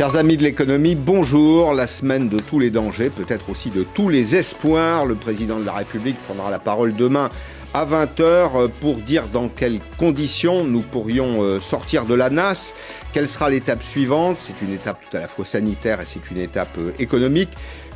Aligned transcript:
Chers 0.00 0.16
amis 0.16 0.38
de 0.38 0.44
l'économie, 0.44 0.94
bonjour. 0.94 1.74
La 1.74 1.86
semaine 1.86 2.30
de 2.30 2.38
tous 2.38 2.58
les 2.58 2.70
dangers, 2.70 3.10
peut-être 3.10 3.50
aussi 3.50 3.68
de 3.68 3.82
tous 3.82 4.08
les 4.08 4.34
espoirs. 4.34 5.04
Le 5.04 5.14
président 5.14 5.58
de 5.58 5.66
la 5.66 5.74
République 5.74 6.16
prendra 6.24 6.48
la 6.48 6.58
parole 6.58 6.94
demain 6.94 7.28
à 7.74 7.84
20h 7.84 8.70
pour 8.80 8.94
dire 8.96 9.28
dans 9.28 9.48
quelles 9.48 9.78
conditions 9.98 10.64
nous 10.64 10.80
pourrions 10.80 11.42
euh, 11.42 11.60
sortir 11.60 12.06
de 12.06 12.14
la 12.14 12.30
NAS. 12.30 12.72
Quelle 13.12 13.28
sera 13.28 13.50
l'étape 13.50 13.82
suivante? 13.82 14.36
C'est 14.38 14.64
une 14.64 14.72
étape 14.72 14.96
tout 15.02 15.18
à 15.18 15.20
la 15.20 15.28
fois 15.28 15.44
sanitaire 15.44 16.00
et 16.00 16.06
c'est 16.06 16.30
une 16.30 16.38
étape 16.38 16.78
euh, 16.78 16.92
économique 16.98 17.50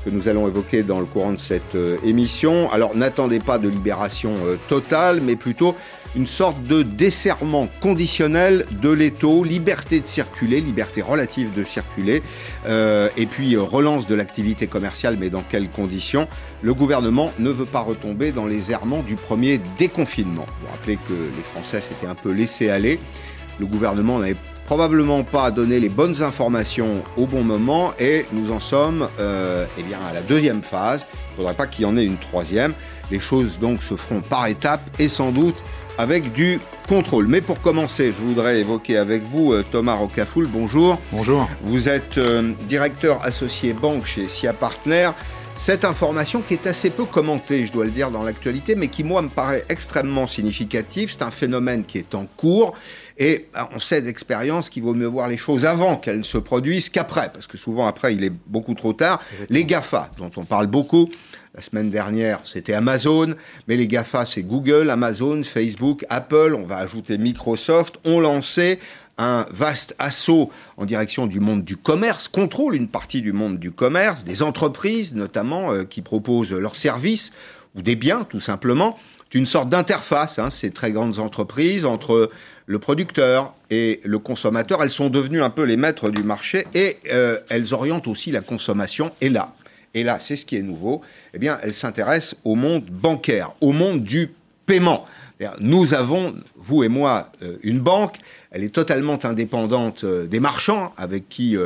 que 0.05 0.11
nous 0.11 0.29
allons 0.29 0.46
évoquer 0.46 0.82
dans 0.82 1.00
le 1.00 1.07
courant 1.07 1.32
de 1.32 1.39
cette 1.39 1.75
euh, 1.75 1.96
émission. 2.05 2.71
Alors 2.71 2.95
n'attendez 2.95 3.41
pas 3.41 3.57
de 3.57 3.71
libération 3.71 4.34
totale, 4.68 5.23
mais 5.23 5.37
plutôt 5.37 5.74
une 6.16 6.27
sorte 6.27 6.62
de 6.62 6.82
desserrement 6.82 7.68
conditionnel 7.80 8.66
de 8.82 8.91
l'étau, 8.91 9.45
liberté 9.45 10.00
de 10.00 10.06
circuler, 10.06 10.60
liberté 10.60 11.02
relative 11.02 11.52
de 11.52 11.64
circuler, 11.64 12.23
euh, 12.66 13.09
et 13.16 13.27
puis 13.27 13.56
euh, 13.56 13.62
relance 13.62 14.06
de 14.06 14.14
l'activité 14.14 14.66
commerciale, 14.66 15.16
mais 15.18 15.30
dans 15.30 15.42
quelles 15.42 15.68
conditions? 15.68 16.28
Le 16.62 16.74
gouvernement 16.74 17.32
ne 17.38 17.50
veut 17.50 17.66
pas 17.66 17.80
retomber 17.80 18.32
dans 18.32 18.46
les 18.46 18.70
errements 18.70 19.02
du 19.02 19.16
premier 19.16 19.60
déconfinement. 19.78 20.46
Vous 20.60 20.66
rappelez 20.70 20.96
que 21.09 21.12
les 21.12 21.42
Français 21.42 21.80
s'étaient 21.80 22.06
un 22.06 22.15
peu 22.15 22.30
laissés 22.30 22.70
aller. 22.70 22.98
Le 23.59 23.66
gouvernement 23.66 24.18
n'avait 24.18 24.37
probablement 24.65 25.23
pas 25.24 25.51
donné 25.51 25.78
les 25.78 25.88
bonnes 25.88 26.23
informations 26.23 27.02
au 27.16 27.26
bon 27.26 27.42
moment 27.42 27.92
et 27.98 28.26
nous 28.32 28.51
en 28.51 28.60
sommes 28.60 29.09
euh, 29.18 29.66
eh 29.78 29.82
bien, 29.82 29.98
à 30.09 30.12
la 30.12 30.23
deuxième 30.23 30.62
phase. 30.62 31.06
Il 31.12 31.32
ne 31.32 31.37
faudrait 31.37 31.54
pas 31.54 31.66
qu'il 31.66 31.84
y 31.84 31.87
en 31.87 31.96
ait 31.96 32.04
une 32.04 32.16
troisième. 32.16 32.73
Les 33.10 33.20
choses 33.20 33.59
donc 33.59 33.82
se 33.82 33.95
feront 33.96 34.23
par 34.23 34.46
étapes 34.46 34.82
et 34.98 35.09
sans 35.09 35.30
doute 35.30 35.62
avec 35.98 36.33
du 36.33 36.60
contrôle. 36.88 37.27
Mais 37.27 37.41
pour 37.41 37.60
commencer, 37.60 38.13
je 38.13 38.21
voudrais 38.21 38.60
évoquer 38.60 38.96
avec 38.96 39.23
vous 39.23 39.52
euh, 39.52 39.65
Thomas 39.71 39.95
Rocafoul. 39.95 40.46
Bonjour. 40.46 40.99
Bonjour. 41.13 41.49
Vous 41.63 41.88
êtes 41.88 42.18
euh, 42.18 42.52
directeur 42.68 43.24
associé 43.24 43.73
banque 43.73 44.07
chez 44.07 44.27
SIA 44.27 44.52
Partner. 44.52 45.10
Cette 45.57 45.85
information 45.85 46.43
qui 46.43 46.55
est 46.55 46.66
assez 46.66 46.91
peu 46.91 47.05
commentée, 47.05 47.65
je 47.65 47.73
dois 47.73 47.85
le 47.85 47.93
dire, 47.93 48.10
dans 48.10 48.24
l'actualité, 48.24 48.74
mais 48.74 48.88
qui, 48.88 49.05
moi, 49.05 49.23
me 49.23 49.29
paraît 49.29 49.65
extrêmement 49.68 50.27
significative. 50.27 51.13
C'est 51.13 51.23
un 51.23 51.30
phénomène 51.30 51.85
qui 51.85 51.99
est 51.99 52.15
en 52.16 52.27
cours. 52.37 52.74
Et 53.16 53.46
bah, 53.54 53.68
on 53.73 53.79
sait 53.79 54.02
d'expérience 54.02 54.68
qu'il 54.68 54.82
vaut 54.82 54.95
mieux 54.95 55.07
voir 55.07 55.29
les 55.29 55.37
choses 55.37 55.65
avant 55.65 55.96
qu'elles 55.96 56.18
ne 56.18 56.23
se 56.23 56.38
produisent 56.38 56.88
qu'après, 56.88 57.30
parce 57.32 57.46
que 57.46 57.56
souvent 57.56 57.87
après, 57.87 58.15
il 58.15 58.24
est 58.24 58.32
beaucoup 58.46 58.74
trop 58.74 58.93
tard. 58.93 59.23
Les 59.51 59.65
GAFA, 59.65 60.10
dont 60.18 60.30
on 60.37 60.45
parle 60.45 60.66
beaucoup, 60.66 61.09
la 61.54 61.62
semaine 61.62 61.90
dernière, 61.90 62.40
c'était 62.43 62.74
Amazon, 62.74 63.34
mais 63.68 63.76
les 63.76 63.87
GAFA, 63.87 64.26
c'est 64.26 64.43
Google, 64.43 64.91
Amazon, 64.91 65.43
Facebook, 65.44 66.04
Apple, 66.09 66.56
on 66.59 66.65
va 66.65 66.78
ajouter 66.78 67.16
Microsoft, 67.16 67.97
ont 68.04 68.19
lancé 68.19 68.81
un 69.16 69.47
vaste 69.50 69.94
assaut 70.00 70.50
en 70.76 70.84
direction 70.84 71.28
du 71.28 71.38
monde 71.38 71.62
du 71.62 71.76
commerce, 71.76 72.26
contrôle 72.26 72.75
une 72.75 72.88
partie 72.88 73.22
du 73.22 73.32
monde 73.32 73.59
du 73.59 73.71
commerce, 73.71 74.25
des 74.25 74.43
entreprises 74.43 75.15
notamment 75.15 75.72
euh, 75.72 75.84
qui 75.84 76.03
proposent 76.03 76.50
leurs 76.50 76.75
services 76.75 77.32
ou 77.76 77.82
des 77.82 77.94
biens 77.94 78.25
tout 78.25 78.41
simplement. 78.41 78.99
Une 79.34 79.47
sorte 79.47 79.69
d'interface, 79.69 80.38
hein, 80.38 80.49
ces 80.49 80.71
très 80.71 80.93
grandes 80.93 81.19
entreprises, 81.19 81.84
entre 81.84 82.31
le 82.66 82.78
producteur 82.78 83.53
et 83.69 84.00
le 84.04 84.21
consommateur. 84.21 84.82
Elles 84.82 84.91
sont 84.91 85.10
devenues 85.10 85.43
un 85.43 85.50
peu 85.50 85.65
les 85.65 85.77
maîtres 85.77 86.10
du 86.10 86.22
marché 86.22 86.66
et 86.72 86.99
euh, 87.12 87.38
elles 87.50 87.75
orientent 87.75 88.06
aussi 88.06 88.31
la 88.31 88.41
consommation. 88.41 89.10
Et 89.21 89.28
là, 89.28 89.53
et 89.93 90.05
là, 90.05 90.19
c'est 90.21 90.37
ce 90.37 90.47
qui 90.47 90.56
est 90.56 90.62
nouveau, 90.62 91.03
eh 91.34 91.38
bien, 91.38 91.59
elle 91.62 91.75
s'intéresse 91.75 92.37
au 92.44 92.55
monde 92.55 92.84
bancaire, 92.84 93.53
au 93.60 93.72
monde 93.72 94.03
du 94.03 94.31
paiement. 94.66 95.05
Nous 95.60 95.94
avons, 95.94 96.34
vous 96.56 96.84
et 96.84 96.88
moi, 96.88 97.31
euh, 97.43 97.56
une 97.62 97.81
banque, 97.81 98.16
elle 98.50 98.62
est 98.62 98.72
totalement 98.72 99.19
indépendante 99.25 100.05
euh, 100.05 100.27
des 100.27 100.41
marchands 100.41 100.95
avec 100.97 101.28
qui 101.28 101.56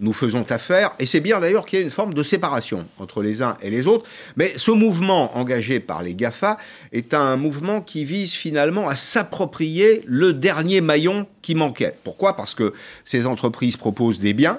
nous 0.00 0.12
faisons 0.12 0.44
affaire, 0.50 0.92
et 0.98 1.06
c'est 1.06 1.20
bien 1.20 1.40
d'ailleurs 1.40 1.66
qu'il 1.66 1.78
y 1.78 1.82
ait 1.82 1.84
une 1.84 1.90
forme 1.90 2.14
de 2.14 2.22
séparation 2.22 2.86
entre 2.98 3.22
les 3.22 3.42
uns 3.42 3.56
et 3.62 3.70
les 3.70 3.86
autres, 3.86 4.08
mais 4.36 4.52
ce 4.56 4.70
mouvement 4.70 5.36
engagé 5.36 5.80
par 5.80 6.02
les 6.02 6.14
GAFA 6.14 6.56
est 6.92 7.14
un 7.14 7.36
mouvement 7.36 7.80
qui 7.80 8.04
vise 8.04 8.32
finalement 8.32 8.88
à 8.88 8.96
s'approprier 8.96 10.02
le 10.06 10.32
dernier 10.32 10.80
maillon 10.80 11.26
qui 11.42 11.54
manquait. 11.54 11.94
Pourquoi? 12.04 12.36
Parce 12.36 12.54
que 12.54 12.72
ces 13.04 13.26
entreprises 13.26 13.76
proposent 13.76 14.20
des 14.20 14.34
biens, 14.34 14.58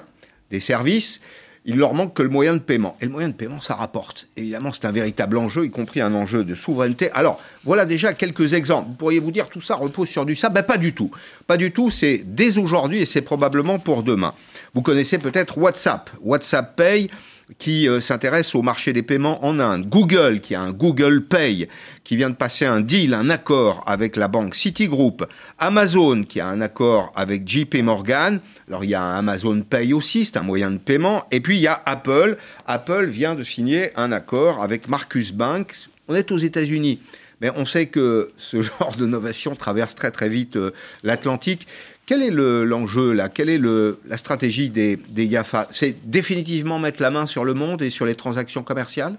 des 0.50 0.60
services, 0.60 1.20
il 1.66 1.76
leur 1.76 1.94
manque 1.94 2.14
que 2.14 2.22
le 2.22 2.28
moyen 2.28 2.54
de 2.54 2.60
paiement. 2.60 2.96
Et 3.00 3.06
le 3.06 3.10
moyen 3.10 3.28
de 3.28 3.34
paiement, 3.34 3.60
ça 3.60 3.74
rapporte. 3.74 4.28
Évidemment, 4.36 4.70
c'est 4.72 4.84
un 4.84 4.92
véritable 4.92 5.36
enjeu, 5.36 5.66
y 5.66 5.70
compris 5.70 6.00
un 6.00 6.14
enjeu 6.14 6.44
de 6.44 6.54
souveraineté. 6.54 7.10
Alors, 7.10 7.40
voilà 7.64 7.84
déjà 7.86 8.14
quelques 8.14 8.54
exemples. 8.54 8.88
Vous 8.88 8.94
pourriez 8.94 9.18
vous 9.18 9.32
dire, 9.32 9.48
tout 9.48 9.60
ça 9.60 9.74
repose 9.74 10.08
sur 10.08 10.24
du 10.24 10.36
ça 10.36 10.48
Ben, 10.48 10.62
pas 10.62 10.78
du 10.78 10.94
tout. 10.94 11.10
Pas 11.48 11.56
du 11.56 11.72
tout, 11.72 11.90
c'est 11.90 12.22
dès 12.24 12.56
aujourd'hui 12.56 12.98
et 12.98 13.06
c'est 13.06 13.20
probablement 13.20 13.80
pour 13.80 14.04
demain. 14.04 14.32
Vous 14.74 14.80
connaissez 14.80 15.18
peut-être 15.18 15.58
WhatsApp. 15.58 16.08
WhatsApp 16.22 16.76
Pay, 16.76 17.10
qui 17.58 17.88
euh, 17.88 18.00
s'intéresse 18.00 18.54
au 18.54 18.62
marché 18.62 18.92
des 18.92 19.02
paiements 19.02 19.44
en 19.44 19.58
Inde. 19.60 19.88
Google, 19.88 20.40
qui 20.40 20.54
a 20.54 20.60
un 20.60 20.72
Google 20.72 21.24
Pay, 21.24 21.68
qui 22.04 22.16
vient 22.16 22.30
de 22.30 22.34
passer 22.34 22.64
un 22.64 22.80
deal, 22.80 23.14
un 23.14 23.30
accord 23.30 23.82
avec 23.86 24.16
la 24.16 24.28
banque 24.28 24.54
Citigroup. 24.54 25.24
Amazon, 25.58 26.24
qui 26.24 26.40
a 26.40 26.48
un 26.48 26.60
accord 26.60 27.12
avec 27.14 27.48
JP 27.48 27.82
Morgan. 27.82 28.40
Alors 28.68 28.84
il 28.84 28.90
y 28.90 28.94
a 28.94 29.02
un 29.02 29.18
Amazon 29.18 29.62
Pay 29.62 29.92
aussi, 29.92 30.24
c'est 30.24 30.36
un 30.36 30.42
moyen 30.42 30.70
de 30.70 30.78
paiement. 30.78 31.24
Et 31.30 31.40
puis 31.40 31.56
il 31.56 31.62
y 31.62 31.68
a 31.68 31.80
Apple. 31.86 32.36
Apple 32.66 33.06
vient 33.06 33.34
de 33.34 33.44
signer 33.44 33.90
un 33.96 34.12
accord 34.12 34.62
avec 34.62 34.88
Marcus 34.88 35.32
Bank. 35.32 35.74
On 36.08 36.14
est 36.14 36.32
aux 36.32 36.38
États-Unis. 36.38 37.00
Mais 37.40 37.50
on 37.54 37.64
sait 37.64 37.86
que 37.86 38.30
ce 38.38 38.60
genre 38.62 38.94
d'innovation 38.96 39.54
traverse 39.54 39.94
très 39.94 40.10
très 40.10 40.28
vite 40.28 40.56
euh, 40.56 40.72
l'Atlantique. 41.02 41.66
Quel 42.06 42.22
est 42.22 42.30
l'enjeu 42.30 43.12
là? 43.12 43.28
Quelle 43.28 43.48
est 43.48 43.58
le, 43.58 43.98
la 44.06 44.16
stratégie 44.16 44.70
des, 44.70 44.96
des 45.08 45.26
GAFA 45.26 45.66
C'est 45.72 45.96
définitivement 46.08 46.78
mettre 46.78 47.02
la 47.02 47.10
main 47.10 47.26
sur 47.26 47.44
le 47.44 47.52
monde 47.52 47.82
et 47.82 47.90
sur 47.90 48.06
les 48.06 48.14
transactions 48.14 48.62
commerciales? 48.62 49.16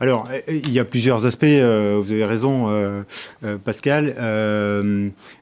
Alors, 0.00 0.28
euh, 0.30 0.40
il 0.48 0.70
y 0.70 0.78
a 0.78 0.84
plusieurs 0.84 1.26
aspects, 1.26 1.44
euh, 1.44 2.00
vous 2.00 2.12
avez 2.12 2.24
raison 2.24 2.68
euh, 2.68 3.02
Pascal. 3.64 4.14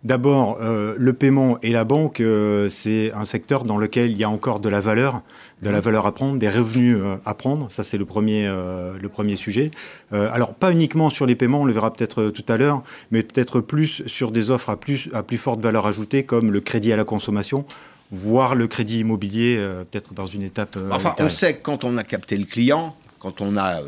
D'abord, 0.04 0.58
le 0.60 1.12
paiement 1.12 1.58
et 1.62 1.70
la 1.70 1.84
banque, 1.84 2.22
c'est 2.70 3.12
un 3.12 3.24
secteur 3.24 3.64
dans 3.64 3.76
lequel 3.76 4.10
il 4.10 4.18
y 4.18 4.24
a 4.24 4.30
encore 4.30 4.60
de 4.60 4.68
la 4.68 4.80
valeur, 4.80 5.22
de 5.62 5.70
la 5.70 5.80
valeur 5.80 6.06
à 6.06 6.12
prendre, 6.12 6.38
des 6.38 6.48
revenus 6.48 6.98
à 7.24 7.34
prendre. 7.34 7.70
Ça, 7.70 7.82
c'est 7.82 7.98
le 7.98 8.04
premier, 8.04 8.46
le 8.46 9.08
premier 9.08 9.36
sujet. 9.36 9.70
alors, 10.12 10.54
pas 10.54 10.72
uniquement 10.72 11.10
sur 11.10 11.26
les 11.26 11.34
paiements, 11.34 11.62
on 11.62 11.64
le 11.64 11.72
verra 11.72 11.92
peut-être 11.92 12.30
tout 12.30 12.44
à 12.48 12.56
l'heure, 12.56 12.82
mais 13.10 13.22
peut-être 13.22 13.60
plus 13.60 14.06
sur 14.06 14.30
des 14.30 14.50
offres 14.50 14.70
à 14.70 14.76
plus, 14.76 15.08
à 15.12 15.22
plus 15.22 15.38
forte 15.38 15.60
valeur 15.60 15.86
ajoutée, 15.86 16.22
comme 16.22 16.50
le 16.50 16.60
crédit 16.60 16.92
à 16.92 16.96
la 16.96 17.04
consommation 17.04 17.64
voire 18.12 18.54
le 18.54 18.68
crédit 18.68 19.00
immobilier, 19.00 19.56
peut-être 19.90 20.14
dans 20.14 20.26
une 20.26 20.42
étape. 20.42 20.78
enfin, 20.92 21.16
on 21.18 21.28
sait 21.28 21.56
que 21.56 21.62
quand 21.62 21.82
on 21.82 21.96
a 21.96 22.04
capté 22.04 22.36
le 22.36 22.44
client, 22.44 22.94
quand 23.18 23.40
on 23.40 23.56
a 23.56 23.80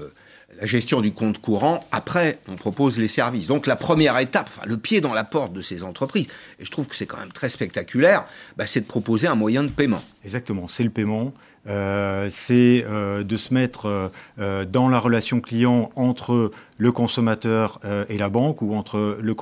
la 0.59 0.67
gestion 0.67 1.01
du 1.01 1.13
compte 1.13 1.41
courant. 1.41 1.81
Après, 1.93 2.39
on 2.49 2.57
propose 2.57 2.99
les 2.99 3.09
services. 3.09 3.47
Donc 3.47 3.67
la 3.67 3.77
première 3.77 4.19
étape, 4.19 4.51
le 4.67 4.77
pied 4.77 5.01
dans 5.01 5.15
la 5.15 5.25
porte 5.25 5.53
de 5.53 5.63
ces 5.63 5.83
entreprises, 5.83 6.27
et 6.59 6.65
je 6.65 6.71
trouve 6.71 6.87
que 6.87 6.97
c'est 6.97 7.07
quand 7.07 7.19
même 7.19 7.33
très 7.33 7.49
spectaculaire, 7.49 8.25
bah, 8.57 8.67
c'est 8.67 8.81
de 8.81 8.87
proposer 8.87 9.27
un 9.27 9.35
moyen 9.35 9.63
de 9.63 9.71
paiement. 9.71 10.03
Exactement, 10.25 10.69
c'est 10.69 10.85
le 10.85 10.91
paiement. 10.91 11.33
Euh, 11.67 12.29
c'est 12.31 12.85
euh, 12.87 13.25
de 13.25 13.37
se 13.37 13.53
mettre 13.53 14.11
euh, 14.39 14.65
dans 14.65 14.89
la 14.89 14.99
relation 14.99 15.41
client 15.41 15.91
entre 15.97 16.51
le 16.79 16.93
consommateur 16.93 17.81
et 18.09 18.19
la 18.19 18.29
banque 18.29 18.63
ou 18.63 18.75
entre 18.75 19.19
le, 19.21 19.37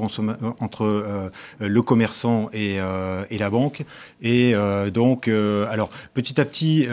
entre, 0.60 1.30
le 1.60 1.82
commerçant 1.82 2.48
et, 2.52 2.76
et, 3.30 3.38
la 3.38 3.50
banque. 3.50 3.84
Et 4.22 4.54
donc, 4.92 5.28
alors 5.28 5.90
petit 6.14 6.40
à 6.40 6.44
petit, 6.44 6.86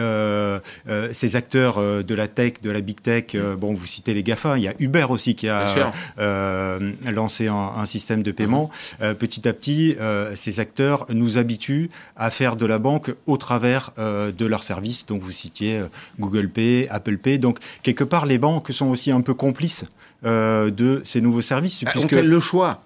ces 1.12 1.36
acteurs 1.36 2.04
de 2.04 2.14
la 2.14 2.28
tech, 2.28 2.54
de 2.62 2.70
la 2.70 2.80
big 2.80 3.00
tech, 3.00 3.36
bon, 3.58 3.74
vous 3.74 3.86
citez 3.86 4.14
les 4.14 4.22
GAFA, 4.22 4.58
il 4.58 4.64
y 4.64 4.68
a 4.68 4.74
Uber 4.78 5.06
aussi 5.08 5.34
qui 5.34 5.48
a 5.48 5.90
lancé 6.18 7.48
un, 7.48 7.54
un, 7.76 7.86
système 7.86 8.22
de 8.22 8.32
paiement. 8.32 8.70
Mm-hmm. 9.00 9.14
petit 9.14 9.48
à 9.48 9.52
petit, 9.52 9.96
ces 10.34 10.60
acteurs 10.60 11.06
nous 11.10 11.38
habituent 11.38 11.90
à 12.16 12.30
faire 12.30 12.56
de 12.56 12.66
la 12.66 12.78
banque 12.78 13.14
au 13.26 13.36
travers 13.36 13.92
de 13.96 14.46
leurs 14.46 14.62
services. 14.62 15.06
Donc 15.06 15.22
vous 15.22 15.32
citiez 15.32 15.78
euh, 15.78 15.88
Google 16.18 16.48
Pay, 16.48 16.86
Apple 16.90 17.18
Pay. 17.18 17.38
Donc, 17.38 17.58
quelque 17.82 18.04
part, 18.04 18.26
les 18.26 18.38
banques 18.38 18.72
sont 18.72 18.86
aussi 18.86 19.10
un 19.10 19.20
peu 19.20 19.34
complices 19.34 19.84
euh, 20.24 20.33
de 20.70 21.02
ces 21.04 21.20
nouveaux 21.20 21.42
services. 21.42 21.82
Ah, 21.86 21.90
puisque... 21.90 22.12
Ont-elles 22.12 22.28
le 22.28 22.40
choix? 22.40 22.82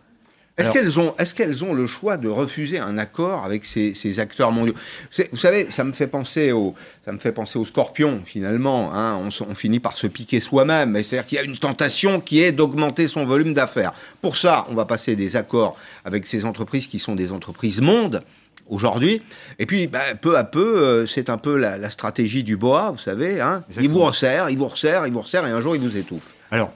Est-ce 0.58 0.72
qu'elles 0.72 0.98
ont, 0.98 1.14
est 1.16 1.34
qu'elles 1.34 1.62
ont 1.62 1.72
le 1.72 1.86
choix 1.86 2.16
de 2.16 2.28
refuser 2.28 2.80
un 2.80 2.98
accord 2.98 3.44
avec 3.44 3.64
ces, 3.64 4.18
acteurs 4.18 4.50
mondiaux? 4.50 4.74
Vous 5.30 5.38
savez, 5.38 5.70
ça 5.70 5.84
me 5.84 5.92
fait 5.92 6.08
penser 6.08 6.50
au, 6.50 6.74
ça 7.04 7.12
me 7.12 7.18
fait 7.18 7.30
penser 7.30 7.58
aux 7.58 7.64
scorpions 7.64 8.22
finalement. 8.24 8.92
Hein. 8.92 9.20
on, 9.22 9.44
on, 9.48 9.54
finit 9.54 9.78
par 9.78 9.94
se 9.94 10.08
piquer 10.08 10.40
soi-même. 10.40 10.94
C'est-à-dire 11.02 11.26
qu'il 11.26 11.36
y 11.36 11.40
a 11.40 11.44
une 11.44 11.58
tentation 11.58 12.20
qui 12.20 12.40
est 12.40 12.50
d'augmenter 12.50 13.06
son 13.06 13.24
volume 13.24 13.54
d'affaires. 13.54 13.92
Pour 14.20 14.36
ça, 14.36 14.66
on 14.68 14.74
va 14.74 14.84
passer 14.84 15.14
des 15.14 15.36
accords 15.36 15.76
avec 16.04 16.26
ces 16.26 16.44
entreprises 16.44 16.88
qui 16.88 16.98
sont 16.98 17.14
des 17.14 17.30
entreprises 17.30 17.80
mondes 17.80 18.20
aujourd'hui. 18.68 19.22
Et 19.60 19.66
puis, 19.66 19.86
bah, 19.86 20.00
peu 20.20 20.36
à 20.36 20.44
peu, 20.44 20.78
euh, 20.78 21.06
c'est 21.06 21.30
un 21.30 21.38
peu 21.38 21.56
la, 21.56 21.88
stratégie 21.90 22.42
du 22.42 22.56
boa, 22.56 22.90
vous 22.90 22.98
savez. 22.98 23.40
Hein. 23.40 23.62
Il 23.80 23.90
vous 23.90 24.00
resserre, 24.00 24.50
il 24.50 24.58
vous 24.58 24.66
resserre, 24.66 25.06
il 25.06 25.12
vous 25.12 25.20
resserre, 25.20 25.46
et 25.46 25.50
un 25.50 25.60
jour, 25.60 25.76
il 25.76 25.80
vous 25.80 25.96
étouffe. 25.96 26.34
Alors, 26.50 26.72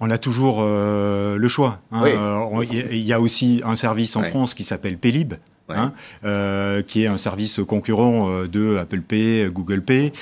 on 0.00 0.10
a 0.10 0.18
toujours 0.18 0.58
euh, 0.60 1.36
le 1.36 1.48
choix. 1.48 1.80
Hein. 1.92 2.02
Euh, 2.04 2.64
il 2.70 2.98
y 2.98 3.12
a 3.12 3.20
aussi 3.20 3.62
un 3.64 3.76
service 3.76 4.16
en 4.16 4.22
France 4.22 4.54
qui 4.54 4.64
s'appelle 4.64 4.98
Pélib. 4.98 5.34
hein, 5.70 5.92
qui 6.86 7.04
est 7.04 7.06
un 7.06 7.16
service 7.16 7.60
concurrent 7.66 8.44
de 8.44 8.76
Apple 8.76 9.00
Pay, 9.00 9.48
Google 9.50 9.80
Pay 9.80 10.12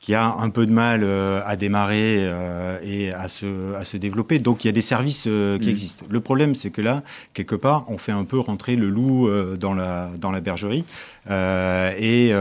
qui 0.00 0.14
a 0.14 0.34
un 0.34 0.48
peu 0.48 0.64
de 0.64 0.72
mal 0.72 1.02
euh, 1.04 1.42
à 1.44 1.56
démarrer 1.56 2.16
euh, 2.20 2.78
et 2.82 3.12
à 3.12 3.28
se, 3.28 3.74
à 3.74 3.84
se 3.84 3.98
développer. 3.98 4.38
Donc 4.38 4.64
il 4.64 4.68
y 4.68 4.70
a 4.70 4.72
des 4.72 4.80
services 4.80 5.24
euh, 5.26 5.58
qui 5.58 5.66
mm. 5.66 5.70
existent. 5.70 6.06
Le 6.08 6.20
problème, 6.20 6.54
c'est 6.54 6.70
que 6.70 6.80
là, 6.80 7.02
quelque 7.34 7.54
part, 7.54 7.84
on 7.88 7.98
fait 7.98 8.12
un 8.12 8.24
peu 8.24 8.38
rentrer 8.38 8.76
le 8.76 8.88
loup 8.88 9.28
dans, 9.56 9.74
la, 9.74 10.08
dans 10.18 10.32
la 10.32 10.40
bergerie. 10.40 10.84
et 11.28 12.32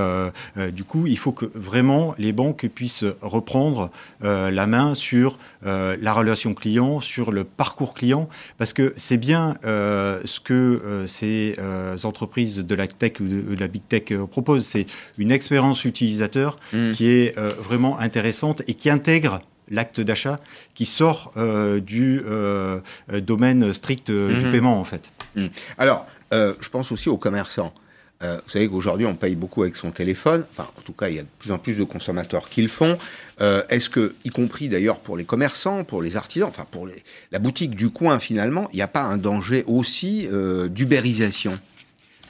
du 0.71 0.83
coup, 0.83 1.05
il 1.07 1.17
faut 1.17 1.31
que 1.31 1.45
vraiment 1.53 2.15
les 2.17 2.31
banques 2.31 2.67
puissent 2.73 3.05
reprendre 3.21 3.89
la 4.21 4.67
main 4.67 4.93
sur 4.93 5.37
la 5.63 6.13
relation 6.13 6.53
client, 6.53 6.99
sur 7.01 7.31
le 7.31 7.43
parcours 7.43 7.93
client, 7.93 8.29
parce 8.57 8.71
que 8.71 8.93
c'est 8.97 9.17
bien 9.17 9.55
ce 9.63 10.39
que 10.39 11.03
ces 11.07 11.55
entreprises 12.03 12.57
de 12.57 12.75
la 12.75 12.87
tech 12.87 13.13
ou 13.19 13.27
de, 13.27 13.55
la 13.59 13.67
big 13.67 13.81
tech 13.87 14.13
proposent. 14.31 14.65
C'est 14.65 14.85
une 15.17 15.31
expérience 15.31 15.83
utilisateur 15.85 16.57
mm. 16.73 16.91
qui 16.91 17.07
est 17.07 17.35
vraiment 17.49 17.99
intéressante 17.99 18.61
et 18.67 18.73
qui 18.73 18.89
intègre 18.89 19.41
l'acte 19.69 20.01
d'achat 20.01 20.39
qui 20.73 20.85
sort 20.85 21.31
euh, 21.37 21.79
du 21.79 22.21
euh, 22.25 22.81
domaine 23.09 23.73
strict 23.73 24.09
euh, 24.09 24.37
du 24.37 24.45
mhm. 24.45 24.51
paiement 24.51 24.79
en 24.79 24.83
fait. 24.83 25.03
Mhm. 25.35 25.49
Alors, 25.77 26.07
je 26.31 26.69
pense 26.69 26.91
aussi 26.91 27.09
aux 27.09 27.17
commerçants. 27.17 27.73
vous 28.21 28.49
savez 28.49 28.67
qu'aujourd'hui, 28.67 29.07
on 29.07 29.15
paye 29.15 29.35
beaucoup 29.35 29.63
avec 29.63 29.75
son 29.75 29.89
téléphone. 29.89 30.45
Enfin, 30.51 30.69
en 30.77 30.81
tout 30.81 30.93
cas, 30.93 31.09
il 31.09 31.15
y 31.15 31.19
a 31.19 31.23
de 31.23 31.27
plus 31.39 31.51
en 31.51 31.57
plus 31.57 31.75
de 31.75 31.83
consommateurs 31.83 32.49
qui 32.49 32.61
le 32.61 32.67
font. 32.67 32.99
Est-ce 33.39 33.89
que, 33.89 34.13
y 34.25 34.29
compris 34.29 34.69
d'ailleurs 34.69 34.99
pour 34.99 35.17
les 35.17 35.23
commerçants, 35.23 35.83
pour 35.83 36.03
les 36.03 36.17
artisans, 36.17 36.47
enfin 36.47 36.67
pour 36.69 36.85
les, 36.85 37.03
la 37.31 37.39
boutique 37.39 37.73
du 37.73 37.89
coin 37.89 38.19
finalement, 38.19 38.69
il 38.73 38.75
n'y 38.75 38.83
a 38.83 38.87
pas 38.87 39.01
un 39.01 39.17
danger 39.17 39.63
aussi 39.65 40.29
d'ubérisation? 40.69 41.57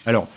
Alors, 0.06 0.30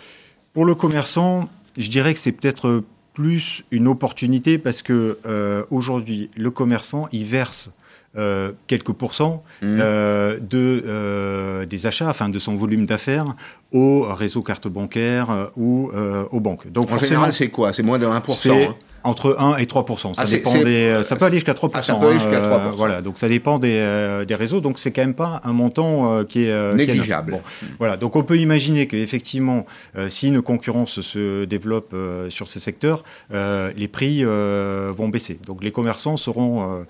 pour 0.51 0.65
le 0.65 0.75
commerçant, 0.75 1.49
je 1.77 1.89
dirais 1.89 2.13
que 2.13 2.19
c'est 2.19 2.33
peut-être 2.33 2.83
plus 3.13 3.63
une 3.71 3.87
opportunité 3.87 4.57
parce 4.57 4.81
que 4.81 5.17
euh, 5.25 5.63
aujourd'hui, 5.69 6.29
le 6.35 6.51
commerçant, 6.51 7.07
il 7.11 7.25
verse 7.25 7.69
euh, 8.15 8.51
quelques 8.67 8.91
pourcents 8.91 9.43
mmh. 9.61 9.65
euh, 9.79 10.39
de, 10.39 11.65
des 11.65 11.85
achats, 11.87 12.09
enfin 12.09 12.29
de 12.29 12.39
son 12.39 12.55
volume 12.55 12.85
d'affaires, 12.85 13.35
au 13.71 14.03
réseau 14.03 14.41
carte 14.41 14.67
bancaire 14.67 15.49
ou 15.55 15.91
aux 16.31 16.39
banques. 16.39 16.71
Donc 16.71 16.91
en 16.91 16.97
général, 16.97 17.33
c'est 17.33 17.49
quoi? 17.49 17.73
C'est 17.73 17.83
moins 17.83 17.99
de 17.99 18.05
1% 18.05 18.73
entre 19.03 19.35
1 19.39 19.57
et 19.57 19.65
3 19.65 19.85
Ça, 19.97 20.09
ah, 20.17 20.25
dépend 20.25 20.53
des, 20.53 21.01
ça 21.03 21.15
peut 21.15 21.25
aller 21.25 21.37
jusqu'à 21.37 21.53
3 21.53 21.69
ah, 21.73 21.81
ça 21.81 21.95
peut 21.95 22.07
aller 22.07 22.19
jusqu'à 22.19 22.39
3 22.39 22.57
hein, 22.57 22.71
Voilà, 22.75 23.01
donc 23.01 23.17
ça 23.17 23.27
dépend 23.27 23.59
des, 23.59 23.77
euh, 23.77 24.25
des 24.25 24.35
réseaux. 24.35 24.61
Donc 24.61 24.79
c'est 24.79 24.91
quand 24.91 25.01
même 25.01 25.13
pas 25.13 25.41
un 25.43 25.53
montant 25.53 26.19
euh, 26.19 26.23
qui 26.23 26.45
est 26.45 26.51
euh, 26.51 26.73
négligeable. 26.73 27.39
voilà, 27.79 27.97
donc 27.97 28.15
on 28.15 28.23
peut 28.23 28.37
imaginer 28.37 28.87
qu'effectivement, 28.87 29.65
si 30.09 30.27
une 30.27 30.41
concurrence 30.41 31.01
se 31.01 31.45
développe 31.45 31.95
sur 32.29 32.47
ce 32.47 32.59
secteur, 32.59 33.03
les 33.31 33.87
prix 33.87 34.23
vont 34.23 35.09
baisser. 35.09 35.39
Donc 35.45 35.63
les 35.63 35.71
commerçants 35.71 36.17
seront 36.17 36.85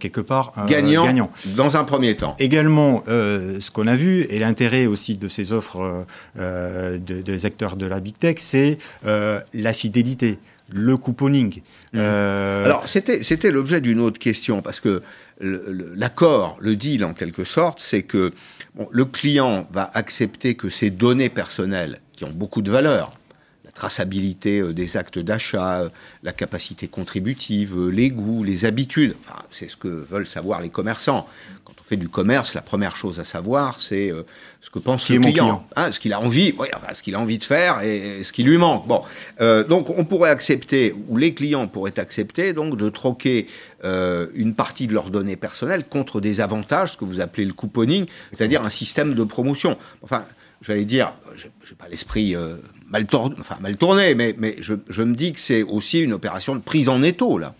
quelque 0.00 0.20
part 0.20 0.52
gagnants, 0.66 1.04
gagnants, 1.04 1.30
dans 1.56 1.76
un 1.76 1.84
premier 1.84 2.14
temps. 2.14 2.36
Également, 2.38 3.02
ce 3.06 3.70
qu'on 3.70 3.86
a 3.86 3.96
vu 3.96 4.26
et 4.30 4.38
l'intérêt 4.38 4.86
aussi 4.86 5.16
de 5.16 5.28
ces 5.28 5.52
offres 5.52 6.04
des 6.36 7.46
acteurs 7.46 7.76
de 7.76 7.86
la 7.86 8.00
big 8.00 8.18
tech, 8.18 8.36
c'est 8.38 8.78
la 9.04 9.72
fidélité 9.72 10.38
le 10.74 10.96
couponing. 10.96 11.62
Mmh. 11.92 11.98
Euh, 11.98 12.64
Alors, 12.64 12.88
c'était 12.88 13.50
l'objet 13.52 13.80
d'une 13.80 14.00
autre 14.00 14.18
question, 14.18 14.60
parce 14.60 14.80
que 14.80 15.02
l'accord, 15.40 16.56
le, 16.60 16.76
deal 16.76 17.04
en 17.04 17.14
quelque 17.14 17.44
sorte, 17.44 17.80
c'est 17.80 18.02
que 18.02 18.32
le 18.90 19.04
client 19.04 19.66
va 19.72 19.88
accepter 19.94 20.54
que 20.54 20.68
ses 20.68 20.90
données 20.90 21.28
personnelles, 21.28 22.00
qui 22.12 22.24
ont 22.24 22.32
beaucoup 22.32 22.60
de 22.60 22.70
valeur, 22.70 23.12
traçabilité 23.74 24.60
euh, 24.60 24.72
des 24.72 24.96
actes 24.96 25.18
d'achat, 25.18 25.80
euh, 25.80 25.88
la 26.22 26.32
capacité 26.32 26.88
contributive, 26.88 27.88
les 27.90 28.10
goûts, 28.10 28.44
les 28.44 28.64
habitudes, 28.64 29.14
enfin, 29.20 29.42
c'est 29.50 29.68
ce 29.68 29.76
que 29.76 29.88
veulent 29.88 30.26
savoir 30.26 30.60
les 30.60 30.70
commerçants. 30.70 31.26
Fait 31.86 31.96
du 31.98 32.08
commerce, 32.08 32.54
la 32.54 32.62
première 32.62 32.96
chose 32.96 33.20
à 33.20 33.24
savoir, 33.24 33.78
c'est 33.78 34.10
euh, 34.10 34.22
ce 34.62 34.70
que 34.70 34.78
pense 34.78 35.06
le 35.10 35.20
client, 35.20 35.66
hein, 35.76 35.92
ce 35.92 36.00
qu'il 36.00 36.14
a 36.14 36.20
envie, 36.20 36.54
ce 36.94 37.02
qu'il 37.02 37.14
a 37.14 37.20
envie 37.20 37.36
de 37.36 37.44
faire 37.44 37.82
et, 37.82 38.24
ce 38.24 38.32
qui 38.32 38.42
lui 38.42 38.56
manque. 38.56 38.86
Bon, 38.86 39.02
euh, 39.42 39.64
donc 39.64 39.90
on 39.90 40.06
pourrait 40.06 40.30
accepter, 40.30 40.94
ou 41.08 41.18
les 41.18 41.34
clients 41.34 41.68
pourraient 41.68 41.98
accepter, 41.98 42.54
donc 42.54 42.78
de 42.78 42.88
troquer 42.88 43.48
euh, 43.84 44.28
une 44.34 44.54
partie 44.54 44.86
de 44.86 44.94
leurs 44.94 45.10
données 45.10 45.36
personnelles 45.36 45.84
contre 45.84 46.22
des 46.22 46.40
avantages, 46.40 46.92
ce 46.92 46.96
que 46.96 47.04
vous 47.04 47.20
appelez 47.20 47.44
le 47.44 47.52
couponing, 47.52 48.06
c'est-à-dire 48.32 48.62
un 48.62 48.70
système 48.70 49.12
de 49.12 49.24
promotion. 49.24 49.76
Enfin, 50.00 50.24
j'allais 50.64 50.84
dire, 50.84 51.14
j'ai 51.36 51.74
pas 51.76 51.88
l'esprit 51.88 52.34
mal, 52.88 53.06
tourné, 53.06 53.36
enfin, 53.38 53.56
mal 53.60 53.76
tourné, 53.76 54.14
mais, 54.14 54.34
mais 54.38 54.56
je, 54.60 54.74
je 54.88 55.02
me 55.02 55.14
dis 55.14 55.32
que 55.32 55.40
c'est 55.40 55.62
aussi 55.62 56.00
une 56.00 56.12
opération 56.12 56.54
de 56.54 56.60
prise 56.60 56.88
en 56.88 57.02
étau 57.02 57.38
là. 57.38 57.54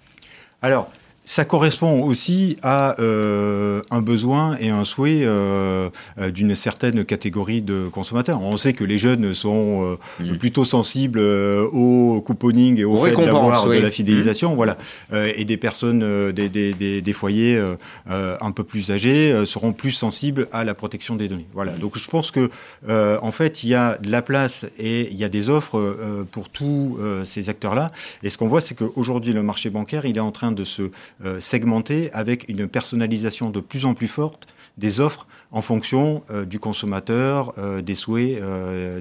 Alors, 0.62 0.90
ça 1.24 1.44
correspond 1.46 2.02
aussi 2.02 2.58
à 2.62 3.00
euh, 3.00 3.80
un 3.90 4.02
besoin 4.02 4.56
et 4.60 4.68
un 4.68 4.84
souhait 4.84 5.22
euh, 5.22 5.88
euh, 6.18 6.30
d'une 6.30 6.54
certaine 6.54 7.04
catégorie 7.04 7.62
de 7.62 7.88
consommateurs. 7.88 8.42
On 8.42 8.58
sait 8.58 8.74
que 8.74 8.84
les 8.84 8.98
jeunes 8.98 9.32
sont 9.32 9.98
mmh. 10.20 10.36
plutôt 10.36 10.66
sensibles 10.66 11.18
au 11.18 12.20
couponing 12.20 12.78
et 12.78 12.84
au 12.84 13.02
fait 13.02 13.16
d'avoir 13.16 13.66
de 13.66 13.78
la 13.78 13.90
fidélisation, 13.90 14.52
mmh. 14.52 14.56
voilà. 14.56 14.76
et 15.12 15.44
des 15.44 15.56
personnes, 15.56 16.32
des, 16.32 16.48
des, 16.48 16.74
des, 16.74 17.00
des 17.00 17.12
foyers 17.12 17.60
un 18.06 18.50
peu 18.52 18.64
plus 18.64 18.90
âgés 18.90 19.44
seront 19.46 19.72
plus 19.72 19.92
sensibles 19.92 20.48
à 20.52 20.64
la 20.64 20.74
protection 20.74 21.16
des 21.16 21.28
données. 21.28 21.46
Voilà. 21.54 21.72
Donc 21.72 21.96
je 21.96 22.08
pense 22.08 22.30
que 22.30 22.50
en 22.88 23.32
fait 23.32 23.64
il 23.64 23.70
y 23.70 23.74
a 23.74 23.96
de 23.98 24.10
la 24.10 24.22
place 24.22 24.66
et 24.78 25.10
il 25.10 25.16
y 25.16 25.24
a 25.24 25.28
des 25.28 25.48
offres 25.48 25.96
pour 26.30 26.50
tous 26.50 26.98
ces 27.24 27.48
acteurs-là. 27.48 27.90
Et 28.22 28.28
ce 28.28 28.36
qu'on 28.36 28.48
voit, 28.48 28.60
c'est 28.60 28.74
qu'aujourd'hui 28.74 29.32
le 29.32 29.42
marché 29.42 29.70
bancaire, 29.70 30.04
il 30.04 30.16
est 30.16 30.20
en 30.20 30.32
train 30.32 30.52
de 30.52 30.64
se 30.64 30.90
euh, 31.24 31.40
avec 32.12 32.48
une 32.48 32.68
personnalisation 32.68 33.50
de 33.50 33.60
plus 33.60 33.84
en 33.84 33.94
plus 33.94 34.08
forte 34.08 34.46
des 34.76 35.00
offres 35.00 35.26
en 35.52 35.62
fonction 35.62 36.24
euh, 36.30 36.44
du 36.44 36.58
consommateur, 36.58 37.52
euh, 37.58 37.80
des 37.80 37.94
souhaits 37.94 38.42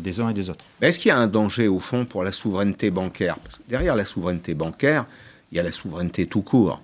des 0.02 0.20
uns 0.20 0.30
et 0.30 0.34
des 0.34 0.50
autres. 0.50 0.64
Est-ce 0.82 1.00
qu'il 1.00 1.10
y 1.10 1.12
a 1.12 1.18
un 1.18 1.28
danger 1.28 1.68
au 1.68 1.80
fond 1.80 2.06
pour 2.06 2.24
la 2.24 2.32
souveraineté 2.32 2.92
bancaire? 2.92 3.38
Parce 3.40 3.58
que 3.58 3.64
derrière 3.68 3.96
la 3.96 4.06
souveraineté 4.06 4.54
bancaire, 4.54 5.06
il 5.52 5.58
y 5.58 5.60
a 5.60 5.64
la 5.64 5.72
souveraineté 5.72 6.28
tout 6.28 6.42
court. 6.42 6.82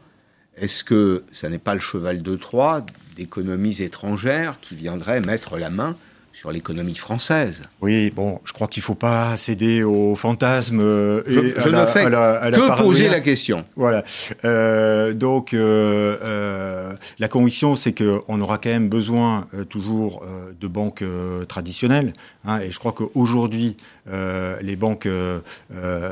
Est-ce 0.57 0.83
que 0.83 1.23
ça 1.31 1.49
n'est 1.49 1.57
pas 1.57 1.73
le 1.73 1.79
cheval 1.79 2.21
de 2.21 2.35
Troie 2.35 2.85
d'économies 3.15 3.81
étrangères 3.81 4.59
qui 4.59 4.75
viendraient 4.75 5.21
mettre 5.21 5.57
la 5.57 5.69
main 5.69 5.95
sur 6.39 6.53
l'économie 6.53 6.95
française. 6.95 7.63
Oui, 7.81 8.11
bon, 8.15 8.39
je 8.45 8.53
crois 8.53 8.69
qu'il 8.69 8.79
ne 8.79 8.85
faut 8.85 8.95
pas 8.95 9.35
céder 9.35 9.83
au 9.83 10.15
fantasme. 10.15 10.79
Euh, 10.79 11.21
je, 11.27 11.39
ne 11.41 11.85
fais 11.85 12.05
que 12.05 12.81
poser 12.81 13.09
la 13.09 13.19
question. 13.19 13.65
Voilà. 13.75 14.05
Euh, 14.45 15.13
donc, 15.13 15.53
euh, 15.53 16.93
la 17.19 17.27
conviction, 17.27 17.75
c'est 17.75 17.91
qu'on 17.91 18.39
aura 18.39 18.57
quand 18.57 18.69
même 18.69 18.87
besoin 18.87 19.47
toujours 19.67 20.25
de 20.57 20.67
banques 20.69 21.03
traditionnelles. 21.49 22.13
Hein, 22.45 22.61
et 22.61 22.71
je 22.71 22.79
crois 22.79 22.93
qu'aujourd'hui, 22.93 23.75
les 24.07 24.75
banques 24.77 25.09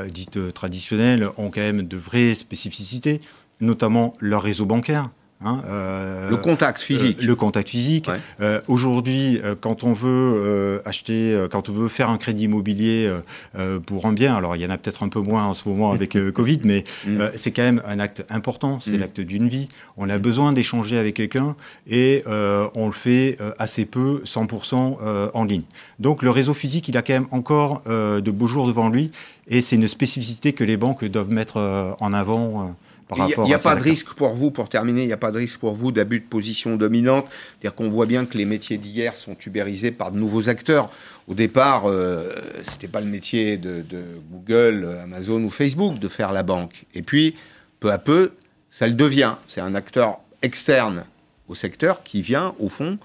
dites 0.08 0.52
traditionnelles 0.52 1.26
ont 1.38 1.48
quand 1.48 1.62
même 1.62 1.84
de 1.84 1.96
vraies 1.96 2.34
spécificités, 2.34 3.22
notamment 3.62 4.12
leur 4.20 4.42
réseau 4.42 4.66
bancaire. 4.66 5.04
Hein, 5.40 5.62
euh, 5.66 6.30
le 6.30 6.36
contact 6.36 6.80
physique. 6.80 7.18
Euh, 7.22 7.26
le 7.26 7.36
contact 7.36 7.68
physique. 7.68 8.10
Euh, 8.40 8.60
aujourd'hui, 8.66 9.40
quand 9.60 9.84
on 9.84 9.92
veut 9.92 10.80
acheter, 10.84 11.46
quand 11.50 11.68
on 11.68 11.72
veut 11.72 11.88
faire 11.88 12.10
un 12.10 12.18
crédit 12.18 12.44
immobilier 12.44 13.10
pour 13.86 14.06
un 14.06 14.12
bien, 14.12 14.34
alors 14.34 14.56
il 14.56 14.62
y 14.62 14.66
en 14.66 14.70
a 14.70 14.78
peut-être 14.78 15.02
un 15.02 15.08
peu 15.08 15.20
moins 15.20 15.44
en 15.44 15.54
ce 15.54 15.68
moment 15.68 15.92
avec 15.92 16.16
Covid, 16.32 16.60
mais 16.64 16.84
mm. 17.06 17.22
c'est 17.34 17.52
quand 17.52 17.62
même 17.62 17.82
un 17.86 18.00
acte 18.00 18.24
important. 18.30 18.80
C'est 18.80 18.92
mm. 18.92 19.00
l'acte 19.00 19.20
d'une 19.20 19.48
vie. 19.48 19.68
On 19.96 20.08
a 20.10 20.18
besoin 20.18 20.52
d'échanger 20.52 20.98
avec 20.98 21.16
quelqu'un 21.16 21.54
et 21.88 22.24
on 22.26 22.86
le 22.86 22.92
fait 22.92 23.38
assez 23.58 23.84
peu, 23.84 24.22
100% 24.24 25.30
en 25.32 25.44
ligne. 25.44 25.62
Donc 25.98 26.22
le 26.22 26.30
réseau 26.30 26.54
physique, 26.54 26.88
il 26.88 26.96
a 26.96 27.02
quand 27.02 27.14
même 27.14 27.28
encore 27.30 27.82
de 27.86 28.30
beaux 28.30 28.48
jours 28.48 28.66
devant 28.66 28.88
lui 28.88 29.12
et 29.48 29.62
c'est 29.62 29.76
une 29.76 29.88
spécificité 29.88 30.52
que 30.52 30.64
les 30.64 30.76
banques 30.76 31.04
doivent 31.04 31.30
mettre 31.30 31.96
en 32.00 32.12
avant. 32.12 32.74
Il 33.16 33.44
n'y 33.44 33.54
a, 33.54 33.58
pas 33.58 33.74
de 33.74 33.80
risque 33.80 34.12
pour 34.14 34.34
vous, 34.34 34.50
pour 34.50 34.68
terminer, 34.68 35.02
il 35.02 35.06
n'y 35.06 35.12
a 35.12 35.18
pas 35.18 35.30
de 35.30 35.38
risque 35.38 35.58
pour 35.58 35.74
vous 35.74 35.92
d'abus 35.92 36.20
de 36.20 36.26
position 36.26 36.76
dominante. 36.76 37.26
C'est-à-dire 37.30 37.74
qu'on 37.74 37.88
voit 37.88 38.06
bien 38.06 38.26
que 38.26 38.36
les 38.36 38.44
métiers 38.44 38.76
d'hier 38.76 39.14
sont 39.14 39.36
ubérisés 39.46 39.92
par 39.92 40.12
de 40.12 40.18
nouveaux 40.18 40.48
acteurs. 40.48 40.90
Au 41.26 41.34
départ, 41.34 41.84
euh, 41.86 42.30
ce 42.66 42.72
n'était 42.72 42.88
pas 42.88 43.00
le 43.00 43.06
métier 43.06 43.56
de, 43.56 43.82
de, 43.82 44.02
Google, 44.30 44.98
Amazon 45.02 45.42
ou 45.42 45.50
Facebook 45.50 45.98
de 45.98 46.08
faire 46.08 46.32
la 46.32 46.42
banque. 46.42 46.84
Et 46.94 47.02
puis, 47.02 47.34
peu 47.80 47.90
à 47.90 47.98
peu, 47.98 48.32
ça 48.70 48.86
le 48.86 48.92
devient. 48.92 49.34
C'est 49.46 49.60
un 49.60 49.74
acteur 49.74 50.20
externe 50.42 51.04
au 51.48 51.54
secteur 51.54 52.02
qui 52.02 52.20
vient, 52.20 52.54
au 52.58 52.68
fond, 52.68 52.98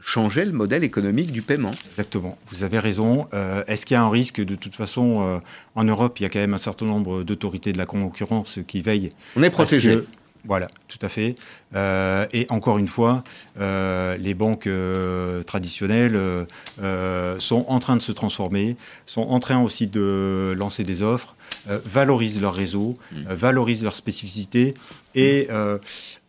changer 0.00 0.44
le 0.44 0.52
modèle 0.52 0.84
économique 0.84 1.32
du 1.32 1.42
paiement. 1.42 1.72
Exactement, 1.90 2.38
vous 2.48 2.64
avez 2.64 2.78
raison. 2.78 3.26
Euh, 3.34 3.62
est-ce 3.66 3.86
qu'il 3.86 3.94
y 3.94 3.98
a 3.98 4.02
un 4.02 4.10
risque 4.10 4.40
de 4.40 4.54
toute 4.54 4.74
façon 4.74 5.22
euh, 5.22 5.38
En 5.74 5.84
Europe, 5.84 6.18
il 6.20 6.22
y 6.24 6.26
a 6.26 6.28
quand 6.28 6.38
même 6.38 6.54
un 6.54 6.58
certain 6.58 6.86
nombre 6.86 7.22
d'autorités 7.22 7.72
de 7.72 7.78
la 7.78 7.86
concurrence 7.86 8.58
qui 8.66 8.82
veillent. 8.82 9.12
On 9.36 9.42
est 9.42 9.50
protégé. 9.50 10.04
Voilà, 10.44 10.68
tout 10.88 10.98
à 11.02 11.08
fait. 11.08 11.34
Euh, 11.74 12.26
et 12.32 12.46
encore 12.48 12.78
une 12.78 12.88
fois, 12.88 13.24
euh, 13.58 14.16
les 14.16 14.34
banques 14.34 14.66
euh, 14.66 15.42
traditionnelles 15.42 16.18
sont 17.38 17.64
en 17.68 17.78
train 17.78 17.96
de 17.96 18.02
se 18.02 18.12
transformer, 18.12 18.76
sont 19.06 19.22
en 19.22 19.40
train 19.40 19.60
aussi 19.60 19.86
de 19.86 20.54
lancer 20.56 20.82
des 20.82 21.02
offres, 21.02 21.36
valorisent 21.66 22.40
leur 22.40 22.54
réseau, 22.54 22.96
mmh. 23.12 23.32
valorisent 23.32 23.82
leurs 23.82 23.96
spécificités 23.96 24.74
et 25.14 25.48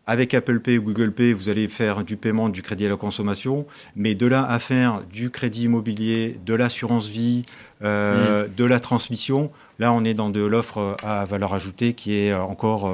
avec 0.06 0.34
Apple 0.34 0.60
Pay 0.60 0.78
ou 0.78 0.82
Google 0.82 1.12
Pay, 1.12 1.32
vous 1.32 1.48
allez 1.48 1.68
faire 1.68 2.04
du 2.04 2.16
paiement, 2.16 2.48
du 2.48 2.62
crédit 2.62 2.86
à 2.86 2.88
la 2.88 2.96
consommation, 2.96 3.66
mais 3.96 4.14
de 4.14 4.26
là 4.26 4.44
à 4.44 4.58
faire 4.58 5.02
du 5.12 5.30
crédit 5.30 5.64
immobilier, 5.64 6.38
de 6.44 6.54
l'assurance 6.54 7.08
vie, 7.08 7.44
mmh. 7.80 7.84
de 7.84 8.64
la 8.64 8.80
transmission, 8.80 9.50
Là, 9.82 9.92
on 9.92 10.04
est 10.04 10.14
dans 10.14 10.30
de 10.30 10.40
l'offre 10.40 10.96
à 11.02 11.24
valeur 11.24 11.54
ajoutée 11.54 11.92
qui 11.92 12.14
est 12.14 12.32
encore 12.32 12.88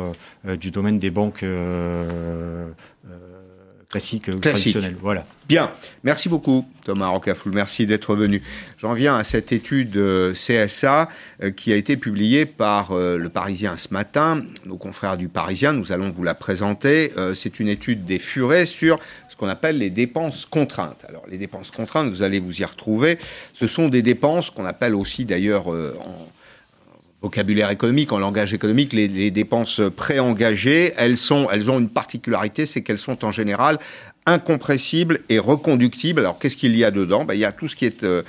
euh, 0.47 0.57
du 0.57 0.71
domaine 0.71 0.99
des 0.99 1.11
banques 1.11 1.43
euh, 1.43 2.71
euh, 3.89 3.93
classiques, 3.93 4.41
traditionnelles. 4.41 4.97
Voilà. 5.01 5.25
Bien, 5.49 5.73
merci 6.05 6.29
beaucoup 6.29 6.67
Thomas 6.85 7.09
Rocafoul, 7.09 7.53
merci 7.55 7.87
d'être 7.87 8.15
venu. 8.15 8.43
J'en 8.77 8.93
viens 8.93 9.17
à 9.17 9.25
cette 9.25 9.51
étude 9.53 9.99
CSA 10.35 11.09
qui 11.57 11.73
a 11.73 11.77
été 11.77 11.97
publiée 11.97 12.45
par 12.45 12.95
le 12.95 13.29
Parisien 13.29 13.79
ce 13.79 13.89
matin, 13.93 14.45
nos 14.67 14.77
confrères 14.77 15.17
du 15.17 15.29
Parisien, 15.29 15.73
nous 15.73 15.91
allons 15.91 16.11
vous 16.11 16.23
la 16.23 16.35
présenter. 16.35 17.13
C'est 17.35 17.61
une 17.61 17.69
étude 17.69 18.05
des 18.05 18.19
Furets 18.19 18.67
sur 18.67 18.99
ce 19.31 19.37
qu'on 19.37 19.49
appelle 19.49 19.79
les 19.79 19.91
dépenses 19.91 20.45
contraintes. 20.45 21.05
Alors 21.09 21.25
les 21.31 21.39
dépenses 21.39 21.71
contraintes, 21.71 22.11
vous 22.11 22.23
allez 22.23 22.41
vous 22.41 22.61
y 22.61 22.65
retrouver, 22.65 23.19
ce 23.55 23.67
sont 23.67 23.89
des 23.89 24.03
dépenses 24.03 24.51
qu'on 24.51 24.67
appelle 24.67 24.95
aussi 24.95 25.25
d'ailleurs 25.25 25.69
en 25.69 26.29
vocabulaire 27.23 27.71
économique, 27.71 28.13
en 28.13 28.19
langage 28.19 28.55
économique, 28.55 28.93
les, 28.93 29.31
dépenses 29.31 29.81
préengagées, 29.97 30.93
elles, 30.97 31.17
sont, 31.17 31.49
elles 31.51 31.71
ont 31.71 31.79
une 31.79 31.89
particularité, 31.89 32.65
c'est 32.65 32.83
qu'elles 32.83 32.99
sont 32.99 33.25
en 33.25 33.33
général 33.33 33.79
incompressibles 34.27 35.21
et 35.29 35.39
reconductibles. 35.39 36.21
Alors 36.21 36.39
qu'est-ce 36.39 36.57
qu'il 36.57 36.77
y 36.77 36.85
a 36.85 36.91
dedans? 36.91 37.25
Ben, 37.25 37.35
Il 37.35 37.41
y 37.41 37.45
a 37.45 37.53
tout 37.53 37.67
ce 37.67 37.75
qui 37.75 37.87
est 37.87 38.05
euh, 38.05 38.23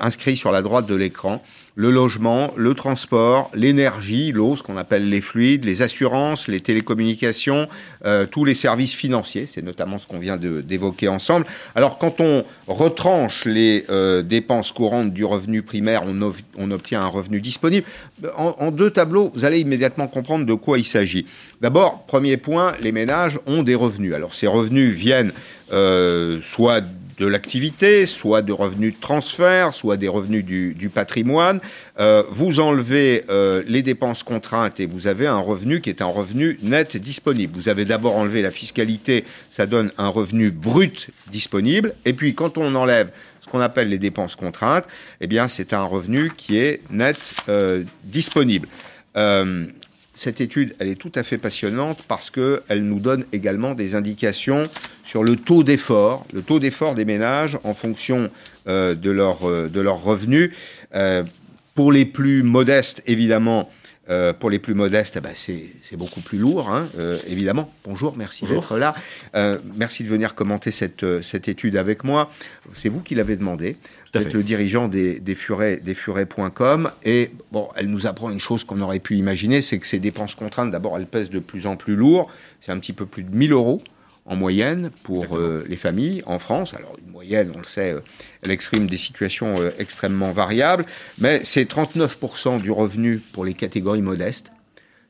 inscrit 0.00 0.36
sur 0.36 0.52
la 0.52 0.62
droite 0.62 0.86
de 0.86 0.94
l'écran 0.94 1.42
le 1.76 1.90
logement, 1.90 2.52
le 2.56 2.74
transport, 2.74 3.50
l'énergie, 3.54 4.30
l'eau, 4.30 4.54
ce 4.54 4.62
qu'on 4.62 4.76
appelle 4.76 5.08
les 5.08 5.20
fluides, 5.20 5.64
les 5.64 5.82
assurances, 5.82 6.46
les 6.46 6.60
télécommunications, 6.60 7.68
euh, 8.04 8.26
tous 8.26 8.44
les 8.44 8.54
services 8.54 8.94
financiers. 8.94 9.46
C'est 9.46 9.62
notamment 9.62 9.98
ce 9.98 10.06
qu'on 10.06 10.20
vient 10.20 10.36
d'évoquer 10.36 11.08
ensemble. 11.08 11.46
Alors 11.74 11.98
quand 11.98 12.20
on 12.20 12.44
retranche 12.68 13.44
les 13.44 13.84
euh, 13.90 14.22
dépenses 14.22 14.70
courantes 14.70 15.12
du 15.12 15.24
revenu 15.24 15.62
primaire, 15.62 16.04
on, 16.04 16.70
obtient 16.70 17.02
un 17.02 17.08
revenu 17.08 17.40
disponible. 17.40 17.86
En, 18.36 18.54
en, 18.58 18.70
deux 18.70 18.90
tableaux, 18.90 19.32
vous 19.34 19.44
allez 19.44 19.60
immédiatement 19.60 20.06
comprendre 20.06 20.46
de 20.46 20.54
quoi 20.54 20.78
il 20.78 20.86
s'agit. 20.86 21.26
D'abord, 21.60 22.04
premier 22.04 22.36
point, 22.36 22.72
les 22.80 22.92
ménages 22.92 23.40
ont 23.46 23.64
des 23.64 23.74
revenus. 23.74 24.14
Alors 24.14 24.34
ces 24.34 24.46
revenus 24.46 24.94
viennent 24.94 25.32
euh, 25.72 26.40
soit 26.40 26.84
de 27.18 27.26
l'activité, 27.26 28.06
soit 28.06 28.42
de 28.42 28.52
revenus 28.52 28.94
de 28.94 29.00
transfert, 29.00 29.72
soit 29.72 29.96
des 29.96 30.08
revenus 30.08 30.44
du, 30.44 30.90
patrimoine. 30.92 31.60
Euh, 31.98 32.22
vous 32.30 32.60
enlevez 32.60 33.24
euh, 33.28 33.62
les 33.66 33.82
dépenses 33.82 34.22
contraintes 34.22 34.80
et 34.80 34.86
vous 34.86 35.06
avez 35.06 35.26
un 35.26 35.38
revenu 35.38 35.80
qui 35.80 35.90
est 35.90 36.02
un 36.02 36.06
revenu 36.06 36.58
net 36.62 36.96
disponible. 36.96 37.52
Vous 37.56 37.68
avez 37.68 37.84
d'abord 37.84 38.16
enlevé 38.16 38.42
la 38.42 38.50
fiscalité, 38.50 39.24
ça 39.50 39.66
donne 39.66 39.92
un 39.98 40.08
revenu 40.08 40.50
brut 40.50 41.10
disponible. 41.28 41.94
Et 42.04 42.12
puis 42.12 42.34
quand 42.34 42.58
on 42.58 42.74
enlève 42.74 43.10
ce 43.40 43.48
qu'on 43.48 43.60
appelle 43.60 43.88
les 43.88 43.98
dépenses 43.98 44.36
contraintes, 44.36 44.86
eh 45.20 45.26
bien 45.26 45.48
c'est 45.48 45.72
un 45.72 45.84
revenu 45.84 46.32
qui 46.36 46.58
est 46.58 46.80
net 46.90 47.34
euh, 47.48 47.82
disponible 48.04 48.68
cette 50.14 50.40
étude, 50.40 50.74
elle 50.78 50.88
est 50.88 50.94
tout 50.94 51.12
à 51.14 51.22
fait 51.22 51.38
passionnante 51.38 52.02
parce 52.06 52.30
qu'elle 52.30 52.84
nous 52.84 53.00
donne 53.00 53.24
également 53.32 53.74
des 53.74 53.94
indications 53.94 54.68
sur 55.04 55.24
le 55.24 55.36
taux 55.36 55.64
d'effort, 55.64 56.24
le 56.32 56.42
taux 56.42 56.60
d'effort 56.60 56.94
des 56.94 57.04
ménages 57.04 57.58
en 57.64 57.74
fonction 57.74 58.30
euh, 58.68 58.94
de, 58.94 59.10
leur, 59.10 59.48
euh, 59.48 59.68
de 59.68 59.80
leurs 59.80 60.02
revenus. 60.02 60.50
Euh, 60.94 61.24
pour 61.74 61.90
les 61.90 62.04
plus 62.04 62.44
modestes, 62.44 63.02
évidemment, 63.06 63.68
pour 64.38 64.50
les 64.50 64.60
plus 64.60 64.74
modestes, 64.74 65.16
eh 65.16 65.20
ben, 65.20 65.32
c'est 65.34 65.96
beaucoup 65.96 66.20
plus 66.20 66.38
lourd, 66.38 66.68
hein, 66.70 66.86
évidemment. 67.26 67.72
Bonjour, 67.84 68.14
merci 68.16 68.44
d'être 68.44 68.78
là. 68.78 68.94
merci 69.74 70.04
de 70.04 70.08
venir 70.08 70.36
commenter 70.36 70.70
cette, 70.70 71.22
cette 71.22 71.48
étude 71.48 71.76
avec 71.76 72.04
moi. 72.04 72.30
C'est 72.74 72.90
vous 72.90 73.00
qui 73.00 73.16
l'avez 73.16 73.34
demandé. 73.34 73.76
Êtes 74.14 74.32
le 74.32 74.42
dirigeant 74.42 74.88
des, 74.88 75.20
des 75.20 75.34
furets, 75.34 75.78
des 75.78 75.94
furets.com. 75.94 76.90
Et 77.04 77.30
bon, 77.52 77.68
elle 77.76 77.88
nous 77.88 78.06
apprend 78.06 78.30
une 78.30 78.40
chose 78.40 78.64
qu'on 78.64 78.80
aurait 78.80 79.00
pu 79.00 79.16
imaginer, 79.16 79.62
c'est 79.62 79.78
que 79.78 79.86
ces 79.86 79.98
dépenses 79.98 80.34
contraintes, 80.34 80.70
d'abord, 80.70 80.96
elles 80.96 81.06
pèsent 81.06 81.30
de 81.30 81.38
plus 81.38 81.66
en 81.66 81.76
plus 81.76 81.96
lourd. 81.96 82.30
C'est 82.60 82.72
un 82.72 82.78
petit 82.78 82.92
peu 82.92 83.06
plus 83.06 83.22
de 83.22 83.34
1000 83.34 83.52
euros 83.52 83.82
en 84.26 84.36
moyenne 84.36 84.90
pour 85.02 85.36
euh, 85.36 85.64
les 85.68 85.76
familles 85.76 86.22
en 86.26 86.38
France. 86.38 86.74
Alors 86.74 86.96
une 87.04 87.12
moyenne, 87.12 87.52
on 87.54 87.58
le 87.58 87.64
sait, 87.64 87.92
euh, 87.92 88.00
elle 88.42 88.50
exprime 88.50 88.86
des 88.86 88.96
situations 88.96 89.54
euh, 89.58 89.70
extrêmement 89.78 90.32
variables, 90.32 90.86
mais 91.18 91.40
c'est 91.44 91.70
39% 91.70 92.60
du 92.60 92.70
revenu 92.70 93.18
pour 93.18 93.44
les 93.44 93.54
catégories 93.54 94.02
modestes. 94.02 94.50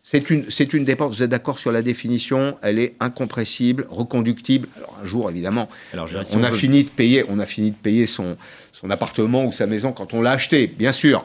C'est 0.06 0.28
une, 0.28 0.50
c'est 0.50 0.74
une 0.74 0.84
dépense, 0.84 1.16
vous 1.16 1.22
êtes 1.22 1.30
d'accord 1.30 1.58
sur 1.58 1.72
la 1.72 1.80
définition, 1.80 2.58
elle 2.60 2.78
est 2.78 2.94
incompressible, 3.00 3.86
reconductible. 3.88 4.68
Alors 4.76 4.98
un 5.02 5.06
jour, 5.06 5.30
évidemment, 5.30 5.70
Alors, 5.94 6.10
on, 6.34 6.42
a 6.42 6.52
fini 6.52 6.84
de 6.84 6.90
payer, 6.90 7.24
on 7.26 7.38
a 7.38 7.46
fini 7.46 7.70
de 7.70 7.76
payer 7.76 8.06
son, 8.06 8.36
son 8.84 8.90
appartement 8.90 9.44
ou 9.46 9.52
sa 9.52 9.66
maison 9.66 9.92
quand 9.92 10.12
on 10.12 10.20
l'a 10.20 10.32
acheté, 10.32 10.66
bien 10.66 10.92
sûr. 10.92 11.24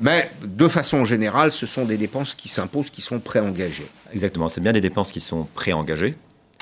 mais 0.00 0.30
de 0.42 0.68
façon 0.68 1.04
générale, 1.04 1.50
ce 1.50 1.66
sont 1.66 1.84
des 1.84 1.96
dépenses 1.96 2.34
qui 2.34 2.48
s'imposent, 2.48 2.90
qui 2.90 3.02
sont 3.02 3.18
préengagées. 3.18 3.88
Exactement, 4.12 4.48
c'est 4.48 4.60
bien 4.60 4.72
des 4.72 4.80
dépenses 4.80 5.10
qui 5.10 5.20
sont 5.20 5.48
préengagées 5.54 6.14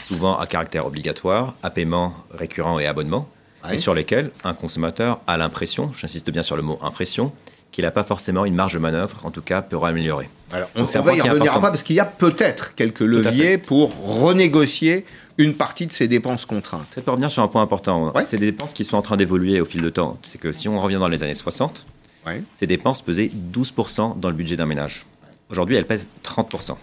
souvent 0.06 0.38
à 0.38 0.46
caractère 0.46 0.86
obligatoire, 0.86 1.54
à 1.62 1.70
paiement 1.70 2.14
récurrent 2.32 2.78
et 2.78 2.86
abonnement, 2.86 3.28
et 3.70 3.78
sur 3.78 3.94
lesquels 3.94 4.30
un 4.42 4.54
consommateur 4.54 5.20
a 5.26 5.36
l'impression, 5.36 5.92
j'insiste 5.96 6.30
bien 6.30 6.42
sur 6.42 6.56
le 6.56 6.62
mot 6.62 6.78
impression, 6.82 7.30
qu'il 7.70 7.84
n'a 7.84 7.90
pas 7.90 8.02
forcément 8.02 8.44
une 8.44 8.54
marge 8.54 8.74
de 8.74 8.78
manœuvre, 8.78 9.20
en 9.24 9.30
tout 9.30 9.42
cas 9.42 9.62
pour 9.62 9.86
améliorer. 9.86 10.28
Alors, 10.52 10.68
on, 10.74 10.84
va 10.84 11.14
y 11.14 11.20
revenir 11.20 11.52
pas 11.52 11.70
parce 11.70 11.82
qu'il 11.82 11.96
y 11.96 12.00
a 12.00 12.04
peut-être 12.04 12.74
quelques 12.74 13.00
leviers 13.00 13.58
pour 13.58 13.94
renégocier 14.04 15.06
une 15.38 15.54
partie 15.54 15.86
de 15.86 15.92
ces 15.92 16.08
dépenses 16.08 16.44
contraintes. 16.44 16.86
Ça 16.94 17.00
peut 17.00 17.10
revenir 17.10 17.30
sur 17.30 17.42
un 17.42 17.48
point 17.48 17.62
important. 17.62 18.12
C'est 18.24 18.38
des 18.38 18.52
dépenses 18.52 18.72
qui 18.72 18.84
sont 18.84 18.96
en 18.96 19.02
train 19.02 19.16
d'évoluer 19.16 19.60
au 19.60 19.64
fil 19.64 19.82
de 19.82 19.90
temps. 19.90 20.18
C'est 20.22 20.38
que 20.38 20.52
si 20.52 20.68
on 20.68 20.80
revient 20.80 20.96
dans 20.96 21.08
les 21.08 21.22
années 21.22 21.34
60, 21.34 21.86
ces 22.54 22.66
dépenses 22.66 23.02
pesaient 23.02 23.30
12% 23.52 24.18
dans 24.20 24.28
le 24.28 24.36
budget 24.36 24.56
d'un 24.56 24.66
ménage. 24.66 25.04
Aujourd'hui, 25.50 25.76
elles 25.76 25.86
pèsent 25.86 26.08
30%. 26.24 26.76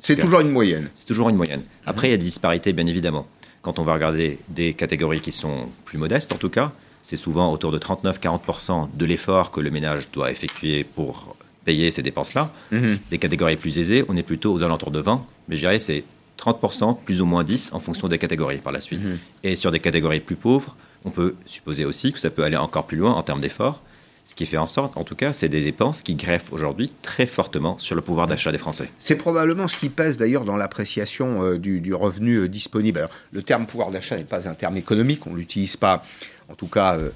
C'est 0.00 0.16
toujours 0.16 0.40
une 0.40 0.50
moyenne. 0.50 0.88
C'est 0.94 1.06
toujours 1.06 1.28
une 1.28 1.36
moyenne. 1.36 1.62
Après, 1.86 2.08
il 2.08 2.10
y 2.10 2.14
a 2.14 2.18
des 2.18 2.24
disparités, 2.24 2.72
bien 2.72 2.86
évidemment. 2.86 3.26
Quand 3.62 3.78
on 3.78 3.82
va 3.82 3.94
regarder 3.94 4.38
des 4.48 4.74
catégories 4.74 5.20
qui 5.20 5.32
sont 5.32 5.68
plus 5.84 5.98
modestes, 5.98 6.32
en 6.32 6.36
tout 6.36 6.50
cas, 6.50 6.72
c'est 7.02 7.16
souvent 7.16 7.52
autour 7.52 7.72
de 7.72 7.78
39-40% 7.78 8.88
de 8.94 9.04
l'effort 9.04 9.50
que 9.50 9.60
le 9.60 9.70
ménage 9.70 10.08
doit 10.12 10.30
effectuer 10.30 10.84
pour 10.84 11.36
payer 11.64 11.90
ces 11.90 12.02
dépenses-là. 12.02 12.52
Mhm. 12.70 12.98
Des 13.10 13.18
catégories 13.18 13.56
plus 13.56 13.78
aisées, 13.78 14.04
on 14.08 14.16
est 14.16 14.22
plutôt 14.22 14.52
aux 14.52 14.62
alentours 14.62 14.92
de 14.92 15.00
20, 15.00 15.24
mais 15.48 15.56
je 15.56 15.60
dirais 15.60 15.78
c'est 15.78 16.04
30%, 16.38 16.98
plus 17.04 17.20
ou 17.20 17.26
moins 17.26 17.44
10% 17.44 17.74
en 17.74 17.80
fonction 17.80 18.08
des 18.08 18.18
catégories 18.18 18.58
par 18.58 18.72
la 18.72 18.80
suite. 18.80 19.02
Mhm. 19.02 19.18
Et 19.44 19.56
sur 19.56 19.70
des 19.70 19.80
catégories 19.80 20.20
plus 20.20 20.36
pauvres, 20.36 20.76
on 21.04 21.10
peut 21.10 21.34
supposer 21.46 21.84
aussi 21.84 22.12
que 22.12 22.18
ça 22.18 22.30
peut 22.30 22.44
aller 22.44 22.56
encore 22.56 22.86
plus 22.86 22.98
loin 22.98 23.12
en 23.12 23.22
termes 23.22 23.40
d'effort. 23.40 23.82
Ce 24.26 24.34
qui 24.34 24.44
fait 24.44 24.56
en 24.56 24.66
sorte, 24.66 24.96
en 24.96 25.04
tout 25.04 25.14
cas, 25.14 25.32
c'est 25.32 25.48
des 25.48 25.62
dépenses 25.62 26.02
qui 26.02 26.16
greffent 26.16 26.52
aujourd'hui 26.52 26.92
très 27.00 27.26
fortement 27.26 27.78
sur 27.78 27.94
le 27.94 28.02
pouvoir 28.02 28.26
d'achat 28.26 28.50
des 28.50 28.58
Français. 28.58 28.90
C'est 28.98 29.14
probablement 29.14 29.68
ce 29.68 29.78
qui 29.78 29.88
pèse 29.88 30.16
d'ailleurs 30.16 30.44
dans 30.44 30.56
l'appréciation 30.56 31.44
euh, 31.44 31.58
du, 31.58 31.94
revenu 31.94 32.34
euh, 32.38 32.48
disponible. 32.48 32.98
Alors, 32.98 33.10
le 33.30 33.42
terme 33.42 33.66
pouvoir 33.66 33.92
d'achat 33.92 34.16
n'est 34.16 34.24
pas 34.24 34.48
un 34.48 34.54
terme 34.54 34.76
économique, 34.76 35.24
on 35.28 35.30
ne 35.30 35.36
l'utilise 35.36 35.76
pas, 35.76 36.02
en 36.48 36.54
tout 36.54 36.66
cas, 36.66 36.96
euh, 36.96 37.10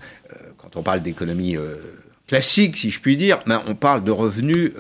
quand 0.57 0.77
on 0.77 0.85
parle 0.85 1.03
d'économie 1.03 1.57
classique, 2.31 2.77
si 2.77 2.93
je 2.93 3.01
puis 3.01 3.17
dire, 3.17 3.41
mais 3.47 3.57
on 3.67 3.75
parle 3.75 4.05
de 4.05 4.13
revenus 4.13 4.73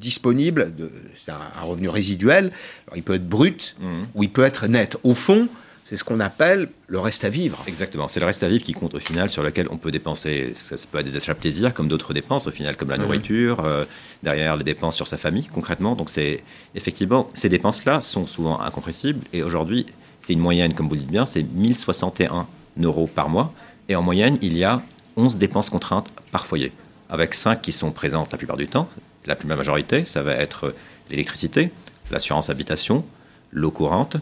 disponibles, 0.00 0.72
c'est 1.14 1.30
un, 1.30 1.62
revenu 1.62 1.90
résiduel, 1.90 2.52
il 2.94 3.02
peut 3.02 3.14
être 3.14 3.28
brut 3.28 3.76
mmh. 3.78 3.86
ou 4.14 4.22
il 4.22 4.30
peut 4.30 4.44
être 4.44 4.66
net. 4.66 4.96
Au 5.02 5.12
fond, 5.12 5.46
c'est 5.86 5.96
ce 5.96 6.02
qu'on 6.02 6.18
appelle 6.18 6.68
le 6.88 6.98
reste 6.98 7.24
à 7.24 7.28
vivre. 7.28 7.62
Exactement, 7.68 8.08
c'est 8.08 8.18
le 8.18 8.26
reste 8.26 8.42
à 8.42 8.48
vivre 8.48 8.64
qui 8.64 8.72
compte 8.72 8.94
au 8.94 8.98
final, 8.98 9.30
sur 9.30 9.44
lequel 9.44 9.68
on 9.70 9.76
peut 9.76 9.92
dépenser, 9.92 10.50
ça, 10.56 10.74
peut 10.90 10.98
être 10.98 11.04
des 11.06 11.16
achats 11.16 11.36
plaisir, 11.36 11.72
comme 11.72 11.86
d'autres 11.86 12.12
dépenses 12.12 12.48
au 12.48 12.50
final, 12.50 12.76
comme 12.76 12.90
la 12.90 12.98
nourriture, 12.98 13.64
euh, 13.64 13.84
derrière 14.24 14.56
les 14.56 14.64
dépenses 14.64 14.96
sur 14.96 15.06
sa 15.06 15.16
famille 15.16 15.44
concrètement. 15.44 15.94
Donc 15.94 16.10
c'est 16.10 16.42
effectivement, 16.74 17.30
ces 17.34 17.48
dépenses-là 17.48 18.00
sont 18.00 18.26
souvent 18.26 18.60
incompressibles, 18.60 19.20
et 19.32 19.44
aujourd'hui, 19.44 19.86
c'est 20.18 20.32
une 20.32 20.40
moyenne, 20.40 20.74
comme 20.74 20.88
vous 20.88 20.94
le 20.94 21.02
dites 21.02 21.10
bien, 21.10 21.24
c'est 21.24 21.44
1061 21.44 22.48
euros 22.82 23.06
par 23.06 23.28
mois, 23.28 23.52
et 23.88 23.94
en 23.94 24.02
moyenne, 24.02 24.38
il 24.42 24.58
y 24.58 24.64
a 24.64 24.82
11 25.16 25.36
dépenses 25.36 25.70
contraintes 25.70 26.08
par 26.32 26.46
foyer, 26.46 26.72
avec 27.08 27.34
5 27.34 27.60
qui 27.60 27.72
sont 27.72 27.90
présentes 27.90 28.32
la 28.32 28.38
plupart 28.38 28.56
du 28.56 28.66
temps. 28.66 28.88
La 29.26 29.36
plus 29.36 29.48
majorité, 29.48 30.04
ça 30.04 30.22
va 30.22 30.32
être 30.32 30.74
l'électricité, 31.10 31.70
l'assurance 32.10 32.50
habitation, 32.50 33.04
l'eau 33.52 33.70
courante, 33.70 34.16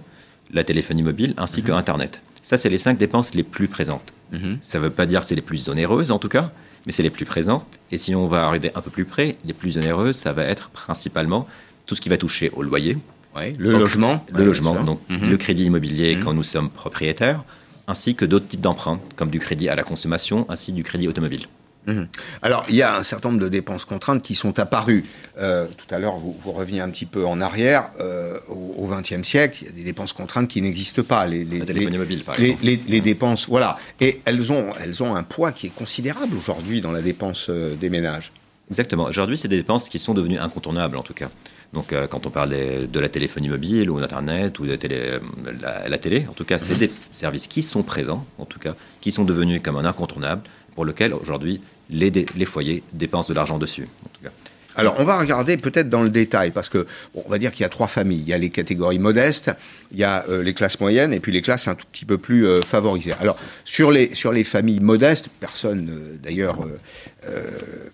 la 0.52 0.64
téléphonie 0.64 1.02
mobile 1.02 1.34
ainsi 1.36 1.62
que 1.62 1.72
mhm. 1.72 1.78
Internet. 1.78 2.22
Ça, 2.42 2.58
c'est 2.58 2.68
les 2.68 2.78
cinq 2.78 2.98
dépenses 2.98 3.34
les 3.34 3.42
plus 3.42 3.68
présentes. 3.68 4.12
Mhm. 4.32 4.58
Ça 4.60 4.78
ne 4.78 4.84
veut 4.84 4.90
pas 4.90 5.06
dire 5.06 5.20
que 5.20 5.26
c'est 5.26 5.34
les 5.34 5.42
plus 5.42 5.68
onéreuses 5.68 6.10
en 6.10 6.18
tout 6.18 6.28
cas, 6.28 6.52
mais 6.86 6.92
c'est 6.92 7.02
les 7.02 7.10
plus 7.10 7.24
présentes. 7.24 7.66
Et 7.90 7.98
si 7.98 8.14
on 8.14 8.26
va 8.26 8.46
arriver 8.46 8.70
un 8.74 8.80
peu 8.80 8.90
plus 8.90 9.04
près, 9.04 9.36
les 9.44 9.54
plus 9.54 9.76
onéreuses, 9.76 10.16
ça 10.16 10.32
va 10.32 10.44
être 10.44 10.70
principalement 10.70 11.46
tout 11.86 11.94
ce 11.94 12.00
qui 12.00 12.08
va 12.08 12.16
toucher 12.16 12.50
au 12.50 12.62
loyer, 12.62 12.98
le 13.36 13.72
logement. 13.72 14.24
Le 14.32 14.44
logement, 14.44 14.82
donc 14.84 15.00
mhm. 15.08 15.28
le 15.28 15.36
crédit 15.36 15.64
immobilier 15.64 16.18
quand 16.22 16.32
nous 16.32 16.44
sommes 16.44 16.70
propriétaires, 16.70 17.42
ainsi 17.86 18.14
que 18.14 18.24
d'autres 18.24 18.46
types 18.46 18.60
d'emprunts, 18.60 19.00
comme 19.16 19.30
du 19.30 19.38
crédit 19.38 19.68
à 19.68 19.74
la 19.74 19.82
consommation, 19.82 20.46
ainsi 20.48 20.72
du 20.72 20.82
crédit 20.82 21.08
automobile. 21.08 21.46
Mhm. 21.86 22.08
Alors, 22.42 22.64
il 22.68 22.76
y 22.76 22.82
a 22.82 22.96
un 22.96 23.02
certain 23.02 23.30
nombre 23.30 23.42
de 23.42 23.48
dépenses 23.48 23.84
contraintes 23.84 24.22
qui 24.22 24.34
sont 24.34 24.58
apparues. 24.58 25.04
Euh, 25.38 25.66
tout 25.76 25.92
à 25.94 25.98
l'heure, 25.98 26.16
vous, 26.16 26.34
vous 26.38 26.52
reveniez 26.52 26.80
un 26.80 26.88
petit 26.88 27.06
peu 27.06 27.26
en 27.26 27.40
arrière. 27.40 27.90
Euh, 28.00 28.38
au 28.48 28.86
XXe 28.86 29.26
siècle, 29.26 29.58
il 29.62 29.66
y 29.66 29.70
a 29.70 29.72
des 29.72 29.84
dépenses 29.84 30.12
contraintes 30.12 30.48
qui 30.48 30.62
n'existent 30.62 31.02
pas. 31.02 31.26
Les, 31.26 31.44
les, 31.44 31.60
les, 31.60 31.98
mobile, 31.98 32.24
par 32.24 32.36
les, 32.38 32.56
les, 32.62 33.00
dépenses, 33.00 33.48
voilà. 33.48 33.76
Et 34.00 34.20
elles 34.24 34.50
ont, 34.52 34.70
elles 34.82 35.02
ont 35.02 35.14
un 35.14 35.22
poids 35.22 35.52
qui 35.52 35.66
est 35.66 35.74
considérable 35.74 36.36
aujourd'hui 36.36 36.80
dans 36.80 36.92
la 36.92 37.02
dépense 37.02 37.46
euh, 37.50 37.74
des 37.74 37.90
ménages. 37.90 38.32
Exactement. 38.70 39.04
Aujourd'hui, 39.04 39.36
c'est 39.36 39.48
des 39.48 39.58
dépenses 39.58 39.88
qui 39.88 39.98
sont 39.98 40.14
devenues 40.14 40.38
incontournables, 40.38 40.96
en 40.96 41.02
tout 41.02 41.12
cas. 41.12 41.28
Donc, 41.74 41.92
euh, 41.92 42.06
quand 42.06 42.26
on 42.26 42.30
parle 42.30 42.50
de 42.50 43.00
la 43.00 43.08
téléphonie 43.08 43.48
mobile 43.48 43.90
ou 43.90 44.00
d'Internet 44.00 44.58
ou 44.58 44.66
de 44.66 44.76
télé, 44.76 45.18
la, 45.60 45.88
la, 45.88 45.98
télé, 45.98 46.24
en 46.30 46.32
tout 46.32 46.44
cas, 46.44 46.58
c'est 46.58 46.78
des 46.78 46.90
services 47.12 47.46
qui 47.46 47.62
sont 47.62 47.82
présents, 47.82 48.24
en 48.38 48.46
tout 48.46 48.58
cas, 48.58 48.74
qui 49.00 49.10
sont 49.10 49.24
devenus 49.24 49.60
comme 49.62 49.76
un 49.76 49.84
incontournable, 49.84 50.42
pour 50.74 50.84
lequel 50.84 51.12
aujourd'hui 51.14 51.60
les, 51.90 52.10
les 52.10 52.44
foyers 52.44 52.82
dépensent 52.92 53.28
de 53.28 53.34
l'argent 53.34 53.58
dessus. 53.58 53.88
En 54.04 54.08
tout 54.08 54.22
cas. 54.22 54.30
Alors, 54.76 54.96
on 54.98 55.04
va 55.04 55.18
regarder 55.18 55.56
peut-être 55.56 55.88
dans 55.88 56.02
le 56.02 56.08
détail, 56.08 56.50
parce 56.50 56.68
que 56.68 56.86
on 57.14 57.28
va 57.28 57.38
dire 57.38 57.52
qu'il 57.52 57.62
y 57.62 57.64
a 57.64 57.68
trois 57.68 57.86
familles. 57.86 58.20
Il 58.20 58.28
y 58.28 58.32
a 58.32 58.38
les 58.38 58.50
catégories 58.50 58.98
modestes, 58.98 59.52
il 59.94 60.00
y 60.00 60.04
a 60.04 60.24
euh, 60.28 60.42
les 60.42 60.54
classes 60.54 60.80
moyennes, 60.80 61.12
et 61.12 61.20
puis 61.20 61.32
les 61.32 61.40
classes 61.40 61.68
un 61.68 61.76
tout 61.76 61.86
petit 61.90 62.04
peu 62.04 62.18
plus 62.18 62.46
euh, 62.46 62.62
favorisées. 62.62 63.14
Alors, 63.20 63.36
sur 63.64 63.92
les, 63.92 64.14
sur 64.14 64.32
les 64.32 64.44
familles 64.44 64.80
modestes, 64.80 65.28
personne, 65.40 65.88
euh, 65.90 66.16
d'ailleurs, 66.22 66.58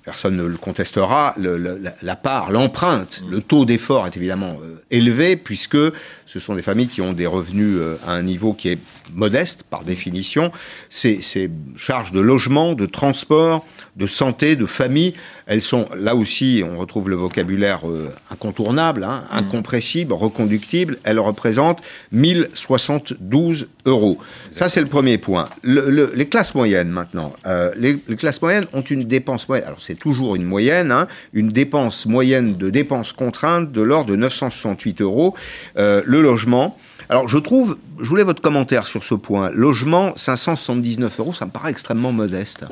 personne 0.05 0.37
ne 0.37 0.45
le 0.45 0.57
contestera, 0.57 1.35
le, 1.39 1.57
la, 1.57 1.95
la, 2.03 2.17
part, 2.17 2.51
l'empreinte, 2.51 3.23
le 3.31 3.41
taux 3.41 3.65
d'effort 3.65 4.09
est 4.09 4.17
évidemment 4.17 4.59
élevé, 4.91 5.37
puisque 5.37 5.79
ce 6.27 6.41
sont 6.41 6.57
des 6.57 6.63
familles 6.63 6.89
qui 6.89 7.01
ont 7.01 7.13
des 7.13 7.29
revenus 7.29 7.79
à 8.05 8.11
un 8.11 8.23
niveau 8.23 8.55
qui 8.55 8.71
est 8.71 8.79
modeste, 9.15 9.63
par 9.63 9.85
définition. 9.85 10.51
Ces, 10.89 11.23
ces 11.23 11.49
charges 11.77 12.11
de 12.11 12.19
logement, 12.19 12.75
de 12.75 12.87
transport, 12.87 13.65
de 13.97 14.07
santé, 14.07 14.57
de 14.57 14.67
famille, 14.67 15.15
elles 15.47 15.63
sont 15.63 15.89
là 15.97 16.15
aussi, 16.15 16.63
on 16.65 16.79
retrouve 16.79 17.11
le 17.11 17.17
vocabulaire 17.17 17.89
euh, 17.89 18.15
incontournable, 18.31 19.05
hein, 19.05 19.25
mm. 19.33 19.37
incompressible, 19.37 20.13
reconductible. 20.13 20.99
Elles 21.05 21.19
représentent 21.19 21.83
1072 22.13 23.69
euros. 23.87 24.19
Ça, 24.51 24.69
c'est 24.69 24.81
le 24.81 24.87
premier 24.87 25.19
point. 25.19 25.49
les 25.65 26.29
classes 26.29 26.55
moyennes, 26.55 26.91
maintenant. 26.91 27.33
Euh, 27.47 27.73
les, 27.77 27.99
classes 28.17 28.41
moyennes 28.43 28.67
ont 28.73 28.83
une 28.83 29.05
dépense 29.05 29.49
moyenne. 29.49 29.67
Alors, 29.67 29.81
c'est 29.81 29.95
toujours 29.95 30.37
une 30.37 30.45
moyenne, 30.45 30.93
hein, 30.93 31.09
une 31.33 31.51
dépense 31.51 32.07
moyenne 32.07 32.57
de 32.57 32.71
dépenses 32.71 33.13
contraintes 33.13 33.73
de 33.73 33.83
l'ordre 33.83 34.11
de 34.11 34.17
968 34.17 35.01
euros. 35.01 35.35
Euh, 35.79 36.03
le 36.05 36.21
logement. 36.21 36.77
Alors, 37.09 37.29
je 37.29 37.39
trouve, 37.39 37.77
je 38.01 38.09
voulais 38.09 38.23
votre 38.23 38.43
commentaire 38.43 38.87
sur 38.87 39.05
ce 39.05 39.15
point. 39.15 39.51
Logement, 39.51 40.13
579 40.17 41.21
euros, 41.21 41.33
ça 41.33 41.47
me 41.47 41.51
paraît 41.51 41.71
extrêmement 41.71 42.13
modeste. 42.13 42.65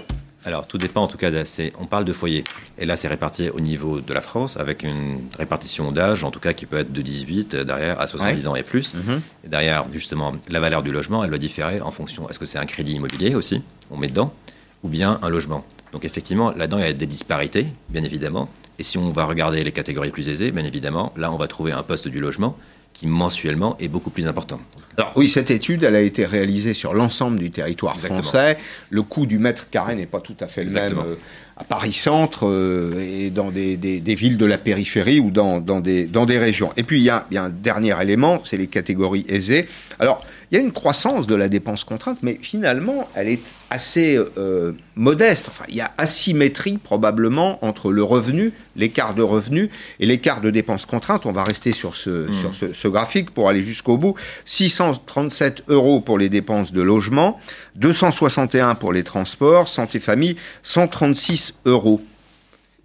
Alors, 0.49 0.67
tout 0.67 0.79
dépend 0.79 1.03
en 1.03 1.09
tout 1.09 1.19
cas. 1.19 1.31
On 1.79 1.85
parle 1.85 2.07
de 2.07 2.13
foyer. 2.15 2.43
Et 2.79 2.87
là, 2.87 2.97
c'est 2.97 3.07
réparti 3.07 3.51
au 3.51 3.61
niveau 3.61 4.01
de 4.01 4.15
la 4.15 4.23
France 4.23 4.57
avec 4.57 4.83
une 4.83 5.21
répartition 5.39 5.93
d'âge, 5.93 6.25
en 6.25 6.31
tout 6.31 6.41
cas, 6.41 6.55
qui 6.55 6.65
peut 6.65 6.79
être 6.79 6.91
de 6.91 7.03
18 7.03 7.55
euh, 7.55 7.65
derrière 7.65 8.01
à 8.01 8.07
70 8.07 8.47
ans 8.47 8.57
et 8.57 8.63
plus. 8.63 8.95
Mhm. 8.95 9.21
Et 9.45 9.49
derrière, 9.49 9.85
justement, 9.93 10.35
la 10.49 10.59
valeur 10.59 10.83
du 10.83 10.91
logement, 10.91 11.23
elle 11.23 11.31
va 11.31 11.37
différer 11.37 11.83
en 11.83 11.91
fonction. 11.91 12.31
Est-ce 12.31 12.39
que 12.39 12.47
c'est 12.47 12.57
un 12.57 12.65
crédit 12.65 12.95
immobilier 12.95 13.35
aussi 13.35 13.61
On 13.91 13.99
met 13.99 14.09
dedans 14.09 14.33
Ou 14.85 14.89
bien 14.89 15.19
un 15.21 15.29
logement 15.29 15.67
Donc, 15.93 16.07
effectivement, 16.07 16.55
là-dedans, 16.57 16.79
il 16.79 16.85
y 16.85 16.89
a 16.89 16.95
des 16.95 17.05
disparités, 17.05 17.67
bien 17.91 18.03
évidemment. 18.03 18.49
Et 18.79 18.85
si 18.85 18.97
on 18.97 19.11
va 19.11 19.27
regarder 19.27 19.63
les 19.63 19.73
catégories 19.73 20.13
plus 20.13 20.31
aisées, 20.31 20.51
bien 20.51 20.65
évidemment, 20.65 21.13
là, 21.19 21.31
on 21.31 21.37
va 21.37 21.47
trouver 21.47 21.73
un 21.73 21.83
poste 21.83 22.09
du 22.09 22.21
logement 22.21 22.57
qui 22.93 23.07
mensuellement 23.07 23.77
est 23.79 23.89
beaucoup 23.89 24.11
plus 24.11 24.27
important. 24.27 24.61
Alors 24.97 25.13
oui, 25.15 25.29
cette 25.29 25.53
étude, 25.53 25.85
elle 25.85 25.95
a 25.95 26.01
été 26.01 26.27
réalisée 26.27 26.75
sur 26.75 26.93
l'ensemble 26.93 27.39
du 27.39 27.53
territoire 27.53 27.99
français. 28.01 28.59
Le 28.91 29.03
coût 29.03 29.27
du 29.27 29.39
mètre 29.39 29.71
carré 29.71 29.95
n'est 29.95 30.07
pas 30.07 30.21
tout 30.21 30.37
à 30.41 30.49
fait 30.49 30.65
le 30.65 30.73
même 30.73 30.99
euh, 30.99 31.15
à 31.57 31.63
Paris 31.63 31.93
Centre 31.93 32.49
euh, 32.49 33.01
et 33.01 33.31
dans 33.31 33.53
des, 33.53 33.77
des, 33.77 34.15
villes 34.17 34.37
de 34.37 34.45
la 34.45 34.59
périphérie 34.59 35.21
ou 35.21 35.31
dans, 35.31 35.61
dans, 35.61 35.79
des, 35.79 36.07
dans 36.07 36.27
des 36.27 36.39
régions. 36.39 36.73
Et 36.77 36.83
puis 36.83 36.99
il 36.99 37.05
y, 37.05 37.11
a, 37.11 37.27
y 37.31 37.37
a 37.37 37.45
un 37.45 37.49
dernier 37.49 37.95
élément, 38.03 38.41
c'est 38.45 38.57
les 38.57 38.67
catégories 38.67 39.25
aisées. 39.29 39.69
Alors 40.01 40.25
il 40.51 40.57
y 40.57 40.61
a 40.61 40.65
une 40.65 40.73
croissance 40.73 41.27
de 41.27 41.35
la 41.35 41.49
dépense 41.49 41.85
contrainte, 41.85 42.19
mais 42.23 42.39
finalement, 42.41 43.09
elle 43.15 43.29
est 43.29 43.41
assez 43.69 44.17
euh, 44.17 44.73
modeste. 44.97 45.47
Enfin, 45.49 45.65
il 45.69 45.75
y 45.75 45.83
a 45.83 45.93
asymétrie 45.99 46.79
probablement 46.79 47.63
entre 47.65 47.93
le 47.93 48.03
revenu, 48.03 48.53
l'écart 48.75 49.15
de 49.15 49.23
revenu 49.23 49.69
et 50.01 50.07
l'écart 50.07 50.41
de 50.41 50.49
dépenses 50.51 50.87
contraintes. 50.87 51.27
On 51.27 51.33
va 51.33 51.45
rester 51.45 51.73
sur 51.73 51.95
ce, 51.95 52.29
hmm. 52.29 52.33
sur 52.33 52.55
ce, 52.55 52.73
ce 52.73 52.89
graphique 52.89 53.31
pour 53.31 53.51
aller 53.51 53.63
jusqu'au 53.63 53.99
bout. 53.99 54.15
637 54.47 55.65
euros 55.69 56.01
pour 56.01 56.17
les 56.17 56.31
dépenses 56.31 56.73
de 56.73 56.81
logement, 56.81 57.39
261 57.77 58.75
pour 58.75 58.95
les 58.95 59.03
transports, 59.03 59.69
santé 59.69 60.01
famille, 60.01 60.37
136 60.63 61.55
euros. 61.67 62.01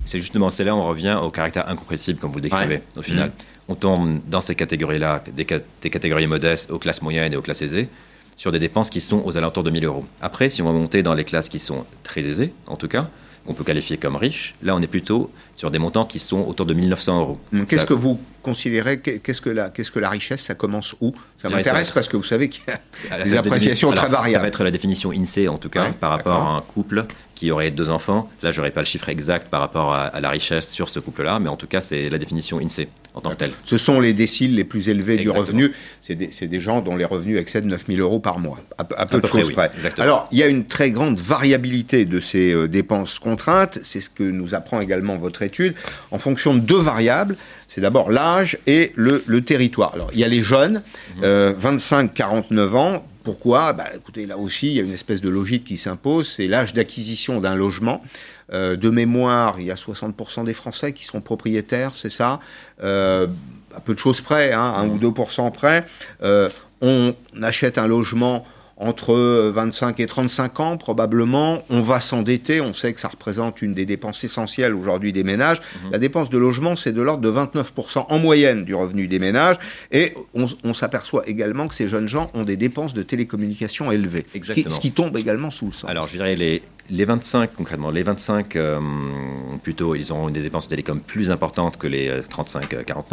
C'est 0.06 0.20
justement, 0.20 0.50
c'est 0.50 0.66
là 0.66 0.76
on 0.76 0.84
revient 0.84 1.18
au 1.22 1.30
caractère 1.30 1.70
incompressible, 1.70 2.20
comme 2.20 2.32
vous 2.32 2.40
le 2.40 2.42
décrivez, 2.42 2.82
au 2.98 3.02
final. 3.02 3.30
Hmm 3.30 3.53
on 3.68 3.76
tombe 3.76 4.20
dans 4.28 4.42
ces 4.42 4.56
catégories-là, 4.56 5.24
des, 5.32 5.46
catégories 5.46 6.28
modestes 6.28 6.72
aux 6.72 6.80
classes 6.80 7.02
moyennes 7.02 7.34
et 7.34 7.36
aux 7.36 7.42
classes 7.42 7.62
aisées, 7.62 7.90
sur 8.36 8.52
des 8.52 8.60
dépenses 8.60 8.90
qui 8.90 9.00
sont 9.00 9.22
aux 9.26 9.38
alentours 9.38 9.64
de 9.64 9.70
1000 9.70 9.86
euros. 9.86 10.06
Après, 10.22 10.50
si 10.50 10.62
on 10.62 10.66
va 10.66 10.72
monter 10.72 11.04
dans 11.04 11.14
les 11.14 11.24
classes 11.24 11.50
qui 11.50 11.60
sont 11.60 11.86
très 12.04 12.22
aisées, 12.22 12.52
en 12.68 12.76
tout 12.76 12.88
cas, 12.88 13.10
qu'on 13.46 13.54
peut 13.54 13.64
qualifier 13.64 13.98
comme 13.98 14.16
riches, 14.16 14.56
là 14.64 14.76
on 14.76 14.82
est 14.82 14.88
plutôt 14.88 15.30
sur 15.56 15.72
des 15.72 15.80
montants 15.80 16.06
qui 16.06 16.20
sont 16.20 16.42
autour 16.42 16.66
de 16.66 16.74
1900 16.74 17.20
euros. 17.20 17.40
Qu'est-ce 17.68 17.86
que 17.86 17.94
vous 17.94 18.20
considérez, 18.42 19.00
qu'est-ce 19.00 19.42
que, 19.42 19.50
la, 19.50 19.70
qu'est-ce 19.70 19.92
que 19.92 20.00
la 20.00 20.10
richesse, 20.10 20.42
ça 20.42 20.56
commence 20.56 20.96
où? 21.00 21.14
Ça 21.38 21.50
m'intéresse 21.50 21.92
parce 21.92 22.08
que 22.08 22.18
vous 22.18 22.24
savez 22.24 22.50
qu'il 22.50 22.64
y 22.68 22.72
a 22.72 22.80
ah, 23.12 23.24
des 23.24 23.36
appréciations 23.36 23.92
très 23.92 24.08
variables. 24.08 24.34
Ça 24.34 24.42
va 24.42 24.48
être 24.48 24.64
la 24.64 24.72
définition 24.72 25.12
INSEE 25.12 25.48
en 25.48 25.58
tout 25.58 25.70
cas, 25.70 25.92
par 26.00 26.12
rapport 26.12 26.42
à 26.42 26.58
un 26.58 26.62
couple 26.62 27.06
qui 27.36 27.52
aurait 27.52 27.72
deux 27.72 27.90
enfants. 27.90 28.30
Là, 28.42 28.52
je 28.52 28.58
n'aurais 28.60 28.72
pas 28.72 28.82
le 28.82 28.86
chiffre 28.86 29.10
exact 29.10 29.50
par 29.50 29.62
rapport 29.62 29.94
à, 29.94 30.20
la 30.22 30.30
richesse 30.30 30.72
sur 30.72 30.90
ce 30.90 31.00
couple-là, 31.00 31.40
mais 31.40 31.50
en 31.50 31.58
tout 31.58 31.68
cas, 31.68 31.82
c'est 31.82 32.10
la 32.10 32.18
définition 32.18 32.60
INSEE 32.60 32.88
en 33.16 33.22
tant 33.22 33.32
que 33.32 33.36
telle. 33.36 33.52
Ce 33.66 33.78
sont 33.78 34.00
les 34.00 34.14
déciles 34.14 34.56
les 34.56 34.64
plus 34.64 34.90
élevés 34.90 35.18
du 35.18 35.30
revenu. 35.30 35.72
C'est 36.02 36.16
des, 36.16 36.60
gens 36.60 36.82
dont 36.82 36.96
les 36.96 37.06
revenus 37.06 37.40
excèdent 37.40 37.66
9000 37.66 38.02
euros 38.02 38.20
par 38.20 38.40
mois, 38.40 38.60
à, 38.78 39.06
peu, 39.06 39.20
de 39.20 39.28
choses 39.28 39.52
près. 39.52 39.72
Alors, 39.98 40.28
il 40.32 40.38
y 40.38 40.44
a 40.44 40.48
une 40.48 40.66
très 40.66 40.92
grande 40.92 41.20
variabilité 41.20 42.06
de 42.06 42.20
ces 42.20 42.54
euh, 42.54 42.68
dépenses 42.68 43.20
contraintes. 43.20 43.80
C'est 43.84 44.02
ce 44.02 44.10
que 44.10 44.24
nous 44.24 44.56
apprend 44.56 44.80
également 44.80 45.18
votre 45.18 45.43
étude, 45.44 45.76
en 46.12 46.18
fonction 46.18 46.54
de 46.54 46.60
deux 46.60 46.80
variables. 46.80 47.38
C'est 47.68 47.82
d'abord 47.82 48.12
l'âge 48.12 48.58
et 48.68 48.92
le, 48.96 49.22
territoire. 49.42 49.94
Alors, 49.96 50.10
il 50.14 50.20
y 50.20 50.24
a 50.24 50.28
les 50.28 50.44
jeunes, 50.44 50.84
25-49 51.22 52.44
mhm. 52.50 52.60
euh, 52.60 52.74
ans, 52.74 53.06
pourquoi? 53.24 53.74
Bah, 53.74 53.86
Écoutez, 53.96 54.26
là 54.26 54.38
aussi, 54.38 54.68
il 54.68 54.74
y 54.74 54.80
a 54.80 54.84
une 54.84 54.92
espèce 54.92 55.22
de 55.22 55.30
logique 55.30 55.64
qui 55.64 55.78
s'impose. 55.78 56.30
C'est 56.30 56.48
l'âge 56.48 56.74
d'acquisition 56.74 57.40
d'un 57.40 57.56
logement. 57.56 58.04
Euh, 58.52 58.76
de 58.76 58.90
mémoire, 58.90 59.56
il 59.60 59.66
y 59.66 59.72
a 59.72 59.76
60% 59.76 60.44
des 60.44 60.54
Français 60.54 60.94
qui 60.94 61.06
sont 61.06 61.22
propriétaires, 61.22 61.94
c'est 61.96 62.12
ça? 62.12 62.40
Euh, 62.84 63.28
À 63.76 63.80
peu 63.80 63.94
de 63.96 64.00
choses 64.00 64.22
près, 64.22 64.52
hein, 64.54 64.74
1 64.78 64.90
ou 64.90 65.00
2% 65.00 65.52
près. 65.52 65.86
Euh, 66.22 66.50
on 66.82 67.16
achète 67.42 67.78
un 67.78 67.88
logement 67.88 68.46
entre 68.84 69.16
25 69.16 70.00
et 70.00 70.08
35 70.08 70.60
ans 70.60 70.78
probablement, 70.78 71.64
on 71.70 71.82
va 71.82 72.00
s'endetter, 72.02 72.62
on 72.62 72.74
sait 72.74 72.94
que 72.94 73.00
ça 73.00 73.08
représente 73.08 73.62
une 73.62 73.74
des 73.74 73.86
dépenses 73.86 74.24
essentielles 74.24 74.76
aujourd'hui 74.76 75.14
des 75.14 75.24
ménages. 75.24 75.62
Mhm. 75.86 75.92
La 75.92 76.00
dépense 76.00 76.30
de 76.30 76.38
logement, 76.38 76.76
c'est 76.76 76.92
de 76.92 77.02
l'ordre 77.02 77.22
de 77.22 77.30
29% 77.30 78.06
en 78.10 78.20
moyenne 78.20 78.66
du 78.66 78.76
revenu 78.76 79.08
des 79.08 79.20
ménages, 79.20 79.58
et 79.92 80.14
on, 80.34 80.74
s'aperçoit 80.74 81.28
également 81.28 81.68
que 81.68 81.76
ces 81.76 81.88
jeunes 81.88 82.08
gens 82.08 82.30
ont 82.34 82.44
des 82.44 82.58
dépenses 82.58 82.94
de 82.94 83.04
télécommunications 83.04 83.92
élevées, 83.92 84.26
ce 84.34 84.80
qui, 84.80 84.92
tombe 84.92 85.16
également 85.18 85.50
sous 85.50 85.68
le 85.68 85.72
sens. 85.72 85.90
Alors 85.90 86.08
je 86.08 86.14
dirais 86.14 86.36
les, 86.36 86.62
les 86.90 87.06
25 87.06 87.56
concrètement, 87.56 87.90
les 87.90 88.04
25 88.04 88.56
euh, 88.56 88.80
plutôt, 89.62 89.96
ils 89.96 90.12
auront 90.12 90.30
des 90.30 90.42
dépenses 90.42 90.66
de 90.66 90.70
télécom 90.70 91.00
plus 91.00 91.32
importantes 91.32 91.78
que 91.78 91.88
les 91.88 92.10
35-49 92.22 92.64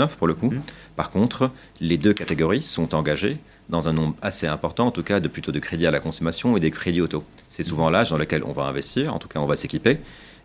euh, 0.00 0.06
pour 0.18 0.26
le 0.26 0.34
coup. 0.34 0.50
Mhm. 0.50 0.62
Par 0.96 1.10
contre, 1.10 1.50
les 1.80 1.96
deux 1.96 2.12
catégories 2.12 2.62
sont 2.62 2.94
engagées 2.94 3.38
dans 3.70 3.88
un 3.88 3.92
nombre 3.92 4.14
assez 4.20 4.46
important, 4.46 4.88
en 4.88 4.90
tout 4.90 5.02
cas, 5.02 5.20
de 5.20 5.28
plutôt 5.28 5.52
de 5.52 5.58
crédits 5.58 5.86
à 5.86 5.90
la 5.90 6.00
consommation 6.00 6.56
et 6.56 6.60
des 6.60 6.70
crédits 6.70 7.00
auto. 7.00 7.24
C'est 7.48 7.62
souvent 7.62 7.88
l'âge 7.88 8.10
dans 8.10 8.18
lequel 8.18 8.42
on 8.44 8.52
va 8.52 8.64
investir, 8.64 9.14
en 9.14 9.18
tout 9.18 9.28
cas, 9.28 9.40
on 9.40 9.46
va 9.46 9.56
s'équiper. 9.56 9.98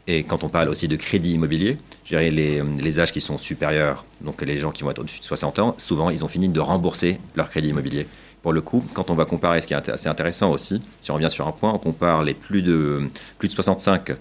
Et 0.07 0.23
quand 0.23 0.43
on 0.43 0.49
parle 0.49 0.69
aussi 0.69 0.87
de 0.87 0.95
crédit 0.95 1.33
immobilier, 1.33 1.77
je 2.03 2.09
dirais 2.09 2.29
les, 2.29 2.61
les 2.61 2.99
âges 2.99 3.11
qui 3.11 3.21
sont 3.21 3.39
supérieurs, 3.39 4.05
donc 4.21 4.41
les 4.43 4.59
gens 4.59 4.71
qui 4.71 4.83
vont 4.83 4.91
être 4.91 4.99
au-dessus 4.99 5.19
de 5.19 5.25
60 5.25 5.59
ans, 5.59 5.75
souvent 5.79 6.11
ils 6.11 6.23
ont 6.23 6.27
fini 6.27 6.47
de 6.47 6.59
rembourser 6.59 7.19
leur 7.35 7.49
crédit 7.49 7.69
immobilier. 7.69 8.05
Pour 8.43 8.53
le 8.53 8.61
coup, 8.61 8.83
quand 8.93 9.09
on 9.09 9.15
va 9.15 9.25
comparer, 9.25 9.61
ce 9.61 9.65
qui 9.65 9.73
est 9.73 9.89
assez 9.89 10.07
intéressant 10.07 10.51
aussi, 10.51 10.79
si 11.01 11.09
on 11.09 11.15
revient 11.15 11.31
sur 11.31 11.47
un 11.47 11.51
point, 11.51 11.73
on 11.73 11.79
compare 11.79 12.23
les 12.23 12.35
plus 12.35 12.61
de, 12.61 13.07
plus 13.39 13.47
de 13.47 13.53
65 13.53 14.11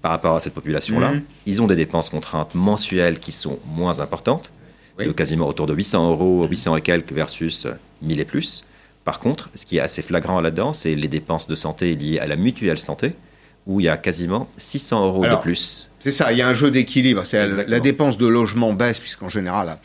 par 0.00 0.12
rapport 0.12 0.36
à 0.36 0.40
cette 0.40 0.54
population-là, 0.54 1.14
mmh. 1.14 1.22
ils 1.46 1.60
ont 1.60 1.66
des 1.66 1.74
dépenses 1.74 2.10
contraintes 2.10 2.54
mensuelles 2.54 3.18
qui 3.18 3.32
sont 3.32 3.58
moins 3.66 3.98
importantes, 3.98 4.52
de 4.98 5.10
quasiment 5.10 5.48
autour 5.48 5.66
de 5.66 5.74
800 5.74 6.10
euros, 6.10 6.46
800 6.46 6.76
et 6.76 6.82
quelques 6.82 7.12
versus 7.12 7.66
1000 8.04 8.20
et 8.20 8.24
plus. 8.24 8.64
Par 9.04 9.18
contre, 9.18 9.50
ce 9.54 9.66
qui 9.66 9.76
est 9.76 9.80
assez 9.80 10.02
flagrant 10.02 10.40
là-dedans, 10.40 10.72
c'est 10.72 10.94
les 10.94 11.08
dépenses 11.08 11.46
de 11.46 11.54
santé 11.54 11.94
liées 11.94 12.18
à 12.18 12.26
la 12.26 12.36
mutuelle 12.36 12.78
santé, 12.78 13.14
où 13.66 13.80
il 13.80 13.84
y 13.84 13.88
a 13.88 13.96
quasiment 13.96 14.48
600 14.56 15.06
euros 15.06 15.26
de 15.26 15.36
plus 15.36 15.90
C'est 16.04 16.12
ça, 16.12 16.32
il 16.32 16.38
y 16.38 16.42
a 16.42 16.48
un 16.48 16.52
jeu 16.52 16.70
d'équilibre. 16.70 17.22
La 17.66 17.80
dépense 17.80 18.18
de 18.18 18.26
logement 18.26 18.74
baisse, 18.74 18.98
puisqu'en 18.98 19.30
général, 19.30 19.70
à, 19.70 19.78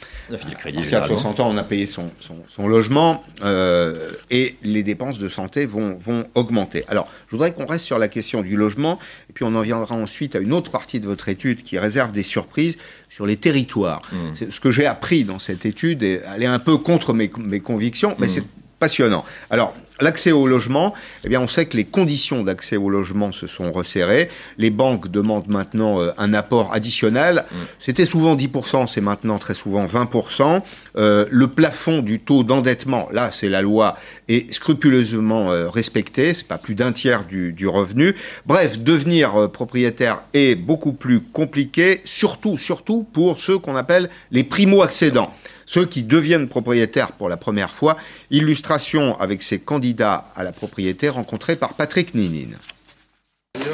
crédit, 0.55 0.83
60 0.83 1.39
ans, 1.39 1.49
on 1.49 1.55
a 1.55 1.63
payé 1.63 1.87
son, 1.87 2.11
son, 2.49 2.67
logement, 2.67 3.23
euh, 3.41 4.11
et 4.29 4.57
les 4.61 4.83
dépenses 4.83 5.17
de 5.17 5.29
santé 5.29 5.65
vont, 5.65 5.97
vont 5.97 6.25
augmenter. 6.35 6.83
Alors, 6.89 7.09
je 7.27 7.31
voudrais 7.31 7.53
qu'on 7.53 7.65
reste 7.65 7.85
sur 7.85 7.97
la 7.99 8.09
question 8.09 8.41
du 8.41 8.57
logement, 8.57 8.99
et 9.29 9.33
puis 9.33 9.45
on 9.45 9.55
en 9.55 9.61
viendra 9.61 9.95
ensuite 9.95 10.35
à 10.35 10.39
une 10.39 10.51
autre 10.51 10.71
partie 10.71 10.99
de 10.99 11.05
votre 11.05 11.29
étude 11.29 11.63
qui 11.63 11.79
réserve 11.79 12.11
des 12.11 12.23
surprises 12.23 12.77
sur 13.09 13.25
les 13.25 13.37
territoires. 13.37 14.01
Mmh. 14.11 14.49
Ce 14.49 14.59
que 14.59 14.71
j'ai 14.71 14.85
appris 14.85 15.23
dans 15.23 15.39
cette 15.39 15.65
étude, 15.65 16.03
et 16.03 16.19
elle 16.35 16.43
est 16.43 16.47
un 16.47 16.59
peu 16.59 16.75
contre 16.75 17.13
mes, 17.13 17.31
mes 17.37 17.61
convictions, 17.61 18.17
mais 18.19 18.27
mmh. 18.27 18.31
c'est 18.31 18.43
passionnant. 18.77 19.23
Alors, 19.49 19.73
L'accès 20.01 20.31
au 20.31 20.47
logement, 20.47 20.93
eh 21.23 21.29
bien, 21.29 21.41
on 21.41 21.47
sait 21.47 21.65
que 21.65 21.77
les 21.77 21.85
conditions 21.85 22.43
d'accès 22.43 22.77
au 22.77 22.89
logement 22.89 23.31
se 23.31 23.47
sont 23.47 23.71
resserrées. 23.71 24.29
Les 24.57 24.69
banques 24.69 25.09
demandent 25.09 25.47
maintenant 25.47 25.99
euh, 25.99 26.11
un 26.17 26.33
apport 26.33 26.73
additionnel. 26.73 27.45
Mm. 27.51 27.55
C'était 27.79 28.05
souvent 28.05 28.35
10%, 28.35 28.87
c'est 28.87 29.01
maintenant 29.01 29.37
très 29.37 29.55
souvent 29.55 29.85
20%. 29.85 30.61
Euh, 30.99 31.25
le 31.29 31.47
plafond 31.47 31.99
du 32.01 32.19
taux 32.19 32.43
d'endettement, 32.43 33.07
là, 33.11 33.31
c'est 33.31 33.49
la 33.49 33.61
loi, 33.61 33.97
est 34.27 34.51
scrupuleusement 34.53 35.51
euh, 35.51 35.69
respecté. 35.69 36.33
C'est 36.33 36.47
pas 36.47 36.57
plus 36.57 36.75
d'un 36.75 36.91
tiers 36.91 37.25
du, 37.25 37.53
du, 37.53 37.67
revenu. 37.67 38.15
Bref, 38.45 38.79
devenir 38.79 39.35
euh, 39.35 39.47
propriétaire 39.47 40.23
est 40.33 40.55
beaucoup 40.55 40.93
plus 40.93 41.21
compliqué, 41.21 42.01
surtout, 42.03 42.57
surtout 42.57 43.05
pour 43.13 43.39
ceux 43.39 43.57
qu'on 43.57 43.75
appelle 43.75 44.09
les 44.31 44.43
primo-accédants 44.43 45.33
ceux 45.69 45.85
qui 45.85 46.01
deviennent 46.01 46.47
propriétaires 46.47 47.11
pour 47.11 47.29
la 47.29 47.37
première 47.37 47.69
fois. 47.69 47.95
Illustration 48.31 49.15
avec 49.19 49.43
ces 49.43 49.59
candidats 49.59 49.88
à 49.99 50.43
la 50.43 50.51
propriété 50.51 51.09
rencontrés 51.09 51.55
par 51.55 51.73
Patrick 51.73 52.15
Ninine. 52.15 52.57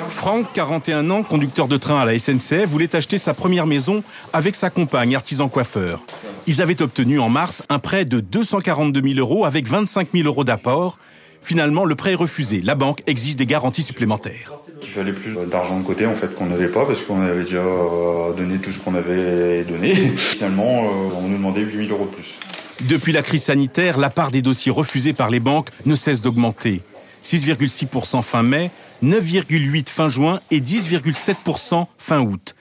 Franck, 0.08 0.54
41 0.54 1.10
ans, 1.12 1.23
conducteur 1.23 1.67
de 1.67 1.78
train 1.78 1.99
à 1.99 2.06
la 2.06 2.17
SNCF, 2.17 2.65
voulait 2.65 2.95
acheter 2.95 3.17
sa 3.17 3.34
première 3.34 3.67
maison 3.67 4.04
avec 4.34 4.56
sa 4.56 4.69
compagne, 4.69 5.15
artisan 5.15 5.49
coiffeur. 5.49 6.04
Ils 6.47 6.62
avaient 6.62 6.82
obtenu 6.82 7.19
en 7.19 7.30
mars 7.30 7.63
un 7.69 7.80
prêt 7.80 8.06
de 8.06 8.19
242 8.21 9.01
000 9.01 9.19
euros 9.19 9.45
avec 9.45 9.67
25 9.67 10.10
000 10.13 10.25
euros 10.25 10.43
d'apport. 10.43 10.97
Finalement, 11.41 11.86
le 11.86 11.93
prêt 11.93 12.13
est 12.13 12.15
refusé. 12.15 12.62
La 12.62 12.73
banque 12.73 13.01
exige 13.06 13.36
des 13.36 13.45
garanties 13.45 13.84
supplémentaires. 13.84 14.58
Il 14.82 14.88
fallait 14.88 15.13
plus 15.13 15.36
d'argent 15.45 15.80
de 15.80 15.86
côté 15.86 16.06
en 16.06 16.15
fait 16.15 16.34
qu'on 16.34 16.47
n'avait 16.47 16.69
pas 16.69 16.86
parce 16.86 17.01
qu'on 17.01 17.21
avait 17.21 17.43
déjà 17.43 17.58
euh, 17.58 18.34
donné 18.34 18.58
tout 18.58 18.71
ce 18.71 18.80
qu'on 18.80 18.95
avait 18.95 19.63
donné. 19.63 19.93
Finalement, 20.17 20.86
euh, 20.86 21.19
on 21.19 21.28
nous 21.28 21.38
demandait 21.38 21.62
8 21.62 21.88
000 21.88 21.99
euros 21.99 22.10
de 22.10 22.15
plus. 22.15 22.39
Depuis 22.82 23.14
la 23.14 23.22
crise 23.22 23.44
sanitaire, 23.44 23.98
la 23.98 24.10
part 24.10 24.32
des 24.32 24.42
dossiers 24.42 24.72
refusés 24.72 25.14
par 25.14 25.30
les 25.30 25.40
banques 25.40 25.70
ne 25.86 25.96
cesse 25.96 26.22
d'augmenter. 26.22 26.82
6,6% 27.24 28.22
fin 28.22 28.44
mai, 28.44 28.70
9,8% 29.02 29.90
fin 29.90 30.10
juin 30.10 30.40
et 30.52 30.60
10,7% 30.60 31.86
fin 31.98 32.22
août. 32.22 32.56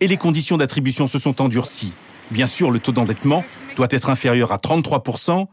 Et 0.00 0.08
les 0.08 0.16
conditions 0.16 0.56
d'attribution 0.56 1.06
se 1.06 1.18
sont 1.18 1.40
endurcies. 1.40 1.92
Bien 2.30 2.46
sûr, 2.46 2.70
le 2.70 2.80
taux 2.80 2.92
d'endettement 2.92 3.44
doit 3.76 3.88
être 3.90 4.10
inférieur 4.10 4.52
à 4.52 4.56
33%, 4.56 5.46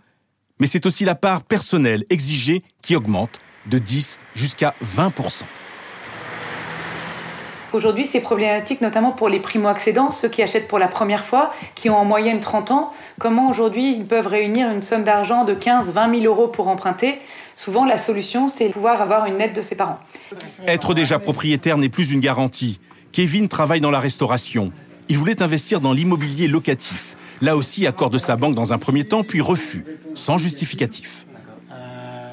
mais 0.59 0.67
c'est 0.67 0.87
aussi 0.87 1.05
la 1.05 1.15
part 1.15 1.43
personnelle 1.43 2.03
exigée 2.09 2.63
qui 2.81 2.95
augmente 2.95 3.39
de 3.67 3.77
10 3.77 4.19
jusqu'à 4.33 4.75
20%. 4.97 5.43
Aujourd'hui, 7.71 8.05
c'est 8.05 8.19
problématique 8.19 8.81
notamment 8.81 9.11
pour 9.11 9.29
les 9.29 9.39
primo-accédants, 9.39 10.09
ceux 10.11 10.27
qui 10.27 10.41
achètent 10.41 10.67
pour 10.67 10.79
la 10.79 10.87
première 10.87 11.23
fois, 11.23 11.53
qui 11.75 11.89
ont 11.89 11.97
en 11.97 12.05
moyenne 12.05 12.39
30 12.39 12.71
ans. 12.71 12.93
Comment 13.19 13.49
aujourd'hui 13.49 13.93
ils 13.93 14.05
peuvent 14.05 14.27
réunir 14.27 14.69
une 14.71 14.81
somme 14.81 15.03
d'argent 15.03 15.43
de 15.43 15.53
15, 15.53 15.93
20 15.93 16.21
000 16.21 16.25
euros 16.25 16.47
pour 16.47 16.67
emprunter? 16.67 17.19
Souvent, 17.55 17.85
la 17.85 17.97
solution, 17.97 18.47
c'est 18.47 18.69
pouvoir 18.69 19.01
avoir 19.01 19.25
une 19.25 19.39
aide 19.39 19.53
de 19.53 19.61
ses 19.61 19.75
parents. 19.75 19.99
Être 20.65 20.93
déjà 20.93 21.19
propriétaire 21.19 21.77
n'est 21.77 21.89
plus 21.89 22.11
une 22.11 22.21
garantie. 22.21 22.79
Kevin 23.11 23.47
travaille 23.47 23.81
dans 23.81 23.91
la 23.91 23.99
restauration. 23.99 24.71
Il 25.07 25.17
voulait 25.17 25.41
investir 25.41 25.79
dans 25.79 25.93
l'immobilier 25.93 26.47
locatif. 26.47 27.17
Là 27.41 27.55
aussi, 27.55 27.85
accord 27.85 28.09
de 28.09 28.17
sa 28.17 28.35
banque 28.35 28.55
dans 28.55 28.73
un 28.73 28.77
premier 28.77 29.03
temps, 29.05 29.23
puis 29.23 29.41
refus, 29.41 29.85
sans 30.13 30.37
justificatif. 30.37 31.25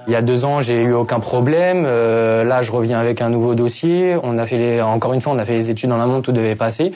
Il 0.08 0.12
y 0.12 0.16
a 0.16 0.22
deux 0.22 0.44
ans, 0.44 0.60
j'ai 0.60 0.82
eu 0.82 0.92
aucun 0.92 1.18
problème. 1.18 1.82
Euh, 1.84 2.44
là, 2.44 2.62
je 2.62 2.70
reviens 2.70 3.00
avec 3.00 3.20
un 3.20 3.28
nouveau 3.28 3.56
dossier. 3.56 4.16
On 4.22 4.38
a 4.38 4.46
fait 4.46 4.58
les, 4.58 4.80
encore 4.80 5.14
une 5.14 5.20
fois, 5.20 5.32
on 5.32 5.38
a 5.38 5.44
fait 5.44 5.54
les 5.54 5.70
études 5.70 5.90
en 5.90 6.00
amont, 6.00 6.22
tout 6.22 6.30
devait 6.30 6.54
passer. 6.54 6.92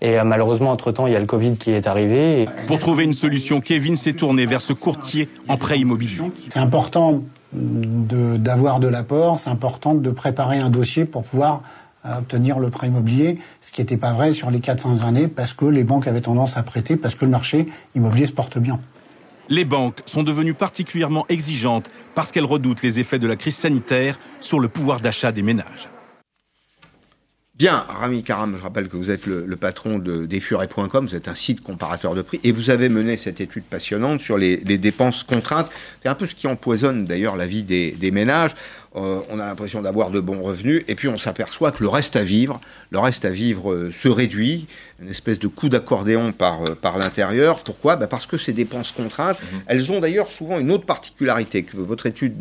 Et 0.00 0.18
euh, 0.18 0.24
malheureusement, 0.24 0.70
entre-temps, 0.70 1.06
il 1.06 1.12
y 1.12 1.16
a 1.16 1.20
le 1.20 1.26
Covid 1.26 1.56
qui 1.56 1.70
est 1.70 1.86
arrivé. 1.86 2.48
Pour 2.66 2.80
trouver 2.80 3.04
une 3.04 3.12
solution, 3.12 3.60
Kevin 3.60 3.96
s'est 3.96 4.12
tourné 4.12 4.44
vers 4.44 4.60
ce 4.60 4.72
courtier 4.72 5.28
en 5.46 5.56
prêt 5.56 5.78
immobilier. 5.78 6.18
C'est 6.48 6.58
important 6.58 7.22
d'avoir 7.52 8.80
de, 8.80 8.88
l'apport, 8.88 9.38
c'est 9.38 9.50
important 9.50 9.94
de 9.94 10.10
préparer 10.10 10.58
un 10.58 10.68
dossier 10.68 11.04
pour 11.04 11.22
pouvoir 11.22 11.62
euh, 12.06 12.18
obtenir 12.18 12.58
le 12.58 12.70
prêt 12.70 12.88
immobilier, 12.88 13.38
ce 13.60 13.72
qui 13.72 13.80
n'était 13.80 13.96
pas 13.96 14.12
vrai 14.12 14.32
sur 14.32 14.50
les 14.50 14.60
400 14.60 15.04
années 15.04 15.28
parce 15.28 15.52
que 15.52 15.64
les 15.64 15.84
banques 15.84 16.06
avaient 16.06 16.20
tendance 16.20 16.56
à 16.56 16.62
prêter, 16.62 16.96
parce 16.96 17.14
que 17.14 17.24
le 17.24 17.30
marché 17.30 17.66
immobilier 17.94 18.26
se 18.26 18.32
porte 18.32 18.58
bien. 18.58 18.80
Les 19.50 19.64
banques 19.64 20.00
sont 20.04 20.22
devenues 20.22 20.54
particulièrement 20.54 21.24
exigeantes 21.28 21.90
parce 22.14 22.32
qu'elles 22.32 22.44
redoutent 22.44 22.82
les 22.82 23.00
effets 23.00 23.18
de 23.18 23.26
la 23.26 23.36
crise 23.36 23.56
sanitaire 23.56 24.18
sur 24.40 24.60
le 24.60 24.68
pouvoir 24.68 25.00
d'achat 25.00 25.32
des 25.32 25.42
ménages. 25.42 25.88
Bien, 27.58 27.84
Rami 27.88 28.22
Karam, 28.22 28.54
je 28.56 28.62
rappelle 28.62 28.88
que 28.88 28.96
vous 28.96 29.10
êtes 29.10 29.26
le, 29.26 29.44
patron 29.56 29.98
de 29.98 30.26
desfurets.com, 30.26 31.06
vous 31.06 31.16
êtes 31.16 31.26
un 31.26 31.34
site 31.34 31.60
comparateur 31.60 32.14
de 32.14 32.22
prix, 32.22 32.38
et 32.44 32.52
vous 32.52 32.70
avez 32.70 32.88
mené 32.88 33.16
cette 33.16 33.40
étude 33.40 33.64
passionnante 33.64 34.20
sur 34.20 34.38
les, 34.38 34.58
dépenses 34.58 35.24
contraintes. 35.24 35.68
C'est 36.00 36.08
un 36.08 36.14
peu 36.14 36.26
ce 36.26 36.36
qui 36.36 36.46
empoisonne 36.46 37.04
d'ailleurs 37.04 37.34
la 37.34 37.46
vie 37.46 37.64
des, 37.64 38.10
ménages. 38.12 38.52
Euh, 38.94 39.18
on 39.28 39.40
a 39.40 39.46
l'impression 39.46 39.82
d'avoir 39.82 40.12
de 40.12 40.20
bons 40.20 40.40
revenus, 40.40 40.84
et 40.86 40.94
puis 40.94 41.08
on 41.08 41.16
s'aperçoit 41.16 41.72
que 41.72 41.82
le 41.82 41.88
reste 41.88 42.14
à 42.14 42.22
vivre, 42.22 42.60
le 42.90 43.00
reste 43.00 43.24
à 43.24 43.30
vivre 43.30 43.72
euh, 43.72 43.90
se 43.92 44.06
réduit, 44.06 44.68
une 45.02 45.08
espèce 45.08 45.40
de 45.40 45.48
coup 45.48 45.68
d'accordéon 45.68 46.30
par, 46.30 46.62
euh, 46.62 46.76
par 46.76 46.96
l'intérieur. 46.96 47.64
Pourquoi? 47.64 47.96
Bah 47.96 48.06
Parce 48.06 48.26
que 48.26 48.38
ces 48.38 48.52
dépenses 48.52 48.92
contraintes, 48.92 49.40
mhm. 49.40 49.62
elles 49.66 49.90
ont 49.90 49.98
d'ailleurs 49.98 50.30
souvent 50.30 50.60
une 50.60 50.70
autre 50.70 50.86
particularité 50.86 51.64
que 51.64 51.76
votre 51.76 52.06
étude 52.06 52.36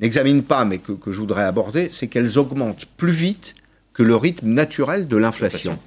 n'examine 0.00 0.42
pas, 0.42 0.64
mais 0.64 0.78
que, 0.78 0.92
que 0.92 1.12
je 1.12 1.18
voudrais 1.18 1.44
aborder, 1.44 1.90
c'est 1.92 2.06
qu'elles 2.06 2.38
augmentent 2.38 2.86
plus 2.96 3.12
vite 3.12 3.54
que 3.96 4.02
le 4.02 4.14
rythme 4.14 4.48
naturel 4.48 5.08
de 5.08 5.16
l'inflation. 5.16 5.78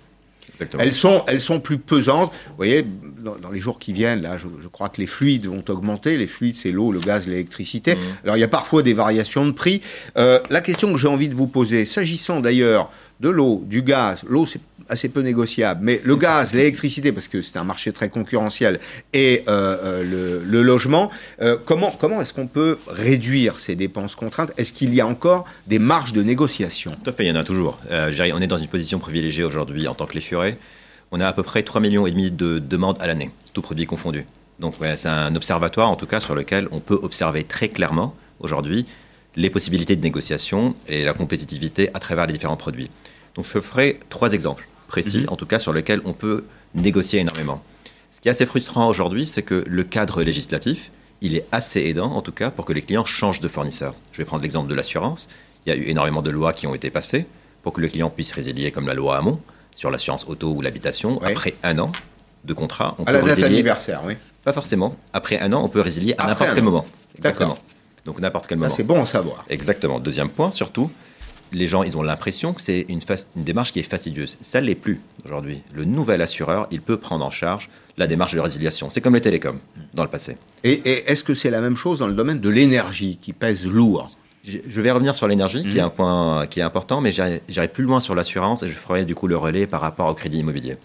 Elles 0.79 0.93
sont, 0.93 1.23
elles 1.27 1.39
sont 1.39 1.59
plus 1.59 1.77
pesantes. 1.77 2.33
Vous 2.47 2.55
voyez, 2.57 2.83
dans, 2.83 3.51
les 3.51 3.59
jours 3.59 3.77
qui 3.77 3.93
viennent, 3.93 4.21
là, 4.21 4.35
je, 4.37 4.67
crois 4.67 4.89
que 4.89 4.99
les 4.99 5.07
fluides 5.07 5.45
vont 5.45 5.63
augmenter. 5.69 6.17
Les 6.17 6.27
fluides, 6.27 6.55
c'est 6.55 6.71
l'eau, 6.71 6.91
le 6.91 6.99
gaz, 6.99 7.27
l'électricité. 7.27 7.95
Mmh. 7.95 7.99
Alors, 8.23 8.35
il 8.35 8.39
y 8.39 8.43
a 8.43 8.49
parfois 8.49 8.81
des 8.81 8.93
variations 8.93 9.45
de 9.45 9.51
prix. 9.51 9.81
Euh, 10.17 10.41
la 10.49 10.59
question 10.61 10.91
que 10.91 10.97
j'ai 10.97 11.07
envie 11.07 11.29
de 11.29 11.35
vous 11.35 11.47
poser, 11.47 11.85
s'agissant 11.85 12.41
d'ailleurs 12.41 12.91
de 13.19 13.29
l'eau, 13.29 13.63
du 13.65 13.83
gaz, 13.83 14.23
l'eau, 14.27 14.47
c'est 14.47 14.59
assez 14.89 15.09
peu 15.09 15.21
négociable. 15.21 15.81
Mais 15.83 16.01
le 16.03 16.15
gaz, 16.15 16.53
l'électricité, 16.53 17.11
parce 17.11 17.27
que 17.27 17.41
c'est 17.41 17.57
un 17.57 17.63
marché 17.63 17.91
très 17.91 18.09
concurrentiel, 18.09 18.79
et 19.13 19.43
euh, 19.47 20.03
euh, 20.03 20.41
le, 20.43 20.61
logement, 20.61 21.09
euh, 21.41 21.57
comment, 21.63 21.95
comment 21.97 22.21
est-ce 22.21 22.33
qu'on 22.33 22.47
peut 22.47 22.77
réduire 22.87 23.59
ces 23.59 23.75
dépenses 23.75 24.15
contraintes? 24.15 24.51
Est-ce 24.57 24.73
qu'il 24.73 24.93
y 24.93 25.01
a 25.01 25.07
encore 25.07 25.45
des 25.67 25.79
marges 25.79 26.13
de 26.13 26.23
négociation? 26.23 26.91
Tout 27.03 27.09
à 27.09 27.13
fait, 27.13 27.25
il 27.25 27.29
y 27.29 27.31
en 27.31 27.35
a 27.35 27.43
toujours. 27.43 27.77
on 27.89 28.41
est 28.41 28.47
dans 28.47 28.57
une 28.57 28.67
position 28.67 28.99
privilégiée 28.99 29.43
aujourd'hui 29.43 29.87
en 29.87 29.93
tant 29.93 30.05
que 30.05 30.13
les 30.13 30.21
furets. 30.21 30.57
On 31.11 31.19
a 31.19 31.27
à 31.27 31.33
peu 31.33 31.43
près 31.43 31.61
3,5 31.61 31.79
millions 31.79 32.03
de 32.07 32.59
demandes 32.59 32.97
à 32.99 33.07
l'année, 33.07 33.31
tout 33.53 33.61
produit 33.61 33.85
confondu. 33.85 34.25
Donc 34.59 34.75
c'est 34.95 35.07
un 35.07 35.33
observatoire 35.35 35.89
en 35.89 35.95
tout 35.95 36.05
cas 36.05 36.19
sur 36.19 36.35
lequel 36.35 36.67
on 36.71 36.81
peut 36.81 36.99
observer 37.01 37.45
très 37.45 37.69
clairement 37.69 38.13
aujourd'hui 38.41 38.85
les 39.35 39.49
possibilités 39.49 39.95
de 39.95 40.01
négociation 40.01 40.75
et 40.87 41.03
la 41.03 41.13
compétitivité 41.13 41.89
à 41.93 41.99
travers 41.99 42.27
les 42.27 42.33
différents 42.33 42.57
produits. 42.57 42.89
Donc 43.35 43.45
je 43.45 43.59
ferai 43.59 43.99
trois 44.09 44.33
exemples 44.33 44.67
précis, 44.89 45.19
mhm. 45.19 45.29
en 45.29 45.35
tout 45.37 45.45
cas 45.45 45.59
sur 45.59 45.71
lesquels 45.71 46.01
on 46.03 46.11
peut 46.11 46.43
négocier 46.75 47.19
énormément. 47.19 47.63
Ce 48.11 48.19
qui 48.19 48.27
est 48.27 48.31
assez 48.31 48.45
frustrant 48.45 48.89
aujourd'hui, 48.89 49.25
c'est 49.25 49.43
que 49.43 49.63
le 49.65 49.83
cadre 49.85 50.23
législatif, 50.23 50.91
il 51.21 51.35
est 51.35 51.45
assez 51.51 51.81
aidant, 51.81 52.11
en 52.11 52.21
tout 52.21 52.31
cas, 52.31 52.51
pour 52.51 52.65
que 52.65 52.73
les 52.73 52.81
clients 52.81 53.05
changent 53.05 53.39
de 53.39 53.47
fournisseur. 53.47 53.93
Je 54.11 54.17
vais 54.17 54.25
prendre 54.25 54.43
l'exemple 54.43 54.69
de 54.69 54.75
l'assurance. 54.75 55.29
Il 55.65 55.69
y 55.69 55.75
a 55.75 55.77
eu 55.77 55.87
énormément 55.87 56.21
de 56.21 56.29
lois 56.29 56.51
qui 56.51 56.67
ont 56.67 56.75
été 56.75 56.89
passées 56.89 57.25
pour 57.61 57.73
que 57.73 57.81
le 57.81 57.87
client 57.87 58.09
puisse 58.09 58.31
résilier, 58.31 58.71
comme 58.71 58.87
la 58.87 58.93
loi 58.93 59.17
Hamon, 59.17 59.39
sur 59.75 59.91
l'assurance 59.91 60.25
auto 60.27 60.51
ou 60.51 60.61
l'habitation. 60.61 61.21
Après 61.21 61.55
un 61.63 61.77
an 61.79 61.91
de 62.45 62.53
contrat, 62.53 62.95
on 62.99 63.03
à 63.03 63.11
la 63.11 63.21
date 63.21 63.43
anniversaire, 63.43 64.01
oui. 64.05 64.13
Pas 64.43 64.53
forcément. 64.53 64.95
Après 65.13 65.39
un 65.39 65.51
an, 65.53 65.63
on 65.63 65.69
peut 65.69 65.81
résilier 65.81 66.15
à 66.17 66.27
n'importe 66.27 66.51
quel 66.55 66.63
moment. 66.63 66.85
Exactement. 67.17 67.57
Donc 68.05 68.19
n'importe 68.19 68.47
quel 68.47 68.57
moment. 68.57 68.73
C'est 68.73 68.83
bon 68.83 69.01
à 69.01 69.05
savoir. 69.05 69.45
Exactement. 69.49 69.99
Deuxième 69.99 70.29
point, 70.29 70.51
surtout, 70.51 70.89
les 71.51 71.67
gens, 71.67 71.83
ils 71.83 71.97
ont 71.97 72.01
l'impression 72.01 72.53
que 72.53 72.61
c'est 72.61 72.85
une, 72.89 72.99
démarche 73.35 73.71
qui 73.71 73.79
est 73.79 73.83
fastidieuse. 73.83 74.37
Ça 74.41 74.61
ne 74.61 74.67
l'est 74.67 74.75
plus 74.75 75.01
aujourd'hui. 75.25 75.61
Le 75.73 75.85
nouvel 75.85 76.21
assureur, 76.21 76.67
il 76.71 76.81
peut 76.81 76.97
prendre 76.97 77.25
en 77.25 77.31
charge 77.31 77.69
la 77.97 78.07
démarche 78.07 78.33
de 78.35 78.39
résiliation. 78.39 78.89
C'est 78.89 79.01
comme 79.01 79.15
les 79.15 79.21
télécoms 79.21 79.59
dans 79.93 80.03
le 80.03 80.09
passé. 80.09 80.37
Et, 80.63 80.81
est-ce 81.11 81.23
que 81.23 81.35
c'est 81.35 81.49
la 81.49 81.61
même 81.61 81.75
chose 81.75 81.99
dans 81.99 82.07
le 82.07 82.13
domaine 82.13 82.39
de 82.39 82.49
l'énergie 82.49 83.17
qui 83.21 83.33
pèse 83.33 83.65
lourd? 83.65 84.11
Je 84.43 84.81
vais 84.81 84.89
revenir 84.89 85.15
sur 85.15 85.27
l'énergie, 85.27 85.63
qui 85.63 85.77
est 85.77 85.81
mmh. 85.81 85.85
un 85.85 85.89
point 85.89 86.47
qui 86.47 86.59
est 86.59 86.63
important, 86.63 87.01
mais 87.01 87.11
j'irai 87.11 87.67
plus 87.67 87.83
loin 87.83 87.99
sur 87.99 88.15
l'assurance 88.15 88.63
et 88.63 88.67
je 88.67 88.73
ferai 88.73 89.05
du 89.05 89.13
coup 89.13 89.27
le 89.27 89.35
relais 89.35 89.67
par 89.67 89.81
rapport 89.81 90.07
au 90.07 90.13
crédit 90.13 90.39
immobilier. 90.39 90.77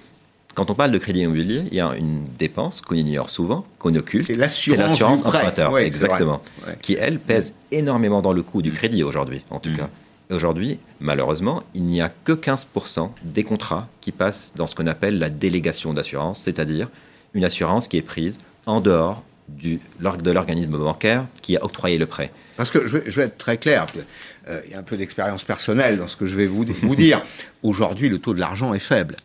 Quand 0.55 0.70
on 0.70 0.74
parle 0.74 0.90
de 0.90 0.98
crédit 0.98 1.20
immobilier, 1.20 1.62
il 1.70 1.74
y 1.74 1.81
a 1.81 1.94
une 1.96 2.24
dépense 2.38 2.81
qu'on 2.81 2.94
ignore 2.94 3.31
souvent, 3.31 3.64
qu'on 3.79 3.94
occulte. 3.94 4.27
C'est 4.27 4.35
l'assurance 4.37 5.24
emprunteur, 5.24 5.79
exactement, 5.79 6.42
qui 6.83 6.94
elle 6.94 7.18
pèse 7.18 7.55
énormément 7.70 8.22
dans 8.22 8.33
le 8.33 8.42
coût 8.42 8.61
du 8.61 8.72
crédit 8.72 9.03
aujourd'hui, 9.03 9.42
en 9.50 9.61
tout 9.61 9.70
mmh. 9.70 9.77
cas 9.77 9.90
Aujourd'hui, 10.30 10.78
malheureusement, 11.00 11.62
il 11.74 11.82
n'y 11.82 12.00
a 12.00 12.10
que 12.24 12.32
15% 12.32 13.10
des 13.22 13.44
contrats 13.44 13.88
qui 14.00 14.10
passent 14.10 14.52
dans 14.56 14.66
ce 14.66 14.74
qu'on 14.74 14.87
appelle 14.87 15.18
la 15.18 15.28
délégation 15.28 15.92
d'assurance, 15.92 16.40
c'est-à-dire 16.40 16.88
une 17.34 17.44
assurance 17.44 17.88
qui 17.88 17.98
est 17.98 18.02
prise 18.02 18.38
en 18.66 18.80
dehors 18.80 19.22
du, 19.48 19.80
de 20.00 20.30
l'organisme 20.30 20.78
bancaire 20.78 21.26
qui 21.42 21.56
a 21.56 21.64
octroyé 21.64 21.98
le 21.98 22.06
prêt. 22.06 22.30
Parce 22.56 22.70
que 22.70 22.87
je 22.87 22.98
vais, 22.98 23.24
être 23.24 23.37
très 23.37 23.58
clair, 23.58 23.87
euh, 24.48 24.62
il 24.64 24.72
y 24.72 24.74
a 24.74 24.78
un 24.78 24.82
peu 24.82 24.96
d'expérience 24.96 25.44
personnelle 25.44 25.98
dans 25.98 26.08
ce 26.08 26.16
que 26.16 26.24
je 26.24 26.37
vais 26.37 26.46
vous, 26.46 26.64
vous 26.82 26.96
dire. 26.96 27.20
Aujourd'hui, 27.62 28.08
le 28.08 28.18
taux 28.18 28.32
de 28.32 28.40
l'argent 28.40 28.72
est 28.72 28.78
faible. 28.78 29.16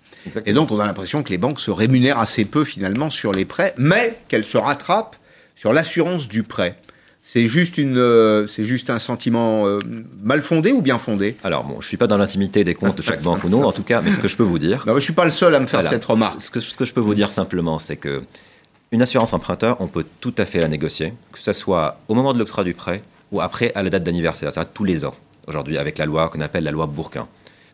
Et 0.45 0.53
donc, 0.53 0.71
on 0.71 0.79
a 0.79 0.85
l'impression 0.85 1.23
que 1.23 1.29
les 1.29 1.38
banques 1.38 1.59
se 1.59 1.71
rémunèrent 1.71 2.19
assez 2.19 2.43
peu 2.43 2.65
finalement 2.65 3.09
sur 3.09 3.31
les 3.31 3.45
prêts, 3.45 3.73
mais 3.77 4.19
qu'elles 4.27 4.43
se 4.43 4.57
rattrapent 4.57 5.15
sur 5.55 5.71
l'assurance 5.71 6.27
du 6.27 6.43
prêt. 6.43 6.75
C'est 7.21 7.47
juste, 7.47 7.77
une, 7.77 7.97
euh, 7.97 8.47
c'est 8.47 8.63
juste 8.63 8.89
un 8.89 8.97
sentiment 8.97 9.67
euh, 9.67 9.79
mal 10.23 10.41
fondé 10.41 10.71
ou 10.71 10.82
bien 10.82 10.97
fondé? 10.97 11.36
Alors, 11.43 11.63
bon, 11.63 11.73
je 11.75 11.79
ne 11.79 11.84
suis 11.84 11.97
pas 11.97 12.08
dans 12.08 12.17
l'intimité 12.17 12.63
des 12.63 12.73
comptes 12.73 12.97
de 12.97 13.01
chaque 13.01 13.21
banque 13.21 13.43
ou 13.43 13.49
non, 13.49 13.63
en 13.63 13.71
tout 13.71 13.84
cas, 13.84 14.01
mais 14.01 14.12
ce 14.12 14.19
que 14.19 14.27
je 14.27 14.38
peux 14.38 14.43
vous 14.43 14.58
dire. 14.58 14.84
je 14.88 14.91
ne 14.91 14.99
suis 14.99 15.13
pas 15.13 15.25
le 15.25 15.32
seul 15.32 15.53
à 15.53 15.60
me 15.60 15.67
faire 15.67 15.84
cette 15.84 16.05
remarque. 16.05 16.41
Ce 16.41 16.49
que, 16.49 16.60
ce 16.60 16.75
que 16.75 16.86
je 16.86 16.93
peux 16.93 17.01
vous 17.01 17.13
dire 17.13 17.29
simplement, 17.29 17.77
c'est 17.77 17.97
que 17.97 18.23
une 18.91 19.01
assurance 19.01 19.34
emprunteur, 19.34 19.77
on 19.82 19.88
peut 19.88 20.05
tout 20.21 20.34
à 20.38 20.45
fait 20.45 20.60
la 20.60 20.67
négocier, 20.67 21.13
que 21.32 21.39
ce 21.39 21.53
soit 21.53 21.99
au 22.08 22.15
moment 22.15 22.34
de 22.34 22.39
l'octroi 22.39 22.63
du 22.63 22.73
prêt 22.73 23.03
ou 23.32 23.41
après 23.41 23.71
à 23.75 23.84
la 23.84 23.91
date 23.91 24.03
d'anniversaire, 24.03 24.51
c'est-à-dire 24.51 24.71
tous 24.73 24.84
les 24.86 25.05
ans, 25.05 25.13
aujourd'hui, 25.47 25.77
avec 25.77 25.99
la 25.99 26.08
loi 26.08 26.29
qu'on 26.29 26.41
appelle 26.41 26.63
la 26.63 26.71
loi 26.71 26.88
Bourquin. 26.88 27.27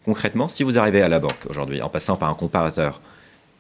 Concrètement, 0.03 0.49
si 0.49 0.63
vous 0.63 0.77
arrivez 0.77 1.01
à 1.01 1.07
la 1.07 1.19
banque 1.19 1.45
aujourd'hui 1.49 1.81
en 1.81 1.89
passant 1.89 2.17
par 2.17 2.29
un 2.29 2.33
comparateur, 2.33 2.99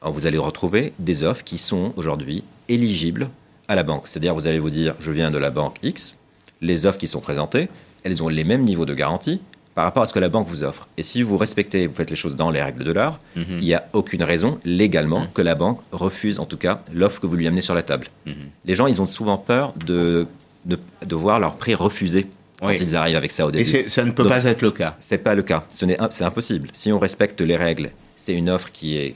vous 0.03 0.27
allez 0.27 0.37
retrouver 0.37 0.93
des 0.99 1.23
offres 1.23 1.43
qui 1.43 1.57
sont 1.57 1.93
aujourd'hui 1.95 2.43
éligibles 2.67 3.29
à 3.67 3.75
la 3.75 3.83
banque. 3.83 4.07
C'est-à-dire, 4.07 4.33
vous 4.33 4.47
allez 4.47 4.59
vous 4.59 4.69
dire, 4.69 4.95
je 4.99 5.11
viens 5.11 5.31
de 5.31 5.37
la 5.37 5.49
banque 5.49 5.77
X, 5.83 6.15
les 6.61 6.85
offres 6.85 6.97
qui 6.97 7.07
sont 7.07 7.21
présentées, 7.21 7.69
elles 8.03 8.21
ont 8.21 8.29
les 8.29 8.43
mêmes 8.43 8.63
niveaux 8.63 8.85
de 8.85 8.93
garantie 8.93 9.41
par 9.73 9.83
rapport 9.83 10.03
à 10.03 10.05
ce 10.05 10.13
que 10.13 10.19
la 10.19 10.29
banque 10.29 10.47
vous 10.47 10.63
offre. 10.63 10.87
Et 10.97 11.03
si 11.03 11.21
vous 11.21 11.37
respectez, 11.37 11.85
vous 11.85 11.93
faites 11.93 12.09
les 12.09 12.15
choses 12.15 12.37
dans 12.37 12.49
les 12.49 12.61
règles 12.61 12.85
de 12.85 12.93
l'art, 12.93 13.19
mhm. 13.35 13.45
il 13.59 13.65
n'y 13.65 13.73
a 13.73 13.85
aucune 13.91 14.23
raison 14.23 14.57
légalement 14.63 15.21
mhm. 15.21 15.27
que 15.33 15.41
la 15.41 15.53
banque 15.53 15.81
refuse 15.91 16.39
en 16.39 16.45
tout 16.45 16.57
cas 16.57 16.81
l'offre 16.93 17.19
que 17.19 17.27
vous 17.27 17.35
lui 17.35 17.45
amenez 17.45 17.61
sur 17.61 17.75
la 17.75 17.83
table. 17.83 18.07
Mhm. 18.25 18.33
Les 18.63 18.75
gens, 18.75 18.87
ils 18.87 19.01
ont 19.01 19.05
souvent 19.05 19.37
peur 19.37 19.73
de, 19.85 20.27
de, 20.65 21.15
voir 21.15 21.39
leur 21.39 21.55
prix 21.55 21.75
refusé 21.75 22.27
quand 22.61 22.69
ils 22.69 22.95
arrivent 22.95 23.17
avec 23.17 23.31
ça 23.31 23.45
au 23.45 23.51
début. 23.51 23.69
Et 23.69 23.89
ça 23.89 24.05
ne 24.05 24.11
peut 24.11 24.27
pas 24.27 24.45
être 24.45 24.61
le 24.61 24.71
cas. 24.71 24.95
C'est 25.01 25.17
pas 25.17 25.35
le 25.35 25.43
cas. 25.43 25.65
C'est 25.69 26.23
impossible. 26.23 26.69
Si 26.71 26.93
on 26.93 26.99
respecte 26.99 27.41
les 27.41 27.57
règles, 27.57 27.91
c'est 28.15 28.33
une 28.33 28.49
offre 28.49 28.71
qui 28.71 28.95
est 28.95 29.15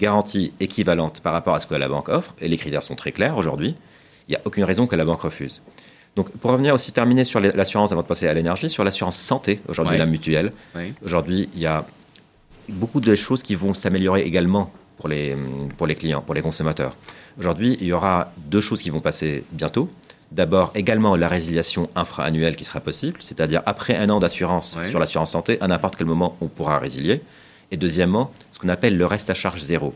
garantie 0.00 0.52
équivalente 0.58 1.20
par 1.20 1.32
rapport 1.32 1.54
à 1.54 1.60
ce 1.60 1.66
que 1.66 1.74
la 1.74 1.88
banque 1.88 2.08
offre, 2.08 2.34
et 2.40 2.48
les 2.48 2.56
critères 2.56 2.82
sont 2.82 2.96
très 2.96 3.12
clairs 3.12 3.36
aujourd'hui 3.36 3.76
il 4.30 4.34
n'y 4.34 4.36
a 4.36 4.42
aucune 4.44 4.62
raison 4.62 4.86
que 4.86 4.94
la 4.94 5.04
banque 5.04 5.22
refuse. 5.22 5.60
Donc, 6.14 6.30
pour 6.38 6.52
revenir 6.52 6.72
aussi 6.72 6.92
terminer 6.92 7.24
sur 7.24 7.40
l'assurance 7.40 7.90
avant 7.90 8.02
de 8.02 8.06
passer 8.06 8.28
à 8.28 8.34
l'énergie, 8.34 8.70
sur 8.70 8.84
l'assurance 8.84 9.16
santé, 9.16 9.60
aujourd'hui 9.68 9.98
la 9.98 10.06
mutuelle, 10.06 10.52
aujourd'hui 11.04 11.48
il 11.54 11.60
y 11.60 11.66
a 11.66 11.84
beaucoup 12.68 13.00
de 13.00 13.14
choses 13.16 13.42
qui 13.42 13.56
vont 13.56 13.74
s'améliorer 13.74 14.22
également 14.22 14.72
pour 14.98 15.08
les, 15.08 15.36
pour 15.76 15.88
les 15.88 15.96
clients, 15.96 16.20
pour 16.20 16.34
les 16.34 16.42
consommateurs. 16.42 16.92
Aujourd'hui, 17.38 17.76
il 17.80 17.88
y 17.88 17.92
aura 17.92 18.32
deux 18.36 18.60
choses 18.60 18.82
qui 18.82 18.90
vont 18.90 19.00
passer 19.00 19.42
bientôt. 19.50 19.90
D'abord, 20.30 20.70
également 20.76 21.16
la 21.16 21.26
résiliation 21.26 21.90
infra-annuelle 21.96 22.54
qui 22.54 22.64
sera 22.64 22.78
possible, 22.78 23.16
c'est-à-dire 23.20 23.62
après 23.66 23.96
un 23.96 24.10
an 24.10 24.20
d'assurance 24.20 24.76
sur 24.84 25.00
l'assurance 25.00 25.32
santé, 25.32 25.58
à 25.60 25.66
n'importe 25.66 25.96
quel 25.96 26.06
moment, 26.06 26.36
on 26.40 26.46
pourra 26.46 26.78
résilier. 26.78 27.20
Et 27.72 27.76
deuxièmement, 27.76 28.30
ce 28.52 28.60
qu'on 28.60 28.68
appelle 28.68 28.96
le 28.96 29.06
reste 29.06 29.28
à 29.30 29.34
charge 29.34 29.60
zéro. 29.60 29.92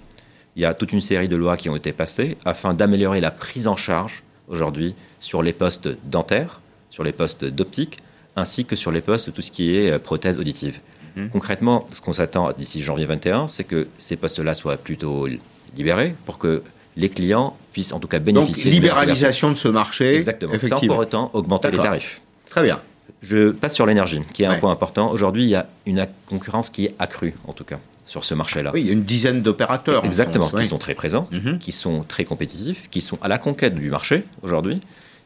Il 0.56 0.62
y 0.62 0.64
a 0.64 0.74
toute 0.74 0.92
une 0.92 1.00
série 1.00 1.28
de 1.28 1.36
lois 1.36 1.56
qui 1.56 1.68
ont 1.68 1.76
été 1.76 1.92
passées 1.92 2.36
afin 2.44 2.74
d'améliorer 2.74 3.20
la 3.20 3.30
prise 3.30 3.68
en 3.68 3.76
charge 3.76 4.23
aujourd'hui 4.48 4.94
sur 5.20 5.42
les 5.42 5.52
postes 5.52 5.88
dentaires, 6.04 6.60
sur 6.90 7.04
les 7.04 7.12
postes 7.12 7.44
d'optique, 7.44 7.98
ainsi 8.36 8.64
que 8.64 8.76
sur 8.76 8.90
les 8.90 9.00
postes 9.00 9.26
de 9.26 9.30
tout 9.32 9.42
ce 9.42 9.50
qui 9.50 9.76
est 9.76 9.90
euh, 9.90 9.98
prothèse 9.98 10.38
auditive. 10.38 10.80
Mhm. 11.16 11.30
Concrètement, 11.30 11.86
ce 11.92 12.00
qu'on 12.00 12.12
s'attend 12.12 12.50
d'ici 12.56 12.82
janvier 12.82 13.06
21, 13.06 13.48
c'est 13.48 13.64
que 13.64 13.88
ces 13.98 14.16
postes-là 14.16 14.54
soient 14.54 14.76
plutôt 14.76 15.28
libérés 15.76 16.14
pour 16.26 16.38
que 16.38 16.62
les 16.96 17.08
clients 17.08 17.56
puissent 17.72 17.92
en 17.92 18.00
tout 18.00 18.08
cas 18.08 18.18
bénéficier. 18.18 18.70
Donc, 18.70 18.74
libéralisation 18.74 19.50
de, 19.50 19.56
ce 19.56 19.68
marché. 19.68 20.16
Exactement. 20.16 20.52
Sans 20.68 20.80
pour 20.80 20.98
autant 20.98 21.30
augmenter 21.32 21.70
les 21.70 21.78
tarifs. 21.78 22.20
Très 22.48 22.62
bien. 22.62 22.80
Je 23.22 23.50
passe 23.50 23.74
sur 23.74 23.86
l'énergie, 23.86 24.20
qui 24.32 24.42
est 24.42 24.46
un 24.46 24.58
point 24.58 24.70
important. 24.70 25.10
Aujourd'hui, 25.10 25.44
il 25.44 25.48
y 25.48 25.56
a 25.56 25.66
une 25.86 26.06
concurrence 26.26 26.68
qui 26.70 26.86
est 26.86 26.94
accrue, 26.98 27.34
en 27.46 27.52
tout 27.52 27.64
cas 27.64 27.78
sur 28.06 28.24
ce 28.24 28.34
marché-là. 28.34 28.70
Oui, 28.74 28.82
il 28.82 28.86
y 28.86 28.90
a 28.90 28.92
une 28.92 29.04
dizaine 29.04 29.42
d'opérateurs. 29.42 30.04
Exactement, 30.04 30.48
qui 30.50 30.66
sont 30.66 30.78
très 30.78 30.94
présents, 30.94 31.28
mhm. 31.32 31.58
qui 31.58 31.72
sont 31.72 32.02
très 32.02 32.24
compétitifs, 32.24 32.88
qui 32.90 33.00
sont 33.00 33.18
à 33.22 33.28
la 33.28 33.38
conquête 33.38 33.74
du 33.74 33.90
marché 33.90 34.24
aujourd'hui. 34.42 34.80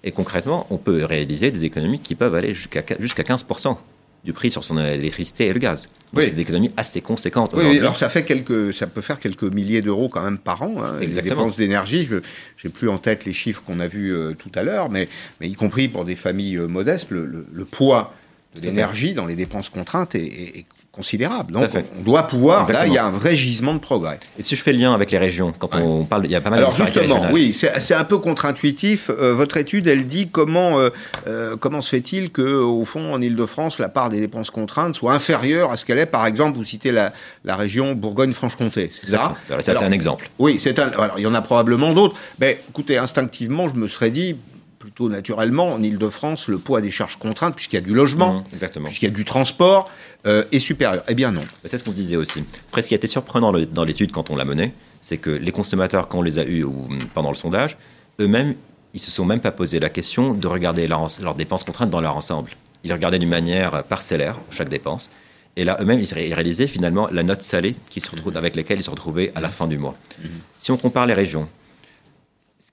Et 0.05 0.13
concrètement, 0.13 0.67
on 0.71 0.77
peut 0.77 1.05
réaliser 1.05 1.51
des 1.51 1.65
économies 1.65 1.99
qui 1.99 2.15
peuvent 2.15 2.35
aller 2.35 2.55
jusqu'à 2.55 2.83
jusqu'à 3.01 3.25
15% 3.25 3.77
du 4.25 4.33
prix 4.33 4.51
sur 4.51 4.65
son 4.65 4.79
électricité 4.79 5.47
et 5.47 5.53
le 5.53 5.59
gaz. 5.59 5.89
Donc 6.13 6.25
c'est 6.25 6.35
des 6.35 6.43
économies 6.43 6.71
assez 6.77 7.01
conséquentes. 7.01 7.53
Oui, 7.55 7.79
alors 7.79 7.97
ça 7.97 8.09
fait 8.09 8.25
quelques, 8.25 8.73
ça 8.73 8.87
peut 8.87 9.01
faire 9.01 9.21
quelques 9.21 9.43
milliers 9.43 9.83
d'euros 9.83 10.09
quand 10.09 10.23
même 10.23 10.39
par 10.39 10.63
an. 10.63 10.77
Hein, 10.83 11.01
les 11.01 11.23
dépenses 11.23 11.57
d'énergie, 11.57 12.05
je 12.07 12.17
n'ai 12.17 12.73
plus 12.73 12.89
en 12.89 12.99
tête 12.99 13.25
les 13.25 13.33
chiffres 13.33 13.63
qu'on 13.65 13.81
a 13.81 13.87
vus 13.87 14.15
euh, 14.15 14.33
tout 14.33 14.51
à 14.55 14.63
l'heure, 14.63 14.91
mais, 14.91 15.09
mais 15.41 15.49
y 15.49 15.55
compris 15.55 15.89
pour 15.89 16.05
des 16.05 16.17
familles 16.17 16.57
euh, 16.57 16.67
modestes, 16.67 17.11
le, 17.11 17.65
poids 17.71 18.15
de 18.57 18.63
l'énergie 18.63 19.13
dans 19.13 19.27
les 19.27 19.37
dépenses 19.37 19.69
contraintes 19.69 20.15
est, 20.15 20.65
considérable. 20.99 21.53
Donc 21.53 21.71
on 21.99 22.03
doit 22.03 22.25
pouvoir, 22.25 22.71
là 22.73 22.87
il 22.87 22.93
y 22.93 22.99
a 22.99 23.07
un 23.07 23.11
vrai 23.11 23.37
gisement 23.37 23.73
de 23.73 23.79
progrès. 23.79 24.19
Et 24.37 24.43
si 24.43 24.57
je 24.57 24.63
fais 24.63 24.73
le 24.73 24.81
lien 24.81 24.93
avec 24.93 25.13
les 25.13 25.19
régions, 25.19 25.53
quand 25.57 25.71
on 25.77 26.05
parle, 26.05 26.27
il 26.27 26.33
y 26.33 26.35
a 26.35 26.41
pas 26.41 26.51
mal 26.51 26.59
Alors 26.59 26.73
justement, 26.73 27.29
oui, 27.33 27.55
c'est 27.55 27.95
un 27.95 28.05
peu 28.05 28.19
contre-intuitif. 28.19 29.09
Euh, 29.11 29.33
votre 29.33 29.57
étude, 29.57 29.87
elle 29.87 30.07
dit 30.09 30.29
comment, 30.29 30.81
euh, 30.81 30.91
euh, 31.29 31.57
comment 31.57 31.81
se 31.81 31.91
fait-il 31.91 32.31
que 32.31 32.43
au 32.43 32.85
fond, 32.85 33.15
en 33.15 33.23
Ile-de-France, 33.23 33.79
la 33.79 33.89
part 33.89 34.09
des 34.09 34.19
dépenses 34.19 34.51
contraintes 34.51 34.97
soit 34.97 35.15
inférieure 35.15 35.71
à 35.71 35.77
ce 35.77 35.85
qu'elle 35.85 35.99
est, 35.99 36.07
par 36.07 36.27
exemple, 36.27 36.57
vous 36.59 36.65
citez 36.65 36.91
la, 36.91 37.13
la 37.45 37.55
région 37.55 37.95
Bourgogne-Franche-Comté, 37.95 38.91
c'est 38.93 39.11
ça 39.11 39.37
c'est 39.61 39.77
un 39.77 39.93
exemple. 39.93 40.31
Oui, 40.41 40.59
c'est 40.59 40.79
un, 40.81 40.89
alors 40.89 41.19
il 41.19 41.23
y 41.23 41.27
en 41.27 41.35
a 41.35 41.43
probablement 41.43 41.93
d'autres, 41.93 42.17
mais 42.41 42.61
écoutez, 42.71 42.99
instinctivement, 42.99 43.69
je 43.69 43.75
me 43.75 43.87
serais 43.87 44.11
dit, 44.11 44.37
plutôt 44.89 45.11
naturellement, 45.11 45.69
en 45.69 45.83
Ile-de-France, 45.83 46.49
le 46.49 46.57
poids 46.57 46.81
des 46.81 46.91
charges 46.91 47.19
contraintes, 47.19 47.55
puisqu'il 47.55 47.77
y 47.77 47.79
a 47.79 47.83
du 47.83 47.93
logement, 47.93 48.41
mmh, 48.41 48.85
puisqu'il 48.85 49.05
y 49.05 49.09
a 49.09 49.15
du 49.15 49.27
transport, 49.27 49.91
euh, 50.27 50.45
est 50.51 50.61
supérieur. 50.61 51.05
Eh 51.09 51.15
bien 51.15 51.31
non. 51.31 51.43
C'est 51.67 51.77
ce 51.77 51.85
qu'on 51.85 51.93
disait 51.93 52.17
aussi. 52.17 52.43
Après, 52.69 52.81
ce 52.81 52.89
qui 52.89 52.95
a 52.95 52.97
été 52.97 53.07
surprenant 53.07 53.53
dans 53.53 53.85
l'étude 53.85 54.13
quand 54.13 54.31
on 54.31 54.37
l'a 54.37 54.47
menée, 54.47 54.73
c'est 55.03 55.19
que 55.19 55.29
les 55.29 55.53
consommateurs, 55.53 56.09
quand 56.09 56.21
on 56.21 56.23
les 56.23 56.39
a 56.39 56.45
eus 56.45 56.65
ou, 56.65 56.89
pendant 57.13 57.29
le 57.29 57.37
sondage, 57.37 57.77
eux-mêmes, 58.19 58.55
ils 58.95 59.01
se 59.01 59.11
sont 59.11 59.27
même 59.27 59.41
pas 59.41 59.53
posé 59.53 59.79
la 59.79 59.91
question 59.91 60.33
de 60.33 60.47
regarder 60.47 60.89
leurs 60.89 61.35
dépenses 61.35 61.65
contraintes 61.65 61.91
dans 61.91 62.01
leur 62.01 62.17
ensemble. 62.17 62.53
Ils 62.83 62.93
regardaient 62.95 63.19
d'une 63.19 63.29
manière 63.29 63.85
parcellaire 63.85 64.37
chaque 64.51 64.71
dépense. 64.71 65.11
Et 65.57 65.65
là, 65.65 65.77
eux-mêmes, 65.83 66.01
ils 66.01 66.35
réalisaient 66.35 66.67
finalement 66.67 67.09
la 67.13 67.25
note 67.25 67.43
salée 67.43 67.77
qui 67.91 68.01
se 68.01 68.11
retrouve, 68.11 68.35
avec 68.39 68.57
laquelle 68.57 68.79
ils 68.79 68.85
se 68.85 68.91
retrouvaient 68.91 69.33
à 69.35 69.43
la 69.43 69.51
fin 69.51 69.67
du 69.67 69.77
mois. 69.77 69.97
Mmh. 70.19 70.29
Si 70.59 70.71
on 70.71 70.79
compare 70.79 71.05
les 71.05 71.15
régions, 71.15 71.47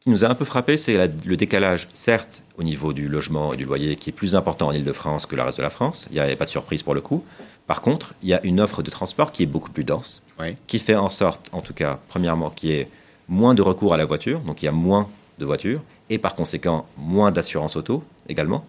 qui 0.05 0.11
nous 0.11 0.23
a 0.23 0.29
un 0.29 0.35
peu 0.35 0.45
frappé, 0.45 0.77
c'est 0.77 0.95
le 1.25 1.35
décalage, 1.35 1.87
certes, 1.95 2.43
au 2.59 2.63
niveau 2.63 2.93
du 2.93 3.07
logement 3.07 3.53
et 3.53 3.57
du 3.57 3.65
loyer, 3.65 3.95
qui 3.95 4.11
est 4.11 4.13
plus 4.13 4.35
important 4.35 4.67
en 4.67 4.71
Ile-de-France 4.71 5.25
que 5.25 5.35
le 5.35 5.41
reste 5.41 5.57
de 5.57 5.63
la 5.63 5.71
France. 5.71 6.07
Il 6.11 6.13
n'y 6.13 6.19
a 6.19 6.35
pas 6.35 6.45
de 6.45 6.49
surprise 6.51 6.83
pour 6.83 6.93
le 6.93 7.01
coup. 7.01 7.23
Par 7.65 7.81
contre, 7.81 8.13
il 8.21 8.29
y 8.29 8.35
a 8.35 8.45
une 8.45 8.61
offre 8.61 8.83
de 8.83 8.91
transport 8.91 9.31
qui 9.31 9.41
est 9.41 9.47
beaucoup 9.47 9.71
plus 9.71 9.83
dense, 9.83 10.21
qui 10.67 10.77
fait 10.77 10.93
en 10.93 11.09
sorte, 11.09 11.49
en 11.53 11.61
tout 11.61 11.73
cas, 11.73 11.97
premièrement, 12.07 12.51
qu'il 12.51 12.69
y 12.69 12.73
ait 12.73 12.87
moins 13.27 13.55
de 13.55 13.63
recours 13.63 13.95
à 13.95 13.97
la 13.97 14.05
voiture, 14.05 14.41
donc 14.41 14.61
il 14.61 14.65
y 14.65 14.67
a 14.67 14.71
moins 14.71 15.09
de 15.39 15.45
voitures, 15.45 15.81
et 16.11 16.19
par 16.19 16.35
conséquent, 16.35 16.85
moins 16.99 17.31
d'assurance 17.31 17.75
auto 17.75 18.03
également, 18.29 18.63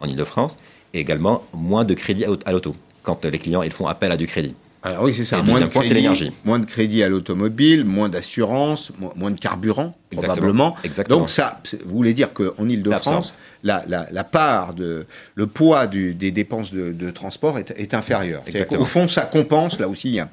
en 0.00 0.06
Ile-de-France, 0.06 0.58
et 0.92 1.00
également 1.00 1.44
moins 1.54 1.86
de 1.86 1.94
crédit 1.94 2.26
à 2.44 2.52
l'auto, 2.52 2.76
quand 3.02 3.24
les 3.24 3.38
clients 3.38 3.62
ils 3.62 3.72
font 3.72 3.86
appel 3.86 4.12
à 4.12 4.18
du 4.18 4.26
crédit. 4.26 4.54
Alors 4.84 5.04
oui, 5.04 5.14
c'est 5.14 5.24
ça. 5.24 5.42
moins 5.42 5.60
de, 5.60 5.66
crédit, 5.66 6.30
moins 6.44 6.58
de 6.58 6.66
crédit 6.66 7.02
à 7.02 7.08
l'automobile, 7.08 7.86
moins 7.86 8.10
d'assurance, 8.10 8.92
moins, 9.16 9.30
de 9.30 9.40
carburant, 9.40 9.96
probablement. 10.10 10.76
Exactement. 10.84 11.20
Donc 11.20 11.30
ça, 11.30 11.62
vous 11.86 11.96
voulez 11.96 12.12
dire 12.12 12.34
qu'en 12.34 12.68
Ile-de-France, 12.68 13.32
la, 13.62 13.82
la, 13.88 14.24
part, 14.24 14.74
de, 14.74 15.06
le 15.36 15.46
poids 15.46 15.86
des 15.86 16.30
dépenses 16.30 16.74
de, 16.74 17.10
transport 17.10 17.58
est, 17.58 17.94
inférieur. 17.94 18.42
Au 18.78 18.84
fond, 18.84 19.08
ça 19.08 19.22
compense, 19.22 19.80
là 19.80 19.88
aussi, 19.88 20.10
il 20.10 20.16
y 20.16 20.20
a 20.20 20.28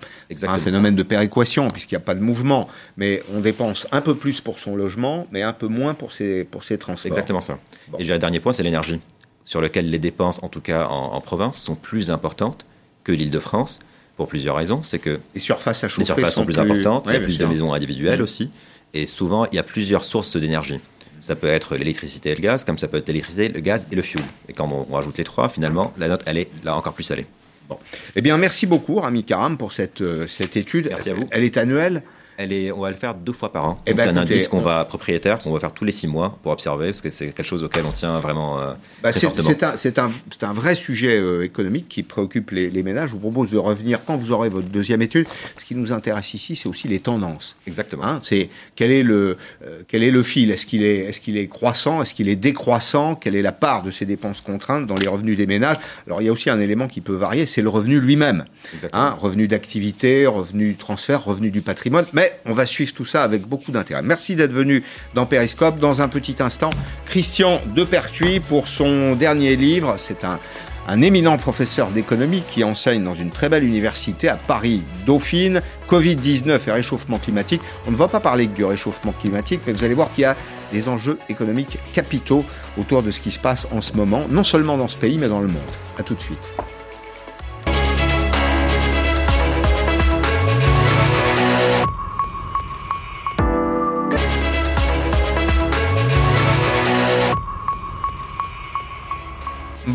un 0.51 0.59
phénomène 0.59 0.95
de 0.95 1.03
péréquation, 1.03 1.69
puisqu'il 1.69 1.95
n'y 1.95 2.01
a 2.01 2.05
pas 2.05 2.15
de 2.15 2.21
mouvement, 2.21 2.67
mais 2.97 3.23
on 3.33 3.39
dépense 3.39 3.87
un 3.93 4.01
peu 4.01 4.15
plus 4.15 4.41
pour 4.41 4.59
son 4.59 4.75
logement, 4.75 5.27
mais 5.31 5.43
un 5.43 5.53
peu 5.53 5.67
moins 5.67 5.93
pour 5.93 6.11
ses, 6.11 6.43
pour 6.43 6.65
ses 6.65 6.77
transports. 6.77 7.07
Exactement 7.07 7.39
ça. 7.39 7.57
Et 7.99 8.03
le 8.03 8.19
dernier 8.19 8.41
point, 8.41 8.51
c'est 8.51 8.63
l'énergie, 8.63 8.99
sur 9.45 9.61
lequel 9.61 9.89
les 9.89 9.99
dépenses, 9.99 10.43
en 10.43 10.49
tout 10.49 10.59
cas 10.59 10.87
en, 10.87 11.13
en 11.13 11.21
province, 11.21 11.57
sont 11.57 11.75
plus 11.75 12.11
importantes 12.11 12.65
que 13.05 13.13
l'Île-de-France 13.13 13.79
pour 14.21 14.29
plusieurs 14.29 14.55
raisons. 14.55 14.83
C'est 14.83 14.99
que 14.99 15.19
les 15.33 15.41
surfaces 15.41 15.83
à 15.83 15.87
chauffer 15.87 16.01
les 16.01 16.05
surfaces 16.05 16.35
sont, 16.35 16.45
plus, 16.45 16.59
importantes, 16.59 17.05
il 17.07 17.13
y 17.13 17.15
a 17.15 17.19
plus 17.19 17.39
de 17.39 17.45
maisons 17.45 17.73
individuelles 17.73 18.19
mm. 18.19 18.23
aussi, 18.23 18.51
et 18.93 19.07
souvent 19.07 19.47
il 19.47 19.55
y 19.55 19.57
a 19.57 19.63
plusieurs 19.63 20.03
sources 20.03 20.37
d'énergie. 20.37 20.79
Ça 21.19 21.35
peut 21.35 21.47
être 21.47 21.75
l'électricité 21.75 22.29
et 22.29 22.35
le 22.35 22.41
gaz, 22.41 22.63
comme 22.63 22.77
ça 22.77 22.87
peut 22.87 22.97
être 22.97 23.07
l'électricité, 23.07 23.47
le 23.47 23.59
gaz 23.59 23.87
et 23.91 23.95
le 23.95 24.03
fuel. 24.03 24.23
Et 24.47 24.53
quand 24.53 24.69
on, 24.71 24.93
rajoute 24.93 25.17
les 25.17 25.23
trois, 25.23 25.49
finalement, 25.49 25.91
la 25.97 26.07
note, 26.07 26.21
elle 26.27 26.37
est 26.37 26.49
là 26.63 26.75
encore 26.75 26.93
plus 26.93 27.03
salée. 27.03 27.25
Bon. 27.67 27.79
Eh 28.15 28.21
bien, 28.21 28.37
merci 28.37 28.67
beaucoup, 28.67 28.99
Rami 28.99 29.23
Karam, 29.23 29.57
pour 29.57 29.73
cette, 29.73 30.01
euh, 30.01 30.27
cette 30.27 30.55
étude. 30.55 30.89
Merci 30.89 31.09
à 31.09 31.13
vous. 31.15 31.27
Elle 31.31 31.43
est 31.43 31.57
annuelle 31.57 32.03
Elle 32.41 32.53
est, 32.53 32.71
on 32.71 32.79
va 32.79 32.89
le 32.89 32.95
faire 32.95 33.13
deux 33.13 33.33
fois 33.33 33.51
par 33.51 33.65
an. 33.65 33.81
Eh 33.85 33.93
ben, 33.93 34.03
c'est 34.03 34.09
un 34.09 34.15
écoutez, 34.15 34.33
indice 34.33 34.47
qu'on 34.47 34.57
on- 34.59 34.61
va 34.61 34.83
propriétaire, 34.85 35.39
qu'on 35.39 35.51
va 35.51 35.59
faire 35.59 35.71
tous 35.73 35.85
les 35.85 35.91
six 35.91 36.07
mois 36.07 36.37
pour 36.41 36.51
observer, 36.51 36.87
parce 36.87 37.01
que 37.01 37.09
c'est 37.09 37.27
quelque 37.27 37.43
chose 37.45 37.63
auquel 37.63 37.83
on 37.85 37.91
tient 37.91 38.19
vraiment 38.19 38.59
euh, 38.59 38.73
Bah, 39.03 39.11
c'est 39.13 39.99
un, 39.99 40.53
vrai 40.53 40.75
sujet 40.75 41.19
euh, 41.19 41.43
économique 41.43 41.87
qui 41.87 42.03
préoccupe 42.03 42.51
les, 42.51 42.69
les 42.69 42.83
ménages. 42.83 43.09
Je 43.09 43.13
vous 43.13 43.19
propose 43.19 43.51
de 43.51 43.57
revenir 43.57 43.99
quand 44.05 44.17
vous 44.17 44.31
aurez 44.31 44.49
votre 44.49 44.67
deuxième 44.67 45.01
étude. 45.01 45.27
Ce 45.57 45.65
qui 45.65 45.75
nous 45.75 45.91
intéresse 45.91 46.33
ici, 46.33 46.55
c'est 46.55 46.67
aussi 46.67 46.87
les 46.87 46.99
tendances. 46.99 47.55
Exactement. 47.67 48.03
Hein, 48.05 48.19
c'est 48.23 48.49
quel 48.75 48.91
est 48.91 49.03
le 49.03 49.37
euh, 49.65 49.81
quel 49.87 50.03
est 50.03 50.11
le 50.11 50.23
fil? 50.23 50.51
Est-ce 50.51 50.65
qu'il 50.65 50.83
est 50.83 50.97
est-ce 51.05 51.19
qu'il 51.19 51.37
est 51.37 51.47
croissant? 51.47 52.01
Est-ce 52.01 52.13
qu'il 52.13 52.29
est 52.29 52.35
décroissant? 52.35 53.15
Quelle 53.15 53.35
est 53.35 53.41
la 53.41 53.51
part 53.51 53.83
de 53.83 53.91
ces 53.91 54.05
dépenses 54.05 54.41
contraintes 54.41 54.87
dans 54.87 54.95
les 54.95 55.07
revenus 55.07 55.37
des 55.37 55.47
ménages? 55.47 55.77
Alors 56.07 56.21
il 56.21 56.25
y 56.25 56.29
a 56.29 56.31
aussi 56.31 56.49
un 56.49 56.59
élément 56.59 56.87
qui 56.87 57.01
peut 57.01 57.13
varier, 57.15 57.45
c'est 57.45 57.61
le 57.61 57.69
revenu 57.69 57.99
lui-même. 57.99 58.45
Hein, 58.93 59.15
revenu 59.19 59.47
d'activité, 59.47 60.25
revenu 60.27 60.75
transfert, 60.75 61.23
revenu 61.23 61.51
du 61.51 61.61
patrimoine. 61.61 62.05
Mais 62.13 62.30
on 62.45 62.53
va 62.53 62.65
suivre 62.65 62.93
tout 62.93 63.05
ça 63.05 63.23
avec 63.23 63.43
beaucoup 63.43 63.71
d'intérêt. 63.71 64.01
Merci 64.01 64.35
d'être 64.35 64.53
venu 64.53 64.83
dans 65.13 65.25
Périscope. 65.25 65.79
Dans 65.79 66.01
un 66.01 66.07
petit 66.07 66.35
instant, 66.39 66.69
Christian 67.05 67.61
Depertuis 67.75 68.39
pour 68.39 68.67
son 68.67 69.15
dernier 69.15 69.55
livre. 69.55 69.95
C'est 69.97 70.23
un, 70.23 70.39
un 70.87 71.01
éminent 71.01 71.37
professeur 71.37 71.89
d'économie 71.89 72.43
qui 72.49 72.63
enseigne 72.63 73.03
dans 73.03 73.15
une 73.15 73.29
très 73.29 73.49
belle 73.49 73.63
université 73.63 74.29
à 74.29 74.35
Paris, 74.35 74.81
Dauphine. 75.05 75.61
Covid-19 75.89 76.59
et 76.67 76.71
réchauffement 76.71 77.17
climatique. 77.17 77.61
On 77.85 77.91
ne 77.91 77.97
va 77.97 78.07
pas 78.07 78.21
parler 78.21 78.47
que 78.47 78.55
du 78.55 78.63
réchauffement 78.63 79.11
climatique, 79.11 79.61
mais 79.67 79.73
vous 79.73 79.83
allez 79.83 79.93
voir 79.93 80.11
qu'il 80.13 80.21
y 80.21 80.25
a 80.25 80.37
des 80.71 80.87
enjeux 80.87 81.19
économiques 81.27 81.77
capitaux 81.93 82.45
autour 82.79 83.03
de 83.03 83.11
ce 83.11 83.19
qui 83.19 83.31
se 83.31 83.39
passe 83.39 83.67
en 83.71 83.81
ce 83.81 83.93
moment, 83.93 84.25
non 84.29 84.43
seulement 84.43 84.77
dans 84.77 84.87
ce 84.87 84.95
pays, 84.95 85.17
mais 85.17 85.27
dans 85.27 85.41
le 85.41 85.47
monde. 85.47 85.61
À 85.99 86.03
tout 86.03 86.15
de 86.15 86.21
suite. 86.21 86.70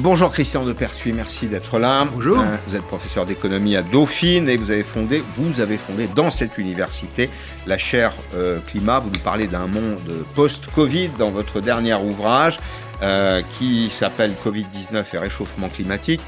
Bonjour 0.08 0.30
Christian 0.30 0.62
de 0.62 0.72
Pertuis, 0.72 1.12
merci 1.12 1.48
d'être 1.48 1.80
là. 1.80 2.04
Bonjour. 2.04 2.38
Euh, 2.38 2.56
vous 2.68 2.76
êtes 2.76 2.84
professeur 2.84 3.24
d'économie 3.24 3.74
à 3.74 3.82
Dauphine 3.82 4.48
et 4.48 4.56
vous 4.56 4.70
avez 4.70 4.84
fondé, 4.84 5.20
vous 5.36 5.60
avez 5.60 5.78
fondé 5.78 6.06
dans 6.06 6.30
cette 6.30 6.58
université 6.58 7.28
la 7.66 7.76
chaire 7.76 8.12
euh, 8.32 8.60
climat. 8.68 9.00
Vous 9.00 9.10
nous 9.10 9.18
parlez 9.18 9.48
d'un 9.48 9.66
monde 9.66 10.24
post-Covid 10.36 11.08
dans 11.18 11.30
votre 11.30 11.60
dernier 11.60 11.94
ouvrage 11.94 12.60
euh, 13.02 13.42
qui 13.58 13.90
s'appelle 13.90 14.34
Covid-19 14.44 15.06
et 15.12 15.18
réchauffement 15.18 15.68
climatique. 15.68 16.20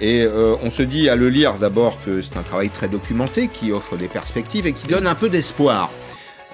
Et 0.00 0.22
euh, 0.22 0.54
on 0.62 0.70
se 0.70 0.82
dit 0.82 1.08
à 1.08 1.16
le 1.16 1.28
lire 1.28 1.54
d'abord 1.54 1.98
que 2.04 2.22
c'est 2.22 2.36
un 2.36 2.42
travail 2.42 2.70
très 2.70 2.86
documenté 2.86 3.48
qui 3.48 3.72
offre 3.72 3.96
des 3.96 4.06
perspectives 4.06 4.68
et 4.68 4.72
qui 4.72 4.86
donne 4.86 5.08
un 5.08 5.16
peu 5.16 5.28
d'espoir. 5.28 5.90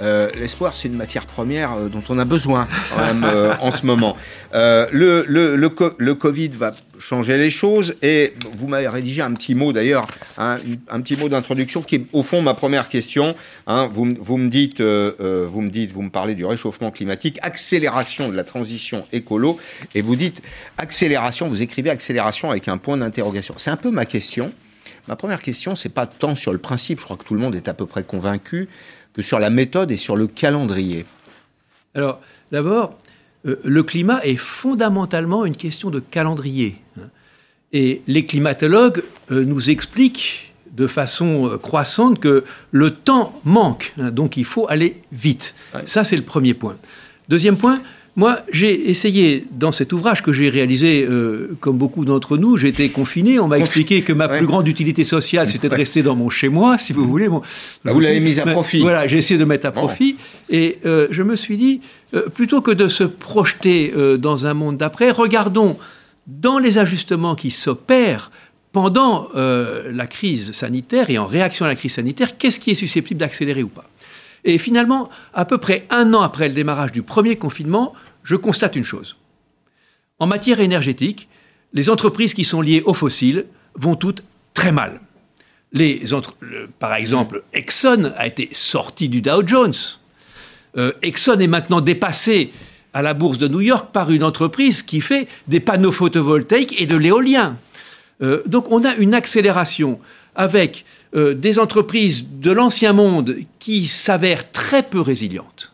Euh, 0.01 0.31
L'espoir, 0.39 0.75
c'est 0.75 0.89
une 0.89 0.97
matière 0.97 1.27
première 1.27 1.73
euh, 1.73 1.89
dont 1.89 2.03
on 2.09 2.19
a 2.19 2.25
besoin 2.25 2.67
quand 2.95 3.05
même 3.05 3.25
euh, 3.25 3.55
en 3.61 3.71
ce 3.71 3.85
moment. 3.87 4.17
Le, 4.53 5.25
le, 5.29 5.57
le, 5.57 5.69
co- 5.69 5.93
le 5.99 6.15
Covid 6.15 6.49
va 6.49 6.73
changer 6.99 7.37
les 7.37 7.51
choses 7.51 7.95
et 8.03 8.35
vous 8.55 8.67
m'avez 8.67 8.89
rédigé 8.89 9.23
un 9.23 9.33
petit 9.33 9.55
mot 9.55 9.73
d'ailleurs, 9.73 10.07
hein, 10.39 10.59
un 10.89 11.01
petit 11.01 11.17
mot 11.17 11.29
d'introduction 11.29 11.83
qui 11.83 11.95
est 11.97 12.07
au 12.13 12.23
fond 12.23 12.43
ma 12.43 12.55
première 12.55 12.89
question. 12.89 13.35
Hein, 13.67 13.89
vous, 13.93 14.05
me- 14.07 14.15
vous 14.19 14.37
me 14.37 14.49
dites, 14.49 14.81
vous 14.81 15.61
me 15.61 15.69
dites, 15.71 15.93
vous 15.93 16.03
me 16.03 16.11
parlez 16.11 16.35
du 16.35 16.45
réchauffement 16.45 16.91
climatique, 16.91 17.39
accélération 17.43 18.29
de 18.29 18.37
la 18.37 18.45
transition 18.45 19.05
écolo 19.13 19.59
et 19.95 20.03
vous 20.03 20.17
dites 20.17 20.43
accélération. 20.79 21.49
Vous 21.49 21.63
écrivez 21.63 21.91
accélération 21.91 22.51
avec 22.51 22.69
un 22.69 22.79
point 22.79 22.97
d'interrogation. 22.97 23.55
C'est 23.59 23.71
un 23.71 23.77
peu 23.77 23.91
ma 23.91 24.07
question. 24.07 24.53
Ma 25.09 25.17
première 25.17 25.41
question, 25.43 25.75
c'est 25.75 25.89
pas 25.89 26.07
tant 26.07 26.35
sur 26.37 26.53
le 26.53 26.59
principe, 26.59 26.99
je 27.01 27.05
crois 27.05 27.17
que 27.17 27.25
tout 27.25 27.35
le 27.35 27.41
monde 27.41 27.55
est 27.55 27.69
à 27.69 27.75
peu 27.75 27.87
près 27.87 28.05
convaincu, 28.05 28.69
que 29.13 29.23
sur 29.23 29.39
la 29.39 29.51
méthode 29.51 29.91
et 29.91 29.97
sur 29.97 30.17
le 30.17 30.27
calendrier. 30.27 31.07
Alors, 31.95 32.21
d'abord, 32.53 32.97
euh, 33.47 33.57
le 33.65 33.83
climat 33.83 34.21
est 34.25 34.37
fondamentalement 34.37 35.45
une 35.45 35.57
question 35.57 35.91
de 35.91 36.01
calendrier. 36.01 36.77
hein. 36.99 37.09
Et 37.73 38.03
les 38.07 38.27
climatologues 38.27 39.03
euh, 39.31 39.45
nous 39.45 39.71
expliquent 39.71 40.53
de 40.73 40.87
façon 40.87 41.49
euh, 41.49 41.59
croissante 41.59 42.21
que 42.21 42.45
le 42.71 42.91
temps 42.95 43.41
manque, 43.45 43.93
hein, 43.99 44.11
donc 44.11 44.37
il 44.37 44.45
faut 44.45 44.69
aller 44.69 45.03
vite. 45.13 45.55
Ça, 45.85 46.05
c'est 46.05 46.17
le 46.17 46.23
premier 46.23 46.55
point. 46.55 46.77
Deuxième 47.29 47.57
point, 47.57 47.81
moi, 48.17 48.41
j'ai 48.53 48.91
essayé, 48.91 49.47
dans 49.53 49.73
cet 49.73 49.93
ouvrage 49.93 50.23
que 50.23 50.33
j'ai 50.33 50.49
réalisé, 50.51 51.07
euh, 51.09 51.57
comme 51.61 51.79
beaucoup 51.79 52.05
d'entre 52.05 52.37
nous, 52.37 52.57
j'étais 52.57 52.89
confiné, 52.89 53.39
on 53.39 53.47
m'a 53.49 53.57
Confi- 53.59 53.63
expliqué 53.63 54.03
que 54.03 54.13
ma 54.13 54.27
Ouais. 54.27 54.39
plus 54.39 54.47
grande 54.47 54.67
utilité 54.69 55.05
sociale, 55.05 55.49
c'était 55.49 55.69
de 55.69 55.75
rester 55.75 56.03
dans 56.03 56.17
mon 56.17 56.29
chez-moi, 56.29 56.77
si 56.79 56.93
vous 56.93 57.07
voulez. 57.07 57.29
Bon, 57.29 57.39
Bah, 57.41 57.47
je 57.87 57.91
vous 57.93 58.01
l'avez 58.01 58.21
mise 58.21 58.39
à 58.41 58.47
profit. 58.47 58.81
Voilà, 58.81 59.07
j'ai 59.07 59.19
essayé 59.19 59.39
de 59.39 59.45
mettre 59.45 59.67
à 59.67 59.71
Bon. 59.71 59.83
profit. 59.83 60.17
Et 60.49 60.79
euh, 60.85 61.07
je 61.11 61.23
me 61.23 61.37
suis 61.37 61.57
dit, 61.57 61.81
euh, 62.15 62.23
plutôt 62.29 62.61
que 62.61 62.73
de 62.73 62.89
se 62.89 63.05
projeter 63.05 63.93
dans 64.19 64.45
un 64.47 64.55
monde 64.55 64.77
d'après, 64.77 65.11
regardons 65.13 65.79
dans 66.27 66.59
les 66.59 66.79
ajustements 66.79 67.35
qui 67.37 67.51
s'opèrent 67.51 68.31
pendant 68.73 69.29
la 69.35 70.07
crise 70.07 70.53
sanitaire 70.53 71.11
et 71.11 71.19
en 71.19 71.27
réaction 71.27 71.65
à 71.65 71.69
la 71.69 71.75
crise 71.75 71.95
sanitaire, 71.95 72.37
qu'est-ce 72.39 72.61
qui 72.61 72.71
est 72.71 72.75
susceptible 72.75 73.19
d'accélérer 73.19 73.63
ou 73.65 73.69
pas 73.69 73.89
Et 74.45 74.59
finalement, 74.59 75.09
à 75.35 75.45
peu 75.45 75.59
près 75.59 75.87
un 75.91 76.15
an 76.15 76.23
après 76.23 76.49
le 76.49 76.55
démarrage 76.55 76.93
du 76.93 77.03
premier 77.03 77.37
confinement, 77.37 77.93
je 78.23 78.37
constate 78.37 78.77
une 78.77 78.85
chose. 78.85 79.17
En 80.19 80.27
matière 80.27 80.61
énergétique, 80.61 81.29
les 81.73 81.91
entreprises 81.91 82.35
qui 82.35 82.45
sont 82.45 82.61
liées 82.61 82.83
aux 82.85 82.95
fossiles 82.95 83.47
vont 83.75 83.97
toutes 83.97 84.23
très 84.55 84.73
mal. 84.73 85.01
Les 85.73 86.13
entre- 86.15 86.37
par 86.79 86.95
exemple, 86.95 87.45
Exxon 87.53 88.13
a 88.17 88.27
été 88.27 88.49
sorti 88.53 89.09
du 89.09 89.21
Dow 89.23 89.47
Jones. 89.47 89.75
Euh, 90.77 90.93
Exxon 91.03 91.39
est 91.39 91.47
maintenant 91.47 91.81
dépassé 91.81 92.53
à 92.93 93.03
la 93.03 93.15
bourse 93.15 93.39
de 93.39 93.47
New 93.47 93.61
York 93.61 93.91
par 93.93 94.11
une 94.11 94.25
entreprise 94.25 94.83
qui 94.83 95.01
fait 95.01 95.29
des 95.47 95.61
panneaux 95.61 95.93
photovoltaïques 95.93 96.75
et 96.81 96.87
de 96.87 96.97
l'éolien. 96.97 97.57
Euh, 98.21 98.43
donc 98.47 98.71
on 98.73 98.85
a 98.85 98.95
une 98.97 99.15
accélération 99.15 100.01
avec 100.35 100.85
euh, 101.15 101.35
des 101.35 101.59
entreprises 101.59 102.27
de 102.31 102.51
l'ancien 102.51 102.93
monde 102.93 103.37
qui 103.59 103.87
s'avèrent 103.87 104.51
très 104.53 104.83
peu 104.83 105.01
résilientes 105.01 105.73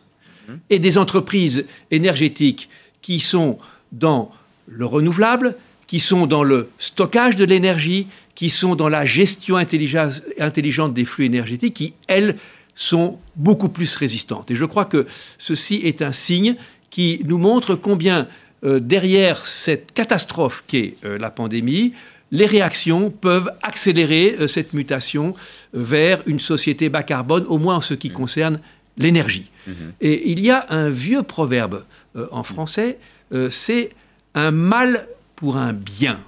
et 0.69 0.79
des 0.79 0.97
entreprises 0.97 1.65
énergétiques 1.91 2.69
qui 3.01 3.19
sont 3.19 3.57
dans 3.91 4.31
le 4.67 4.85
renouvelable, 4.85 5.55
qui 5.87 5.99
sont 5.99 6.25
dans 6.25 6.43
le 6.43 6.69
stockage 6.77 7.35
de 7.35 7.45
l'énergie, 7.45 8.07
qui 8.35 8.49
sont 8.49 8.75
dans 8.75 8.89
la 8.89 9.05
gestion 9.05 9.57
intelligente 9.57 10.93
des 10.93 11.05
flux 11.05 11.25
énergétiques, 11.25 11.73
qui, 11.73 11.93
elles, 12.07 12.37
sont 12.75 13.17
beaucoup 13.35 13.69
plus 13.69 13.95
résistantes. 13.95 14.51
Et 14.51 14.55
je 14.55 14.63
crois 14.63 14.85
que 14.85 15.07
ceci 15.39 15.81
est 15.83 16.03
un 16.03 16.11
signe 16.11 16.55
qui 16.91 17.21
nous 17.25 17.39
montre 17.39 17.73
combien, 17.73 18.27
euh, 18.63 18.79
derrière 18.79 19.45
cette 19.47 19.93
catastrophe 19.93 20.63
qu'est 20.67 20.95
euh, 21.03 21.17
la 21.17 21.31
pandémie, 21.31 21.93
les 22.31 22.45
réactions 22.45 23.09
peuvent 23.09 23.49
accélérer 23.63 24.35
euh, 24.39 24.47
cette 24.47 24.73
mutation 24.73 25.33
vers 25.73 26.21
une 26.25 26.39
société 26.39 26.89
bas 26.89 27.03
carbone, 27.03 27.45
au 27.47 27.57
moins 27.57 27.75
en 27.77 27.81
ce 27.81 27.93
qui 27.93 28.09
concerne 28.09 28.59
l'énergie. 28.97 29.47
Et 30.01 30.31
il 30.31 30.39
y 30.39 30.49
a 30.49 30.65
un 30.69 30.89
vieux 30.89 31.23
proverbe 31.23 31.83
euh, 32.15 32.27
en 32.31 32.43
français, 32.43 32.97
euh, 33.33 33.49
c'est 33.49 33.89
un 34.33 34.51
mal 34.51 35.07
pour 35.35 35.57
un 35.57 35.73
bien. 35.73 36.19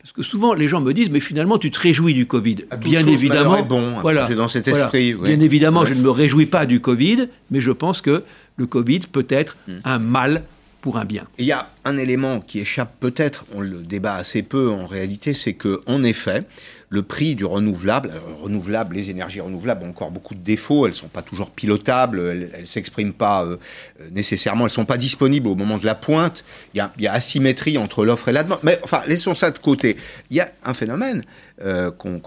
Parce 0.00 0.12
que 0.12 0.22
souvent, 0.22 0.54
les 0.54 0.68
gens 0.68 0.80
me 0.80 0.92
disent, 0.92 1.10
mais 1.10 1.20
finalement, 1.20 1.58
tu 1.58 1.70
te 1.70 1.78
réjouis 1.78 2.14
du 2.14 2.26
Covid. 2.26 2.56
À 2.70 2.76
Bien 2.78 3.06
évidemment. 3.06 3.50
malheur 3.50 3.58
est 3.64 3.68
bon. 3.68 3.92
Voilà. 4.00 4.26
C'est 4.26 4.34
dans 4.36 4.48
cet 4.48 4.68
Voilà. 4.68 4.84
esprit, 4.86 5.14
oui. 5.14 5.28
Bien 5.28 5.40
évidemment, 5.40 5.80
Ouais. 5.80 5.86
je 5.88 5.94
ne 5.94 6.00
me 6.00 6.10
réjouis 6.10 6.46
pas 6.46 6.64
du 6.66 6.80
Covid, 6.80 7.28
mais 7.50 7.60
je 7.60 7.70
pense 7.72 8.00
que 8.00 8.24
le 8.56 8.66
Covid 8.66 9.00
peut 9.12 9.26
être 9.28 9.56
Hmm. 9.68 9.72
un 9.84 9.98
mal 9.98 10.42
pour 10.88 10.96
un 10.96 11.04
bien. 11.04 11.26
Il 11.36 11.44
y 11.44 11.52
a 11.52 11.68
un 11.84 11.98
élément 11.98 12.40
qui 12.40 12.60
échappe 12.60 12.94
peut-être, 12.98 13.44
on 13.54 13.60
le 13.60 13.80
débat 13.82 14.14
assez 14.14 14.42
peu 14.42 14.70
en 14.70 14.86
réalité, 14.86 15.34
c'est 15.34 15.52
que 15.52 15.82
en 15.84 16.02
effet, 16.02 16.44
le 16.88 17.02
prix 17.02 17.34
du 17.34 17.44
renouvelable, 17.44 18.08
euh, 18.10 18.42
renouvelable, 18.42 18.96
les 18.96 19.10
énergies 19.10 19.40
renouvelables 19.40 19.84
ont 19.84 19.90
encore 19.90 20.10
beaucoup 20.10 20.34
de 20.34 20.40
défauts, 20.40 20.86
elles 20.86 20.94
sont 20.94 21.08
pas 21.08 21.20
toujours 21.20 21.50
pilotables, 21.50 22.20
elles, 22.20 22.50
elles 22.54 22.66
s'expriment 22.66 23.12
pas 23.12 23.44
euh, 23.44 23.58
euh, 24.00 24.08
nécessairement, 24.12 24.64
elles 24.64 24.70
sont 24.70 24.86
pas 24.86 24.96
disponibles 24.96 25.48
au 25.48 25.56
moment 25.56 25.76
de 25.76 25.84
la 25.84 25.94
pointe. 25.94 26.42
Il 26.72 26.78
y 26.78 26.80
a, 26.80 26.90
il 26.96 27.04
y 27.04 27.06
a 27.06 27.12
asymétrie 27.12 27.76
entre 27.76 28.06
l'offre 28.06 28.28
et 28.28 28.32
la 28.32 28.44
demande. 28.44 28.60
Mais 28.62 28.78
enfin, 28.82 29.02
laissons 29.06 29.34
ça 29.34 29.50
de 29.50 29.58
côté. 29.58 29.98
Il 30.30 30.38
y 30.38 30.40
a 30.40 30.50
un 30.64 30.72
phénomène 30.72 31.22
euh, 31.60 31.90
qu'on 31.90 32.22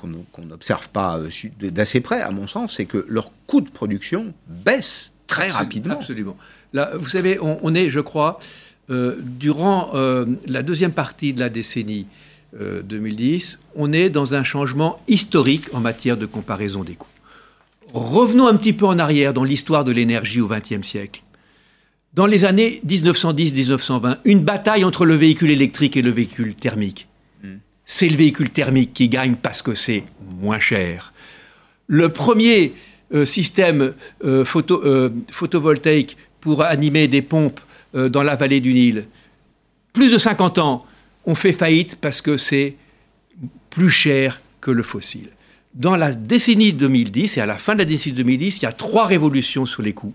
n'observe 0.46 0.88
pas 0.90 1.20
d'assez 1.60 2.00
près, 2.00 2.22
à 2.22 2.30
mon 2.30 2.46
sens, 2.46 2.76
c'est 2.78 2.86
que 2.86 3.08
leur 3.10 3.32
coût 3.48 3.62
de 3.62 3.72
production 3.72 4.36
baisse 4.48 5.14
très 5.26 5.50
rapidement. 5.50 5.96
Absolument. 5.96 6.38
Là, 6.74 6.92
vous 6.96 7.10
savez, 7.10 7.40
on, 7.40 7.60
on 7.62 7.76
est, 7.76 7.90
je 7.90 8.00
crois, 8.00 8.40
euh, 8.92 9.16
durant 9.22 9.92
euh, 9.94 10.26
la 10.48 10.64
deuxième 10.64 10.92
partie 10.92 11.32
de 11.32 11.40
la 11.40 11.48
décennie 11.50 12.08
euh, 12.60 12.82
2010, 12.82 13.60
on 13.76 13.94
est 13.94 14.10
dans 14.10 14.34
un 14.34 14.44
changement 14.44 15.02
historique 15.08 15.74
en 15.74 15.80
matière 15.80 16.18
de 16.18 16.26
comparaison 16.26 16.84
des 16.84 16.96
coûts. 16.96 17.08
Revenons 17.94 18.48
un 18.48 18.56
petit 18.56 18.74
peu 18.74 18.86
en 18.86 19.00
arrière 19.00 19.34
dans 19.34 19.46
l'histoire 19.46 19.86
de 19.86 19.92
l'énergie 19.92 20.42
au 20.42 20.48
XXe 20.48 20.86
siècle. 20.86 21.24
Dans 22.14 22.26
les 22.26 22.44
années 22.44 22.82
1910-1920, 22.86 24.18
une 24.26 24.42
bataille 24.44 24.84
entre 24.84 25.06
le 25.06 25.16
véhicule 25.16 25.52
électrique 25.52 25.96
et 25.96 26.02
le 26.02 26.12
véhicule 26.12 26.54
thermique. 26.56 27.08
C'est 27.86 28.10
le 28.10 28.18
véhicule 28.18 28.50
thermique 28.50 28.94
qui 28.94 29.10
gagne 29.10 29.36
parce 29.36 29.62
que 29.62 29.76
c'est 29.76 30.04
moins 30.42 30.60
cher. 30.60 31.14
Le 31.88 32.10
premier 32.10 32.74
système 33.26 33.94
photovoltaïque 34.46 36.18
pour 36.42 36.64
animer 36.64 37.08
des 37.08 37.22
pompes 37.22 37.60
dans 37.94 38.24
la 38.24 38.36
vallée 38.36 38.60
du 38.60 38.74
Nil, 38.74 39.08
plus 39.94 40.12
de 40.12 40.18
50 40.18 40.58
ans, 40.60 40.86
on 41.26 41.36
fait 41.36 41.54
faillite 41.54 41.96
parce 41.98 42.22
que 42.22 42.38
c'est 42.38 42.76
plus 43.70 43.90
cher 43.90 44.42
que 44.60 44.72
le 44.72 44.84
fossile. 44.84 45.30
Dans 45.74 45.96
la 45.96 46.14
décennie 46.14 46.74
2010 46.74 47.38
et 47.38 47.42
à 47.42 47.46
la 47.46 47.58
fin 47.58 47.74
de 47.74 47.80
la 47.80 47.86
décennie 47.86 48.16
2010, 48.16 48.58
il 48.58 48.64
y 48.64 48.66
a 48.66 48.72
trois 48.72 49.06
révolutions 49.06 49.66
sur 49.66 49.82
les 49.82 49.94
coûts. 49.94 50.14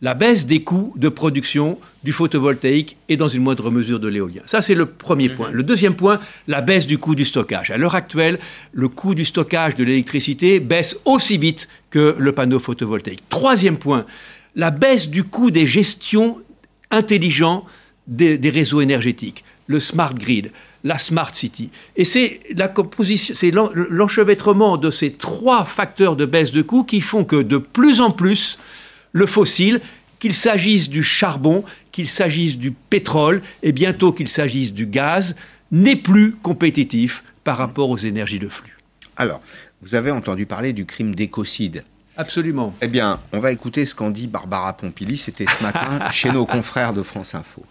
La 0.00 0.14
baisse 0.14 0.46
des 0.46 0.62
coûts 0.62 0.92
de 0.96 1.08
production 1.08 1.78
du 2.02 2.12
photovoltaïque 2.12 2.96
et 3.08 3.16
dans 3.16 3.28
une 3.28 3.42
moindre 3.42 3.70
mesure 3.70 4.00
de 4.00 4.08
l'éolien. 4.08 4.42
Ça, 4.46 4.60
c'est 4.60 4.74
le 4.74 4.86
premier 4.86 5.28
point. 5.28 5.50
Le 5.52 5.62
deuxième 5.62 5.94
point, 5.94 6.18
la 6.48 6.60
baisse 6.60 6.88
du 6.88 6.98
coût 6.98 7.14
du 7.14 7.24
stockage. 7.24 7.70
À 7.70 7.78
l'heure 7.78 7.94
actuelle, 7.94 8.40
le 8.72 8.88
coût 8.88 9.14
du 9.14 9.24
stockage 9.24 9.76
de 9.76 9.84
l'électricité 9.84 10.58
baisse 10.58 10.98
aussi 11.04 11.38
vite 11.38 11.68
que 11.90 12.16
le 12.18 12.32
panneau 12.32 12.58
photovoltaïque. 12.58 13.22
Troisième 13.28 13.76
point, 13.76 14.04
la 14.54 14.70
baisse 14.70 15.08
du 15.08 15.24
coût 15.24 15.50
des 15.50 15.66
gestions 15.66 16.38
intelligentes 16.90 17.64
des, 18.06 18.38
réseaux 18.50 18.80
énergétiques, 18.80 19.44
le 19.66 19.80
smart 19.80 20.14
grid 20.14 20.50
la 20.84 20.98
Smart 20.98 21.34
City. 21.34 21.70
Et 21.96 22.04
c'est 22.04 22.40
la 22.54 22.68
composition, 22.68 23.34
c'est 23.34 23.52
l'enchevêtrement 23.52 24.76
de 24.76 24.90
ces 24.90 25.12
trois 25.12 25.64
facteurs 25.64 26.16
de 26.16 26.24
baisse 26.24 26.50
de 26.50 26.62
coûts 26.62 26.84
qui 26.84 27.00
font 27.00 27.24
que 27.24 27.36
de 27.36 27.58
plus 27.58 28.00
en 28.00 28.10
plus, 28.10 28.58
le 29.12 29.26
fossile, 29.26 29.80
qu'il 30.18 30.32
s'agisse 30.32 30.88
du 30.88 31.02
charbon, 31.02 31.64
qu'il 31.90 32.08
s'agisse 32.08 32.56
du 32.56 32.70
pétrole 32.72 33.42
et 33.62 33.72
bientôt 33.72 34.12
qu'il 34.12 34.28
s'agisse 34.28 34.72
du 34.72 34.86
gaz, 34.86 35.36
n'est 35.70 35.96
plus 35.96 36.32
compétitif 36.32 37.24
par 37.44 37.56
rapport 37.56 37.90
aux 37.90 37.96
énergies 37.96 38.38
de 38.38 38.48
flux. 38.48 38.76
Alors, 39.16 39.40
vous 39.82 39.94
avez 39.94 40.10
entendu 40.10 40.46
parler 40.46 40.72
du 40.72 40.86
crime 40.86 41.14
d'écocide. 41.14 41.84
Absolument. 42.16 42.74
Eh 42.82 42.88
bien, 42.88 43.20
on 43.32 43.40
va 43.40 43.52
écouter 43.52 43.86
ce 43.86 43.94
qu'en 43.94 44.10
dit 44.10 44.26
Barbara 44.26 44.72
Pompili, 44.74 45.16
c'était 45.16 45.46
ce 45.46 45.62
matin 45.62 46.06
chez 46.12 46.30
nos 46.30 46.46
confrères 46.46 46.92
de 46.92 47.02
France 47.02 47.34
Info 47.34 47.64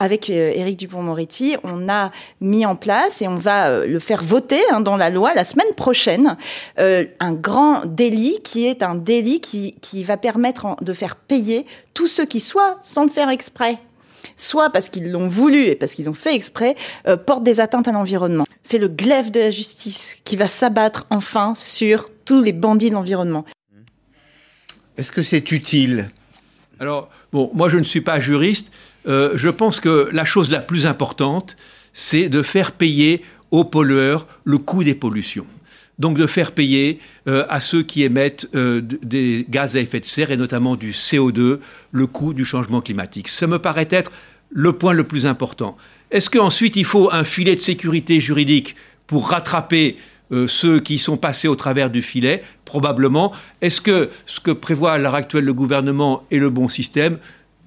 avec 0.00 0.30
euh, 0.30 0.50
Éric 0.54 0.78
Dupont-Moretti, 0.78 1.56
on 1.62 1.88
a 1.88 2.10
mis 2.40 2.66
en 2.66 2.74
place 2.74 3.22
et 3.22 3.28
on 3.28 3.36
va 3.36 3.68
euh, 3.68 3.86
le 3.86 3.98
faire 3.98 4.24
voter 4.24 4.60
hein, 4.72 4.80
dans 4.80 4.96
la 4.96 5.10
loi 5.10 5.32
la 5.34 5.44
semaine 5.44 5.72
prochaine 5.76 6.36
euh, 6.78 7.04
un 7.20 7.32
grand 7.32 7.84
délit 7.84 8.40
qui 8.42 8.66
est 8.66 8.82
un 8.82 8.94
délit 8.94 9.40
qui, 9.40 9.74
qui 9.82 10.02
va 10.02 10.16
permettre 10.16 10.76
de 10.82 10.92
faire 10.92 11.16
payer 11.16 11.66
tous 11.94 12.08
ceux 12.08 12.24
qui, 12.24 12.40
soit 12.40 12.78
sans 12.80 13.04
le 13.04 13.10
faire 13.10 13.28
exprès, 13.28 13.78
soit 14.36 14.70
parce 14.70 14.88
qu'ils 14.88 15.10
l'ont 15.10 15.28
voulu 15.28 15.66
et 15.66 15.76
parce 15.76 15.94
qu'ils 15.94 16.08
ont 16.08 16.14
fait 16.14 16.34
exprès, 16.34 16.76
portent 17.26 17.42
des 17.42 17.60
atteintes 17.60 17.88
à 17.88 17.92
l'environnement. 17.92 18.44
C'est 18.62 18.78
le 18.78 18.88
glaive 18.88 19.30
de 19.30 19.40
la 19.40 19.50
justice 19.50 20.16
qui 20.24 20.36
va 20.36 20.48
s'abattre 20.48 21.06
enfin 21.10 21.54
sur 21.54 22.06
tous 22.30 22.42
les 22.44 22.52
bandits 22.52 22.90
de 22.90 22.94
l'environnement. 22.94 23.44
Est-ce 24.96 25.10
que 25.10 25.20
c'est 25.20 25.50
utile? 25.50 26.10
Alors, 26.78 27.10
bon, 27.32 27.50
moi 27.54 27.68
je 27.68 27.76
ne 27.76 27.82
suis 27.82 28.02
pas 28.02 28.20
juriste, 28.20 28.70
euh, 29.08 29.32
je 29.34 29.48
pense 29.48 29.80
que 29.80 30.08
la 30.12 30.24
chose 30.24 30.48
la 30.48 30.60
plus 30.60 30.86
importante, 30.86 31.56
c'est 31.92 32.28
de 32.28 32.42
faire 32.42 32.70
payer 32.70 33.24
aux 33.50 33.64
pollueurs 33.64 34.28
le 34.44 34.58
coût 34.58 34.84
des 34.84 34.94
pollutions. 34.94 35.46
Donc 35.98 36.16
de 36.18 36.28
faire 36.28 36.52
payer 36.52 37.00
euh, 37.26 37.44
à 37.48 37.58
ceux 37.58 37.82
qui 37.82 38.04
émettent 38.04 38.48
euh, 38.54 38.80
des 38.80 39.44
gaz 39.48 39.76
à 39.76 39.80
effet 39.80 39.98
de 39.98 40.04
serre 40.04 40.30
et 40.30 40.36
notamment 40.36 40.76
du 40.76 40.92
CO2 40.92 41.58
le 41.90 42.06
coût 42.06 42.32
du 42.32 42.44
changement 42.44 42.80
climatique. 42.80 43.26
Ça 43.26 43.48
me 43.48 43.58
paraît 43.58 43.88
être 43.90 44.12
le 44.50 44.72
point 44.72 44.92
le 44.92 45.02
plus 45.02 45.26
important. 45.26 45.76
Est-ce 46.12 46.30
qu'ensuite 46.30 46.76
il 46.76 46.84
faut 46.84 47.10
un 47.10 47.24
filet 47.24 47.56
de 47.56 47.60
sécurité 47.60 48.20
juridique 48.20 48.76
pour 49.08 49.30
rattraper 49.30 49.96
ceux 50.46 50.80
qui 50.80 50.98
sont 50.98 51.16
passés 51.16 51.48
au 51.48 51.56
travers 51.56 51.90
du 51.90 52.02
filet 52.02 52.42
Probablement. 52.64 53.32
Est-ce 53.60 53.80
que 53.80 54.10
ce 54.26 54.38
que 54.38 54.52
prévoit 54.52 54.92
à 54.92 54.98
l'heure 54.98 55.16
actuelle 55.16 55.44
le 55.44 55.54
gouvernement 55.54 56.22
est 56.30 56.38
le 56.38 56.50
bon 56.50 56.68
système? 56.68 57.18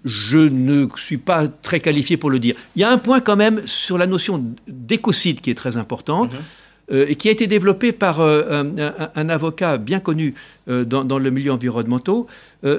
Je 0.05 0.37
ne 0.37 0.87
suis 0.95 1.17
pas 1.17 1.47
très 1.47 1.79
qualifié 1.79 2.17
pour 2.17 2.29
le 2.29 2.39
dire. 2.39 2.55
Il 2.75 2.81
y 2.81 2.85
a 2.85 2.89
un 2.89 2.97
point 2.97 3.19
quand 3.19 3.35
même 3.35 3.65
sur 3.65 3.97
la 3.97 4.07
notion 4.07 4.43
d'écocide 4.67 5.41
qui 5.41 5.49
est 5.49 5.55
très 5.55 5.77
importante. 5.77 6.33
Mhm. 6.33 6.39
Euh, 6.91 7.05
et 7.07 7.15
qui 7.15 7.29
a 7.29 7.31
été 7.31 7.47
développé 7.47 7.93
par 7.93 8.19
euh, 8.19 8.73
un, 9.15 9.29
avocat 9.29 9.77
bien 9.77 10.01
connu 10.01 10.33
euh, 10.67 10.83
dans, 10.83 11.17
le 11.17 11.31
milieu 11.31 11.53
environnemental, 11.53 12.23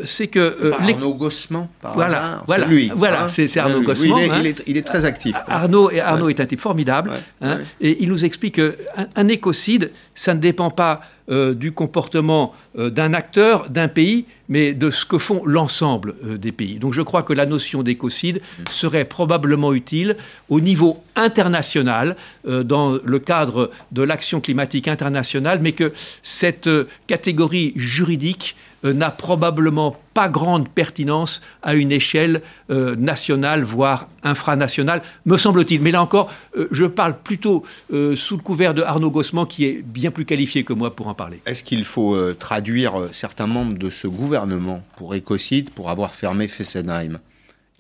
c'est 0.05 0.27
que... 0.29 0.73
Arnaud 0.73 1.15
Gossman, 1.15 1.69
par 1.81 1.95
voilà, 1.95 2.43
voilà, 2.47 2.67
lui. 2.67 2.93
Voilà, 2.95 3.25
hein. 3.25 3.29
c'est 3.29 3.57
Arnaud 3.57 3.81
Gossman. 3.81 4.31
Hein. 4.31 4.43
il, 4.67 4.77
est, 4.77 4.83
très 4.83 5.07
actif. 5.07 5.35
Arnaud, 5.47 5.91
et 5.91 6.01
Arnaud 6.01 6.29
est 6.29 6.41
un 6.41 6.47
type 6.47 6.61
formidable, 6.61 7.13
hein, 7.41 7.61
et 7.81 8.03
il 8.03 8.11
nous 8.11 8.27
explique 8.27 8.57
qu'un 8.57 9.29
écocide, 9.29 9.91
ça 10.15 10.35
ne 10.35 10.41
dépend 10.41 10.71
pas 10.71 11.01
euh, 11.31 11.55
du 11.55 11.73
comportement 11.73 12.53
euh, 12.79 12.91
d'un 12.91 13.15
acteur, 13.15 13.71
d'un 13.71 13.89
pays, 13.89 14.27
mais 14.51 14.75
de 14.75 14.91
ce 14.91 15.07
que 15.07 15.17
font 15.17 15.41
l'ensemble 15.47 16.17
euh, 16.23 16.37
des 16.37 16.53
pays. 16.53 16.79
Donc 16.79 16.93
je 16.93 17.01
crois 17.01 17.23
que 17.23 17.33
la 17.33 17.47
notion 17.47 17.83
d'écocide 17.83 18.43
serait 18.69 19.07
probablement 19.07 19.73
utile 19.73 20.19
au 20.51 20.61
niveau 20.61 21.03
international, 21.17 22.17
dans 22.45 22.99
le 23.03 23.19
cadre 23.21 23.71
de 23.93 24.03
l'action 24.03 24.41
climatique 24.41 24.89
internationale, 24.89 25.61
mais 25.63 25.73
que 25.73 25.93
cette 26.23 26.69
catégorie 27.07 27.73
juridique 27.77 28.57
n'a 28.93 29.11
probablement 29.11 29.97
pas 30.13 30.29
grande 30.29 30.69
pertinence 30.69 31.41
à 31.63 31.75
une 31.75 31.91
échelle 31.91 32.43
euh, 32.71 32.95
nationale, 32.97 33.63
voire 33.63 34.09
infranationale, 34.23 35.03
me 35.27 35.37
semble-t-il. 35.37 35.81
Mais 35.81 35.91
là 35.91 36.03
encore, 36.03 36.31
euh, 36.57 36.69
je 36.71 36.85
parle 36.85 37.17
plutôt 37.19 37.65
sous 37.91 38.37
le 38.37 38.43
couvert 38.43 38.75
de 38.75 38.83
Arnaud 38.83 39.11
Gossman, 39.11 39.47
qui 39.47 39.65
est 39.65 39.83
bien 39.83 40.11
plus 40.11 40.25
qualifié 40.25 40.65
que 40.65 40.73
moi 40.73 40.95
pour 40.95 41.09
en 41.09 41.15
parler. 41.15 41.41
Est-ce 41.47 41.63
qu'il 41.63 41.85
faut 41.85 42.17
traduire 42.35 43.09
certains 43.13 43.47
membres 43.47 43.79
de 43.79 43.91
ce 43.91 44.07
gouvernement 44.07 44.83
pour 44.97 45.15
écocide 45.15 45.71
pour 45.71 45.91
avoir 45.91 46.15
fermé 46.15 46.49
Fessenheim 46.49 47.19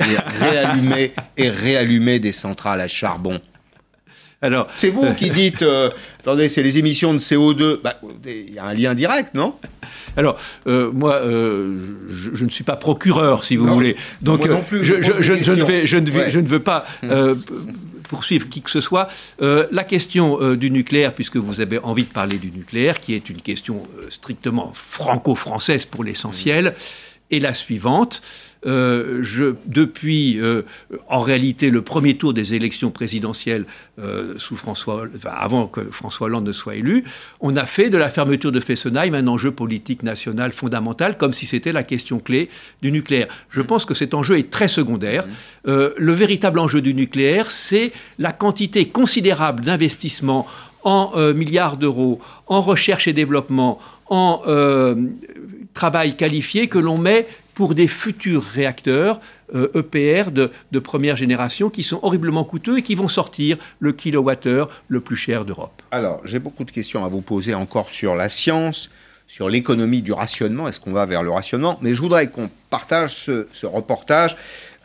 et 0.01 0.05
réallumer, 0.41 1.13
et 1.37 1.51
réallumer 1.51 2.19
des 2.19 2.33
centrales 2.33 2.81
à 2.81 2.89
charbon? 2.89 3.41
Alors, 4.45 4.69
c'est 4.77 4.91
vous 4.91 5.15
qui 5.15 5.31
dites, 5.31 5.63
euh, 5.63 5.89
attendez, 6.21 6.51
c'est 6.51 6.63
les 6.63 6.77
émissions 6.77 7.15
de 7.15 7.19
CO2. 7.19 7.81
Bah, 7.83 7.99
il 8.27 8.53
y 8.53 8.59
a 8.59 8.67
un 8.67 8.75
lien 8.75 8.95
direct, 8.95 9.33
non? 9.33 9.55
Alors, 10.19 10.39
euh, 10.67 10.93
moi, 10.93 11.15
euh, 11.15 11.79
je, 12.09 12.45
ne 12.45 12.51
suis 12.51 12.63
pas 12.63 12.77
procureur, 12.77 13.43
si 13.43 13.57
vous 13.57 13.67
voulez. 13.67 13.97
Donc, 14.21 14.47
non 14.47 14.61
plus, 14.61 14.85
je, 14.85 14.97
ne 14.97 15.65
vais, 15.65 15.87
je, 15.87 16.39
ne 16.39 16.47
veux 16.47 16.61
pas 16.61 16.85
hum. 17.03 17.41
poursuivre 18.03 18.47
qui 18.51 18.61
que 18.61 18.71
ce 18.71 18.83
soit. 18.83 19.09
la 19.41 19.85
question 19.85 20.55
du 20.57 20.71
nucléaire, 20.71 21.15
puisque 21.15 21.39
vous 21.39 21.63
avez 21.63 21.79
envie 21.79 22.05
de 22.05 22.13
parler 22.13 22.37
du 22.37 22.51
nucléaire, 22.51 23.01
qui 23.01 23.15
est 23.15 23.31
une 23.31 23.41
question 23.41 23.85
strictement 24.11 24.73
franco-française 24.75 25.87
pour 25.87 26.05
l'essentiel, 26.05 26.75
est 27.31 27.41
la 27.41 27.55
suivante. 27.55 28.21
Euh, 28.67 29.21
je, 29.23 29.55
depuis, 29.67 30.41
euh, 30.41 30.63
en 31.09 31.21
réalité, 31.21 31.71
le 31.71 31.83
premier 31.83 32.17
tour 32.17 32.33
des 32.33 32.55
élections 32.55 32.91
présidentielles 32.91 33.67
euh, 33.99 34.35
sous 34.39 34.57
François, 34.57 35.05
avant 35.25 35.67
que 35.67 35.83
François 35.91 36.27
Hollande 36.27 36.47
ne 36.47 36.53
soit 36.53 36.77
élu, 36.77 37.05
on 37.41 37.57
a 37.57 37.67
fait 37.67 37.91
de 37.91 37.99
la 37.99 38.09
fermeture 38.09 38.53
de 38.53 38.61
Fessenheim 38.61 39.15
un 39.15 39.27
enjeu 39.27 39.51
politique 39.51 40.03
national 40.03 40.53
fondamental, 40.53 41.19
comme 41.19 41.33
si 41.33 41.47
c'était 41.47 41.73
la 41.73 41.83
question 41.83 42.19
clé 42.19 42.49
du 42.81 42.91
nucléaire. 42.91 43.29
Je 43.51 43.61
pense 43.61 43.85
que 43.85 43.95
cet 43.95 44.15
enjeu 44.15 44.39
est 44.39 44.51
très 44.51 44.69
secondaire. 44.69 45.27
le 45.65 46.13
véritable 46.13 46.59
enjeu 46.59 46.81
du 46.81 46.95
nucléaire, 46.95 47.51
c'est 47.51 47.93
la 48.19 48.33
quantité 48.33 48.89
considérable 48.89 49.65
d'investissements 49.65 50.47
en 50.83 51.13
milliards 51.35 51.77
d'euros, 51.77 52.21
en 52.47 52.61
recherche 52.61 53.09
et 53.09 53.13
développement, 53.13 53.79
en 54.09 54.43
travail 55.75 56.17
qualifié 56.17 56.69
que 56.69 56.79
l'on 56.79 56.99
met 56.99 57.27
pour 57.55 57.75
des 57.75 57.89
futurs 57.89 58.43
réacteurs 58.43 59.21
EPR 59.53 60.29
euh, 60.29 60.45
e 60.45 60.51
de, 60.73 60.79
première 60.79 61.17
génération 61.17 61.71
qui 61.71 61.83
sont 61.83 62.01
horriblement 62.03 62.45
coûteux 62.45 62.79
et 62.79 62.83
qui 62.83 62.95
vont 62.95 63.09
sortir 63.09 63.57
le 63.79 63.93
kilowattheure 63.93 64.71
le 64.89 65.01
plus 65.01 65.17
cher 65.17 65.45
d'Europe. 65.45 65.83
Alors, 65.91 66.21
j'ai 66.25 66.39
beaucoup 66.39 66.65
de 66.65 66.71
questions 66.71 67.05
à 67.05 67.09
vous 67.09 67.21
poser 67.21 67.55
encore 67.55 67.89
sur 67.89 68.17
la 68.17 68.29
science, 68.29 68.91
sur 69.27 69.49
l'économie 69.49 70.03
du 70.03 70.13
rationnement. 70.13 70.69
Est-ce 70.69 70.81
qu'on 70.81 70.93
va 70.93 71.07
vers 71.07 71.23
le 71.23 71.31
rationnement? 71.31 71.79
Mais 71.83 71.95
je 71.95 72.01
voudrais 72.01 72.29
qu'on 72.29 72.51
partage 72.71 73.15
ce, 73.15 73.67
reportage. 73.67 74.37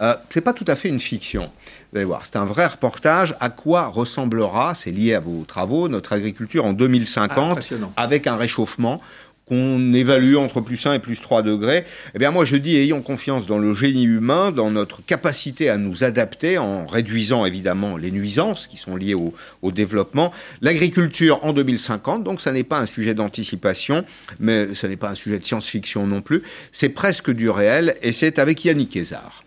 Euh, 0.01 0.15
ce 0.29 0.39
n'est 0.39 0.43
pas 0.43 0.53
tout 0.53 0.65
à 0.67 0.75
fait 0.75 0.89
une 0.89 0.99
fiction. 0.99 1.49
Vous 1.91 1.97
allez 1.97 2.05
voir, 2.05 2.25
c'est 2.25 2.37
un 2.37 2.45
vrai 2.45 2.67
reportage. 2.67 3.35
À 3.39 3.49
quoi 3.49 3.87
ressemblera, 3.87 4.75
c'est 4.75 4.91
lié 4.91 5.15
à 5.15 5.19
vos 5.19 5.43
travaux, 5.45 5.89
notre 5.89 6.13
agriculture 6.13 6.65
en 6.65 6.73
2050 6.73 7.59
ah, 7.71 7.85
avec 7.97 8.27
un 8.27 8.35
réchauffement 8.35 9.01
qu'on 9.49 9.93
évalue 9.93 10.35
entre 10.35 10.61
plus 10.61 10.85
1 10.85 10.93
et 10.93 10.99
plus 10.99 11.19
3 11.21 11.41
degrés, 11.41 11.83
eh 12.15 12.19
bien 12.19 12.31
moi 12.31 12.45
je 12.45 12.55
dis 12.55 12.77
ayons 12.77 13.01
confiance 13.01 13.47
dans 13.47 13.57
le 13.57 13.73
génie 13.73 14.05
humain, 14.05 14.51
dans 14.51 14.71
notre 14.71 15.03
capacité 15.03 15.69
à 15.69 15.77
nous 15.77 16.03
adapter 16.03 16.57
en 16.57 16.85
réduisant 16.85 17.45
évidemment 17.45 17.97
les 17.97 18.11
nuisances 18.11 18.67
qui 18.67 18.77
sont 18.77 18.95
liées 18.95 19.15
au, 19.15 19.33
au 19.61 19.71
développement. 19.71 20.31
L'agriculture 20.61 21.43
en 21.43 21.53
2050, 21.53 22.23
donc 22.23 22.39
ça 22.39 22.51
n'est 22.51 22.63
pas 22.63 22.79
un 22.79 22.85
sujet 22.85 23.13
d'anticipation, 23.13 24.05
mais 24.39 24.73
ce 24.73 24.87
n'est 24.87 24.97
pas 24.97 25.09
un 25.09 25.15
sujet 25.15 25.39
de 25.39 25.45
science-fiction 25.45 26.07
non 26.07 26.21
plus, 26.21 26.43
c'est 26.71 26.89
presque 26.89 27.31
du 27.31 27.49
réel 27.49 27.95
et 28.01 28.11
c'est 28.11 28.39
avec 28.39 28.63
Yannick 28.63 28.91
Kézard. 28.91 29.43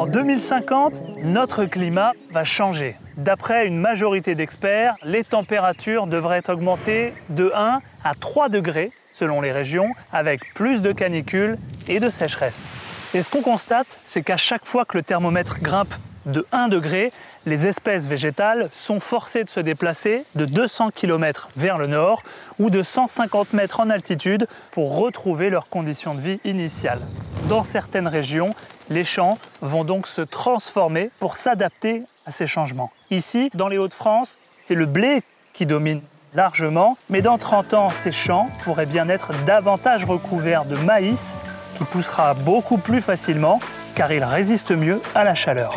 En 0.00 0.06
2050, 0.06 1.24
notre 1.24 1.66
climat 1.66 2.12
va 2.30 2.42
changer. 2.42 2.96
D'après 3.18 3.66
une 3.66 3.76
majorité 3.76 4.34
d'experts, 4.34 4.94
les 5.02 5.24
températures 5.24 6.06
devraient 6.06 6.48
augmenter 6.48 7.12
de 7.28 7.52
1 7.54 7.82
à 8.02 8.14
3 8.14 8.48
degrés 8.48 8.92
selon 9.12 9.42
les 9.42 9.52
régions, 9.52 9.92
avec 10.10 10.54
plus 10.54 10.80
de 10.80 10.92
canicules 10.92 11.58
et 11.86 12.00
de 12.00 12.08
sécheresse. 12.08 12.66
Et 13.12 13.20
ce 13.20 13.28
qu'on 13.28 13.42
constate, 13.42 13.98
c'est 14.06 14.22
qu'à 14.22 14.38
chaque 14.38 14.64
fois 14.64 14.86
que 14.86 14.96
le 14.96 15.02
thermomètre 15.02 15.60
grimpe 15.60 15.94
de 16.24 16.46
1 16.50 16.68
degré, 16.68 17.12
les 17.44 17.66
espèces 17.66 18.06
végétales 18.06 18.70
sont 18.72 19.00
forcées 19.00 19.44
de 19.44 19.50
se 19.50 19.60
déplacer 19.60 20.24
de 20.34 20.46
200 20.46 20.92
km 20.94 21.50
vers 21.58 21.76
le 21.76 21.88
nord 21.88 22.22
ou 22.58 22.70
de 22.70 22.80
150 22.80 23.52
mètres 23.52 23.80
en 23.80 23.90
altitude 23.90 24.46
pour 24.70 24.96
retrouver 24.96 25.50
leurs 25.50 25.68
conditions 25.68 26.14
de 26.14 26.22
vie 26.22 26.40
initiales. 26.44 27.02
Dans 27.50 27.64
certaines 27.64 28.08
régions, 28.08 28.54
les 28.90 29.04
champs 29.04 29.38
vont 29.62 29.84
donc 29.84 30.06
se 30.06 30.20
transformer 30.20 31.10
pour 31.20 31.36
s'adapter 31.36 32.02
à 32.26 32.32
ces 32.32 32.46
changements. 32.46 32.90
Ici, 33.10 33.50
dans 33.54 33.68
les 33.68 33.78
Hauts-de-France, 33.78 34.28
c'est 34.30 34.74
le 34.74 34.86
blé 34.86 35.22
qui 35.52 35.64
domine 35.64 36.02
largement, 36.34 36.96
mais 37.08 37.22
dans 37.22 37.38
30 37.38 37.74
ans, 37.74 37.90
ces 37.90 38.12
champs 38.12 38.48
pourraient 38.64 38.86
bien 38.86 39.08
être 39.08 39.32
davantage 39.44 40.04
recouverts 40.04 40.64
de 40.64 40.76
maïs 40.76 41.34
qui 41.78 41.84
poussera 41.84 42.34
beaucoup 42.34 42.76
plus 42.76 43.00
facilement 43.00 43.60
car 43.94 44.12
il 44.12 44.22
résiste 44.22 44.72
mieux 44.72 45.00
à 45.14 45.24
la 45.24 45.34
chaleur. 45.34 45.74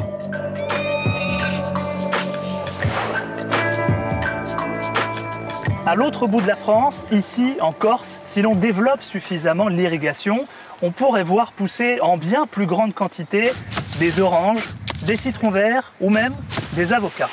À 5.85 5.95
l'autre 5.95 6.27
bout 6.27 6.39
de 6.39 6.47
la 6.47 6.55
France, 6.55 7.05
ici 7.11 7.57
en 7.59 7.73
Corse, 7.73 8.17
si 8.25 8.41
l'on 8.41 8.55
développe 8.55 9.03
suffisamment 9.03 9.67
l'irrigation, 9.67 10.47
on 10.81 10.91
pourrait 10.91 11.23
voir 11.23 11.51
pousser 11.51 11.99
en 11.99 12.15
bien 12.15 12.47
plus 12.47 12.65
grande 12.65 12.93
quantité 12.93 13.51
des 13.99 14.21
oranges, 14.21 14.63
des 15.01 15.17
citrons 15.17 15.49
verts 15.49 15.91
ou 15.99 16.09
même 16.09 16.33
des 16.71 16.93
avocats. 16.93 17.29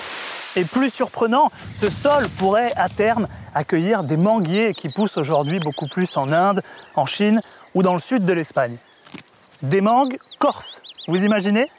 Et 0.56 0.64
plus 0.64 0.90
surprenant, 0.90 1.52
ce 1.72 1.88
sol 1.88 2.28
pourrait 2.38 2.72
à 2.74 2.88
terme 2.88 3.28
accueillir 3.54 4.02
des 4.02 4.16
manguiers 4.16 4.74
qui 4.74 4.88
poussent 4.88 5.16
aujourd'hui 5.16 5.60
beaucoup 5.60 5.86
plus 5.86 6.16
en 6.16 6.32
Inde, 6.32 6.60
en 6.96 7.06
Chine 7.06 7.40
ou 7.76 7.84
dans 7.84 7.92
le 7.92 8.00
sud 8.00 8.24
de 8.24 8.32
l'Espagne. 8.32 8.78
Des 9.62 9.80
mangues 9.80 10.18
corses, 10.40 10.82
vous 11.06 11.24
imaginez? 11.24 11.70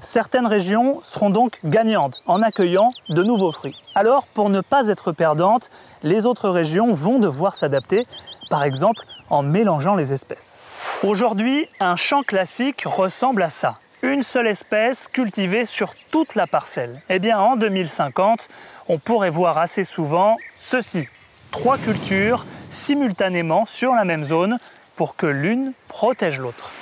Certaines 0.00 0.46
régions 0.46 1.00
seront 1.02 1.30
donc 1.30 1.58
gagnantes 1.64 2.22
en 2.26 2.42
accueillant 2.42 2.88
de 3.08 3.22
nouveaux 3.22 3.52
fruits. 3.52 3.76
Alors, 3.94 4.26
pour 4.26 4.48
ne 4.50 4.60
pas 4.60 4.88
être 4.88 5.12
perdantes, 5.12 5.70
les 6.02 6.26
autres 6.26 6.48
régions 6.48 6.92
vont 6.92 7.18
devoir 7.18 7.54
s'adapter, 7.54 8.06
par 8.48 8.64
exemple 8.64 9.02
en 9.30 9.42
mélangeant 9.42 9.94
les 9.94 10.12
espèces. 10.12 10.56
Aujourd'hui, 11.02 11.68
un 11.80 11.96
champ 11.96 12.22
classique 12.22 12.84
ressemble 12.86 13.42
à 13.42 13.50
ça 13.50 13.78
une 14.02 14.22
seule 14.22 14.46
espèce 14.46 15.08
cultivée 15.08 15.64
sur 15.64 15.94
toute 16.10 16.34
la 16.34 16.46
parcelle. 16.46 17.02
Eh 17.08 17.18
bien, 17.18 17.38
en 17.38 17.56
2050, 17.56 18.48
on 18.88 18.98
pourrait 18.98 19.30
voir 19.30 19.58
assez 19.58 19.84
souvent 19.84 20.36
ceci 20.56 21.08
trois 21.50 21.78
cultures 21.78 22.46
simultanément 22.70 23.66
sur 23.66 23.94
la 23.94 24.04
même 24.04 24.24
zone 24.24 24.58
pour 24.96 25.16
que 25.16 25.26
l'une 25.26 25.72
protège 25.88 26.38
l'autre. 26.38 26.72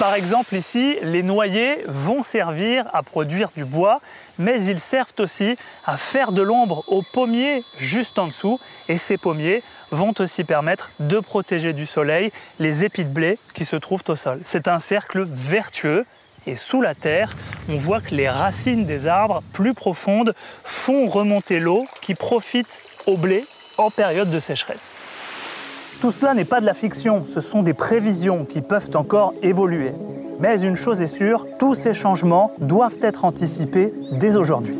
Par 0.00 0.14
exemple, 0.14 0.56
ici, 0.56 0.96
les 1.02 1.22
noyers 1.22 1.84
vont 1.86 2.22
servir 2.22 2.86
à 2.94 3.02
produire 3.02 3.50
du 3.54 3.66
bois, 3.66 4.00
mais 4.38 4.64
ils 4.64 4.80
servent 4.80 5.12
aussi 5.18 5.58
à 5.84 5.98
faire 5.98 6.32
de 6.32 6.40
l'ombre 6.40 6.84
aux 6.86 7.02
pommiers 7.02 7.62
juste 7.76 8.18
en 8.18 8.28
dessous. 8.28 8.58
Et 8.88 8.96
ces 8.96 9.18
pommiers 9.18 9.62
vont 9.90 10.14
aussi 10.18 10.44
permettre 10.44 10.90
de 11.00 11.20
protéger 11.20 11.74
du 11.74 11.84
soleil 11.84 12.32
les 12.58 12.82
épis 12.82 13.04
de 13.04 13.10
blé 13.10 13.38
qui 13.52 13.66
se 13.66 13.76
trouvent 13.76 14.02
au 14.08 14.16
sol. 14.16 14.40
C'est 14.42 14.68
un 14.68 14.78
cercle 14.78 15.26
vertueux 15.28 16.06
et 16.46 16.56
sous 16.56 16.80
la 16.80 16.94
terre, 16.94 17.36
on 17.68 17.76
voit 17.76 18.00
que 18.00 18.14
les 18.14 18.30
racines 18.30 18.86
des 18.86 19.06
arbres 19.06 19.42
plus 19.52 19.74
profondes 19.74 20.34
font 20.64 21.08
remonter 21.08 21.60
l'eau 21.60 21.86
qui 22.00 22.14
profite 22.14 22.80
au 23.06 23.18
blé 23.18 23.44
en 23.76 23.90
période 23.90 24.30
de 24.30 24.40
sécheresse. 24.40 24.94
Tout 26.00 26.12
cela 26.12 26.32
n'est 26.32 26.46
pas 26.46 26.62
de 26.62 26.66
la 26.66 26.72
fiction, 26.72 27.26
ce 27.26 27.40
sont 27.40 27.62
des 27.62 27.74
prévisions 27.74 28.46
qui 28.46 28.62
peuvent 28.62 28.88
encore 28.94 29.34
évoluer. 29.42 29.92
Mais 30.38 30.62
une 30.62 30.74
chose 30.74 31.02
est 31.02 31.06
sûre, 31.06 31.46
tous 31.58 31.74
ces 31.74 31.92
changements 31.92 32.54
doivent 32.58 32.96
être 33.02 33.26
anticipés 33.26 33.92
dès 34.12 34.34
aujourd'hui. 34.36 34.76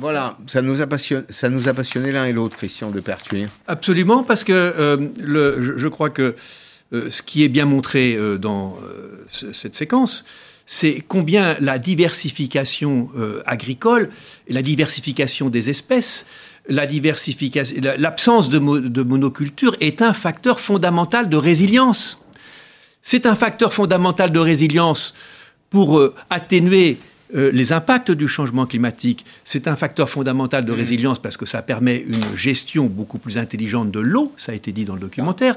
Voilà, 0.00 0.36
ça 0.48 0.62
nous 0.62 0.80
a 0.80 0.88
passionné, 0.88 1.26
ça 1.30 1.48
nous 1.48 1.68
a 1.68 1.74
passionné 1.74 2.10
l'un 2.10 2.26
et 2.26 2.32
l'autre, 2.32 2.56
Christian 2.56 2.90
de 2.90 2.98
Pertuis. 2.98 3.46
Absolument, 3.68 4.24
parce 4.24 4.42
que 4.42 4.52
euh, 4.52 5.08
le, 5.20 5.76
je 5.78 5.88
crois 5.88 6.10
que 6.10 6.22
euh, 6.22 6.32
ce 6.92 7.22
qui 7.22 7.42
est 7.42 7.48
bien 7.48 7.66
montré 7.66 8.14
euh, 8.14 8.38
dans 8.38 8.78
euh, 8.82 9.24
cette 9.52 9.74
séquence, 9.74 10.24
c'est 10.66 11.02
combien 11.06 11.56
la 11.60 11.78
diversification 11.78 13.08
agricole 13.46 14.10
et 14.48 14.52
la 14.52 14.62
diversification 14.62 15.48
des 15.48 15.70
espèces, 15.70 16.26
la 16.68 16.86
diversification, 16.86 17.76
l'absence 17.96 18.48
de, 18.48 18.58
de, 18.58 19.02
monoculture 19.04 19.76
est 19.78 20.02
un 20.02 20.12
facteur 20.12 20.58
fondamental 20.58 21.28
de 21.28 21.36
résilience. 21.36 22.20
C'est 23.00 23.26
un 23.26 23.36
facteur 23.36 23.72
fondamental 23.72 24.32
de 24.32 24.40
résilience 24.40 25.14
pour 25.70 26.02
atténuer 26.30 26.98
les 27.32 27.72
impacts 27.72 28.10
du 28.10 28.26
changement 28.26 28.66
climatique. 28.66 29.24
C'est 29.44 29.68
un 29.68 29.76
facteur 29.76 30.10
fondamental 30.10 30.64
de 30.64 30.72
mmh. 30.72 30.76
résilience 30.76 31.18
parce 31.20 31.36
que 31.36 31.46
ça 31.46 31.62
permet 31.62 31.98
une 31.98 32.36
gestion 32.36 32.86
beaucoup 32.86 33.18
plus 33.18 33.38
intelligente 33.38 33.92
de 33.92 34.00
l'eau, 34.00 34.32
ça 34.36 34.50
a 34.50 34.54
été 34.56 34.72
dit 34.72 34.84
dans 34.84 34.94
le 34.94 35.00
documentaire 35.00 35.56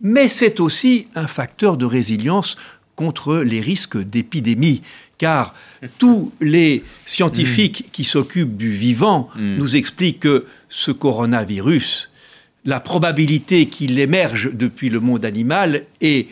mais 0.00 0.28
c'est 0.28 0.60
aussi 0.60 1.06
un 1.14 1.26
facteur 1.26 1.76
de 1.76 1.86
résilience 1.86 2.56
contre 2.94 3.36
les 3.36 3.60
risques 3.60 3.98
d'épidémie, 3.98 4.82
car 5.18 5.54
tous 5.98 6.32
les 6.40 6.84
scientifiques 7.04 7.86
qui 7.92 8.04
s'occupent 8.04 8.56
du 8.56 8.70
vivant 8.70 9.28
mm. 9.36 9.56
nous 9.56 9.76
expliquent 9.76 10.20
que 10.20 10.46
ce 10.68 10.90
coronavirus, 10.90 12.10
la 12.64 12.80
probabilité 12.80 13.66
qu'il 13.66 13.98
émerge 13.98 14.50
depuis 14.52 14.88
le 14.88 15.00
monde 15.00 15.24
animal 15.24 15.84
est 16.00 16.28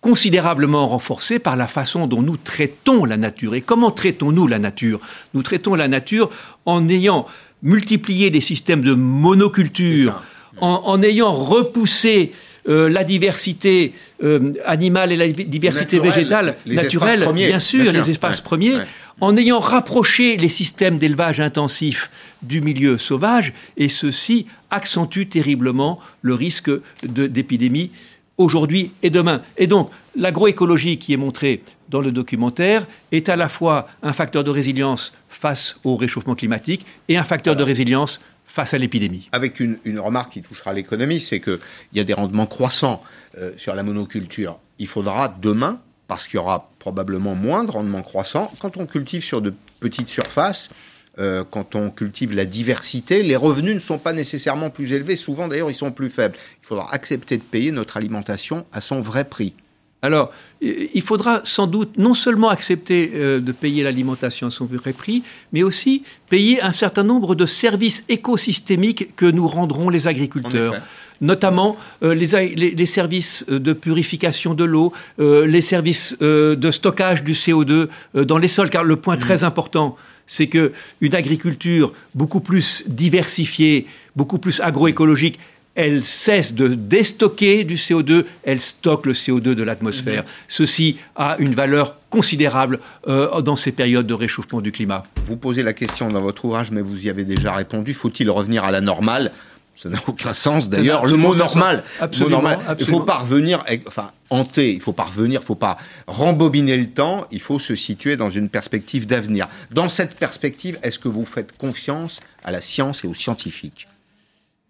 considérablement 0.00 0.86
renforcée 0.86 1.38
par 1.38 1.56
la 1.56 1.66
façon 1.66 2.06
dont 2.06 2.22
nous 2.22 2.36
traitons 2.36 3.04
la 3.04 3.16
nature. 3.16 3.54
Et 3.54 3.60
comment 3.60 3.90
traitons-nous 3.90 4.46
la 4.46 4.58
nature? 4.58 5.00
Nous 5.34 5.42
traitons 5.42 5.74
la 5.74 5.88
nature 5.88 6.30
en 6.66 6.88
ayant 6.88 7.26
multiplié 7.62 8.30
les 8.30 8.40
systèmes 8.40 8.82
de 8.82 8.94
monoculture, 8.94 10.22
en, 10.60 11.02
ayant 11.02 11.32
repoussé 11.32 12.32
euh, 12.68 12.88
la 12.88 13.04
diversité 13.04 13.94
euh, 14.22 14.52
animale 14.66 15.12
et 15.12 15.16
la 15.16 15.28
diversité 15.28 15.98
végétale 15.98 16.56
naturelle, 16.66 17.26
bien, 17.34 17.58
sûr, 17.58 17.90
les 17.92 18.10
espaces 18.10 18.40
premiers, 18.40 18.76
en 19.20 19.36
ayant 19.36 19.58
rapproché 19.58 20.36
les 20.36 20.48
systèmes 20.48 20.98
d'élevage 20.98 21.40
intensif 21.40 22.10
du 22.42 22.60
milieu 22.60 22.98
sauvage, 22.98 23.52
et 23.76 23.88
ceci 23.88 24.46
accentue 24.70 25.24
terriblement 25.28 25.98
le 26.22 26.34
risque 26.34 26.70
d'épidémie 27.02 27.90
aujourd'hui 28.36 28.92
et 29.02 29.10
demain. 29.10 29.42
Et 29.56 29.66
donc, 29.66 29.90
l'agroécologie 30.16 30.98
qui 30.98 31.12
est 31.12 31.16
montrée 31.16 31.62
dans 31.88 32.00
le 32.00 32.12
documentaire 32.12 32.86
est 33.12 33.28
à 33.28 33.36
la 33.36 33.48
fois 33.48 33.86
un 34.02 34.12
facteur 34.12 34.44
de 34.44 34.50
résilience 34.50 35.12
face 35.28 35.78
au 35.84 35.96
réchauffement 35.96 36.34
climatique 36.34 36.86
et 37.08 37.16
un 37.16 37.24
facteur 37.24 37.56
de 37.56 37.62
résilience 37.62 38.20
face 38.48 38.74
à 38.74 38.78
l'épidémie. 38.78 39.28
Avec 39.30 39.60
une, 39.60 39.78
remarque 40.00 40.32
qui 40.32 40.42
touchera 40.42 40.72
l'économie, 40.72 41.20
c'est 41.20 41.38
qu'il 41.38 41.60
y 41.92 42.00
a 42.00 42.04
des 42.04 42.14
rendements 42.14 42.46
croissants 42.46 43.02
euh, 43.38 43.52
sur 43.56 43.74
la 43.74 43.84
monoculture. 43.84 44.58
Il 44.78 44.88
faudra 44.88 45.28
demain, 45.28 45.80
parce 46.08 46.26
qu'il 46.26 46.36
y 46.36 46.40
aura 46.40 46.70
probablement 46.78 47.34
moins 47.34 47.62
de 47.62 47.70
rendements 47.70 48.02
croissants, 48.02 48.50
quand 48.58 48.76
on 48.78 48.86
cultive 48.86 49.22
sur 49.22 49.42
de 49.42 49.52
petites 49.80 50.08
surfaces, 50.08 50.70
euh, 51.18 51.44
quand 51.48 51.74
on 51.74 51.90
cultive 51.90 52.34
la 52.34 52.46
diversité, 52.46 53.22
les 53.22 53.36
revenus 53.36 53.74
ne 53.74 53.80
sont 53.80 53.98
pas 53.98 54.12
nécessairement 54.12 54.70
plus 54.70 54.92
élevés, 54.92 55.16
souvent 55.16 55.48
d'ailleurs 55.48 55.70
ils 55.70 55.74
sont 55.74 55.90
plus 55.90 56.08
faibles. 56.08 56.36
Il 56.62 56.66
faudra 56.66 56.92
accepter 56.92 57.36
de 57.36 57.42
payer 57.42 57.70
notre 57.70 57.96
alimentation 57.96 58.66
à 58.72 58.80
son 58.80 59.00
vrai 59.00 59.24
prix. 59.24 59.54
Alors, 60.00 60.30
il 60.60 61.02
faudra 61.02 61.40
sans 61.42 61.66
doute 61.66 61.98
non 61.98 62.14
seulement 62.14 62.50
accepter 62.50 63.10
euh, 63.14 63.40
de 63.40 63.50
payer 63.50 63.82
l'alimentation 63.82 64.46
à 64.46 64.50
son 64.50 64.64
vrai 64.64 64.92
prix, 64.92 65.24
mais 65.52 65.64
aussi 65.64 66.04
payer 66.28 66.62
un 66.62 66.72
certain 66.72 67.02
nombre 67.02 67.34
de 67.34 67.46
services 67.46 68.04
écosystémiques 68.08 69.16
que 69.16 69.26
nous 69.26 69.48
rendrons 69.48 69.88
les 69.90 70.06
agriculteurs 70.06 70.74
notamment 71.20 71.76
euh, 72.04 72.14
les, 72.14 72.86
services 72.86 73.44
de 73.48 73.72
purification 73.72 74.54
de 74.54 74.62
l'eau, 74.62 74.92
euh, 75.18 75.48
les 75.48 75.60
services 75.60 76.16
de 76.20 76.70
stockage 76.70 77.24
du 77.24 77.32
CO2 77.32 77.88
dans 78.14 78.38
les 78.38 78.46
sols, 78.46 78.70
car 78.70 78.84
le 78.84 78.94
point 78.94 79.16
mmh. 79.16 79.18
très 79.18 79.42
important, 79.42 79.96
c'est 80.28 80.46
que 80.46 80.72
une 81.00 81.16
agriculture 81.16 81.92
beaucoup 82.14 82.38
plus 82.38 82.84
diversifiée, 82.86 83.88
beaucoup 84.14 84.38
plus 84.38 84.60
agroécologique, 84.60 85.40
elle 85.78 86.04
cesse 86.04 86.54
de 86.54 86.66
déstocker 86.66 87.62
du 87.62 87.76
CO2, 87.76 88.24
elle 88.42 88.60
stocke 88.60 89.06
le 89.06 89.12
CO2 89.12 89.54
de 89.54 89.62
l'atmosphère. 89.62 90.24
Mhm. 90.24 90.28
Ceci 90.48 90.96
a 91.14 91.36
une 91.38 91.54
valeur 91.54 91.98
considérable 92.10 92.80
euh, 93.06 93.40
dans 93.42 93.54
ces 93.54 93.70
périodes 93.70 94.08
de 94.08 94.14
réchauffement 94.14 94.60
du 94.60 94.72
climat. 94.72 95.04
Vous 95.24 95.36
posez 95.36 95.62
la 95.62 95.72
question 95.72 96.08
dans 96.08 96.20
votre 96.20 96.44
ouvrage, 96.46 96.72
mais 96.72 96.82
vous 96.82 97.06
y 97.06 97.08
avez 97.08 97.24
déjà 97.24 97.54
répondu. 97.54 97.94
Faut-il 97.94 98.28
revenir 98.28 98.64
à 98.64 98.72
la 98.72 98.80
normale? 98.80 99.30
Ça 99.76 99.88
n'a 99.88 100.00
aucun 100.08 100.32
sens 100.32 100.68
d'ailleurs. 100.68 101.06
Le 101.06 101.16
mot 101.16 101.36
normal. 101.36 101.84
Absolument, 102.00 102.42
normal. 102.42 102.58
Il 102.80 102.84
faut 102.84 103.02
pas 103.02 103.18
revenir, 103.18 103.62
enfin, 103.86 104.10
hanter, 104.30 104.72
il 104.72 104.80
faut 104.80 104.92
pas 104.92 105.04
revenir, 105.04 105.40
il 105.42 105.46
faut 105.46 105.54
pas 105.54 105.76
rembobiner 106.08 106.76
le 106.76 106.86
temps, 106.86 107.28
il 107.30 107.40
faut 107.40 107.60
se 107.60 107.76
situer 107.76 108.16
dans 108.16 108.30
une 108.30 108.48
perspective 108.48 109.06
d'avenir. 109.06 109.46
Dans 109.70 109.88
cette 109.88 110.16
perspective, 110.16 110.76
est-ce 110.82 110.98
que 110.98 111.06
vous 111.06 111.24
faites 111.24 111.56
confiance 111.56 112.18
à 112.42 112.50
la 112.50 112.60
science 112.60 113.04
et 113.04 113.06
aux 113.06 113.14
scientifiques? 113.14 113.86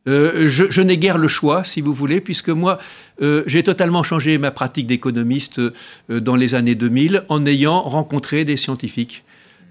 Euh, 0.08 0.48
je, 0.48 0.80
n'ai 0.80 0.96
guère 0.96 1.18
le 1.18 1.28
choix, 1.28 1.64
si 1.64 1.80
vous 1.80 1.92
voulez, 1.92 2.20
puisque 2.20 2.48
moi, 2.48 2.78
euh, 3.20 3.42
j'ai 3.46 3.62
totalement 3.62 4.02
changé 4.02 4.38
ma 4.38 4.50
pratique 4.50 4.86
d'économiste 4.86 5.58
euh, 5.58 6.20
dans 6.20 6.34
les 6.34 6.54
années 6.54 6.74
2000 6.74 7.24
en 7.28 7.44
ayant 7.46 7.82
rencontré 7.82 8.44
des 8.44 8.56
scientifiques. 8.56 9.24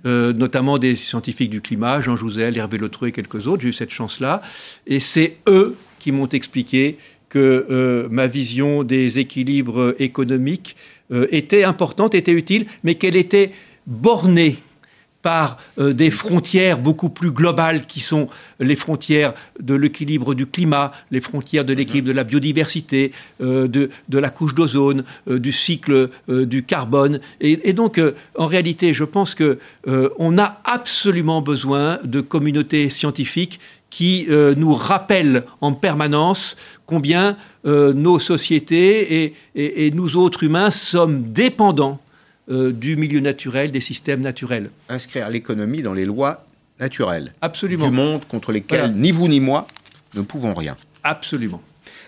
Notamment 0.05 0.77
des 0.77 0.95
scientifiques 0.95 1.49
du 1.49 1.59
climat, 1.59 1.99
Jean 1.99 2.15
Jouzel, 2.15 2.57
Hervé 2.57 2.77
Lotreux 2.77 3.09
et 3.09 3.11
quelques 3.11 3.45
autres. 3.45 3.63
J'ai 3.63 3.69
eu 3.69 3.73
cette 3.73 3.89
chance-là. 3.89 4.41
Et 4.85 5.01
c'est 5.01 5.35
eux 5.49 5.75
qui 5.99 6.13
m'ont 6.13 6.29
expliqué 6.29 6.97
que 7.27 8.07
ma 8.09 8.27
vision 8.27 8.83
des 8.83 9.19
équilibres 9.19 9.95
économiques 9.99 10.77
était 11.11 11.65
importante, 11.65 12.15
était 12.15 12.31
utile, 12.31 12.67
mais 12.85 12.95
qu'elle 12.95 13.17
était 13.17 13.51
bornée 13.85 14.55
par 15.27 15.57
euh, 15.77 15.91
des 15.91 16.09
frontières 16.09 16.79
beaucoup 16.79 17.09
plus 17.09 17.31
globales 17.31 17.85
qui 17.85 17.99
sont 17.99 18.29
les 18.61 18.77
frontières 18.77 19.33
de 19.59 19.75
l'équilibre 19.75 20.33
du 20.33 20.45
climat, 20.47 20.93
les 21.11 21.19
frontières 21.19 21.65
de 21.65 21.73
l'équilibre 21.73 22.07
de 22.07 22.13
la 22.13 22.23
biodiversité, 22.23 23.11
euh, 23.41 23.67
de, 23.67 23.89
de, 24.07 24.19
la 24.19 24.29
couche 24.29 24.55
d'ozone, 24.55 25.03
euh, 25.27 25.37
du 25.37 25.51
cycle 25.51 26.11
du 26.29 26.63
carbone. 26.63 27.19
Et, 27.41 27.73
donc, 27.73 27.99
en 28.37 28.47
réalité, 28.47 28.93
je 28.93 29.03
pense 29.03 29.35
que 29.35 29.59
on 29.85 30.37
a 30.37 30.59
absolument 30.63 31.41
besoin 31.41 31.99
de 32.05 32.21
communautés 32.21 32.89
scientifiques 32.89 33.59
qui 33.89 34.27
nous 34.29 34.73
rappellent 34.73 35.43
en 35.61 35.73
permanence 35.73 36.55
combien 36.85 37.37
nos 37.65 38.19
sociétés 38.19 39.33
et, 39.55 39.87
et 39.87 39.91
nous 39.91 40.15
autres 40.15 40.43
humains 40.43 40.71
sommes 40.71 41.23
dépendants 41.31 41.99
euh, 42.49 42.71
du 42.71 42.95
milieu 42.95 43.19
naturel, 43.19 43.71
des 43.71 43.81
systèmes 43.81 44.21
naturels. 44.21 44.69
Inscrire 44.89 45.29
l'économie 45.29 45.81
dans 45.81 45.93
les 45.93 46.05
lois 46.05 46.45
naturelles. 46.79 47.33
Absolument. 47.41 47.89
Du 47.89 47.95
monde 47.95 48.25
contre 48.27 48.51
lesquelles 48.51 48.79
voilà. 48.79 48.93
ni 48.93 49.11
vous 49.11 49.27
ni 49.27 49.39
moi 49.39 49.67
ne 50.15 50.21
pouvons 50.21 50.53
rien. 50.53 50.77
Absolument. 51.03 51.61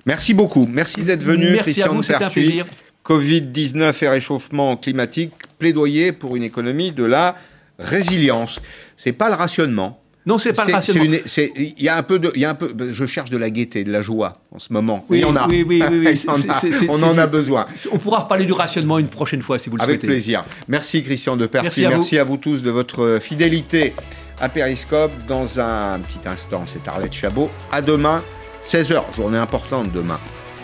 Merci 0.05 0.33
beaucoup. 0.33 0.67
Merci 0.71 1.03
d'être 1.03 1.23
venu, 1.23 1.45
Merci 1.51 1.61
Christian 1.63 1.85
à 1.85 1.89
vous, 1.89 2.03
c'était 2.03 2.23
un 2.23 2.29
plaisir. 2.29 2.65
Covid-19 3.05 4.03
et 4.03 4.09
réchauffement 4.09 4.77
climatique, 4.77 5.33
plaidoyer 5.57 6.11
pour 6.11 6.35
une 6.35 6.43
économie 6.43 6.91
de 6.91 7.03
la 7.03 7.35
résilience. 7.79 8.59
C'est 8.97 9.13
pas 9.13 9.29
le 9.29 9.35
rationnement. 9.35 9.98
Non, 10.25 10.37
c'est 10.37 10.53
pas 10.53 10.65
le 10.65 10.73
rationnement. 10.73 11.17
Il 11.55 11.73
y 11.81 11.89
a 11.89 11.97
un 11.97 12.03
peu 12.03 12.19
de, 12.19 12.31
il 12.35 12.41
y 12.41 12.45
a 12.45 12.49
un 12.51 12.55
peu. 12.55 12.71
Je 12.91 13.05
cherche 13.05 13.29
de 13.29 13.37
la 13.37 13.49
gaieté, 13.49 13.83
de 13.83 13.91
la 13.91 14.01
joie 14.01 14.41
en 14.51 14.59
ce 14.59 14.71
moment. 14.73 15.05
Oui, 15.09 15.23
on 15.25 15.35
a. 15.35 15.47
oui, 15.47 15.63
oui, 15.67 15.81
oui, 15.89 16.05
oui. 16.05 16.21
on, 16.27 16.33
a, 16.33 16.89
on 16.89 17.03
en 17.03 17.17
a 17.17 17.25
besoin. 17.25 17.65
On 17.91 17.97
pourra 17.97 18.19
reparler 18.19 18.45
du 18.45 18.53
rationnement 18.53 18.99
une 18.99 19.07
prochaine 19.07 19.41
fois 19.41 19.57
si 19.57 19.69
vous 19.69 19.77
le 19.77 19.81
Avec 19.81 20.01
souhaitez. 20.01 20.07
Avec 20.07 20.17
plaisir. 20.23 20.43
Merci 20.67 21.01
Christian 21.03 21.37
de 21.37 21.49
Merci, 21.51 21.85
à, 21.85 21.89
Merci 21.89 22.15
vous. 22.15 22.21
à 22.21 22.23
vous 22.25 22.37
tous 22.37 22.61
de 22.61 22.69
votre 22.69 23.17
fidélité 23.21 23.93
à 24.39 24.49
Périscope. 24.49 25.11
Dans 25.27 25.59
un 25.59 25.99
petit 25.99 26.27
instant, 26.27 26.63
c'est 26.67 26.87
Arlette 26.87 27.13
Chabot. 27.13 27.49
À 27.71 27.81
demain, 27.81 28.21
16h, 28.63 29.15
journée 29.15 29.37
importante 29.37 29.91
demain. 29.91 30.19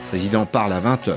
Le 0.06 0.10
président 0.20 0.46
parle 0.46 0.74
à 0.74 0.80
20h. 0.82 1.14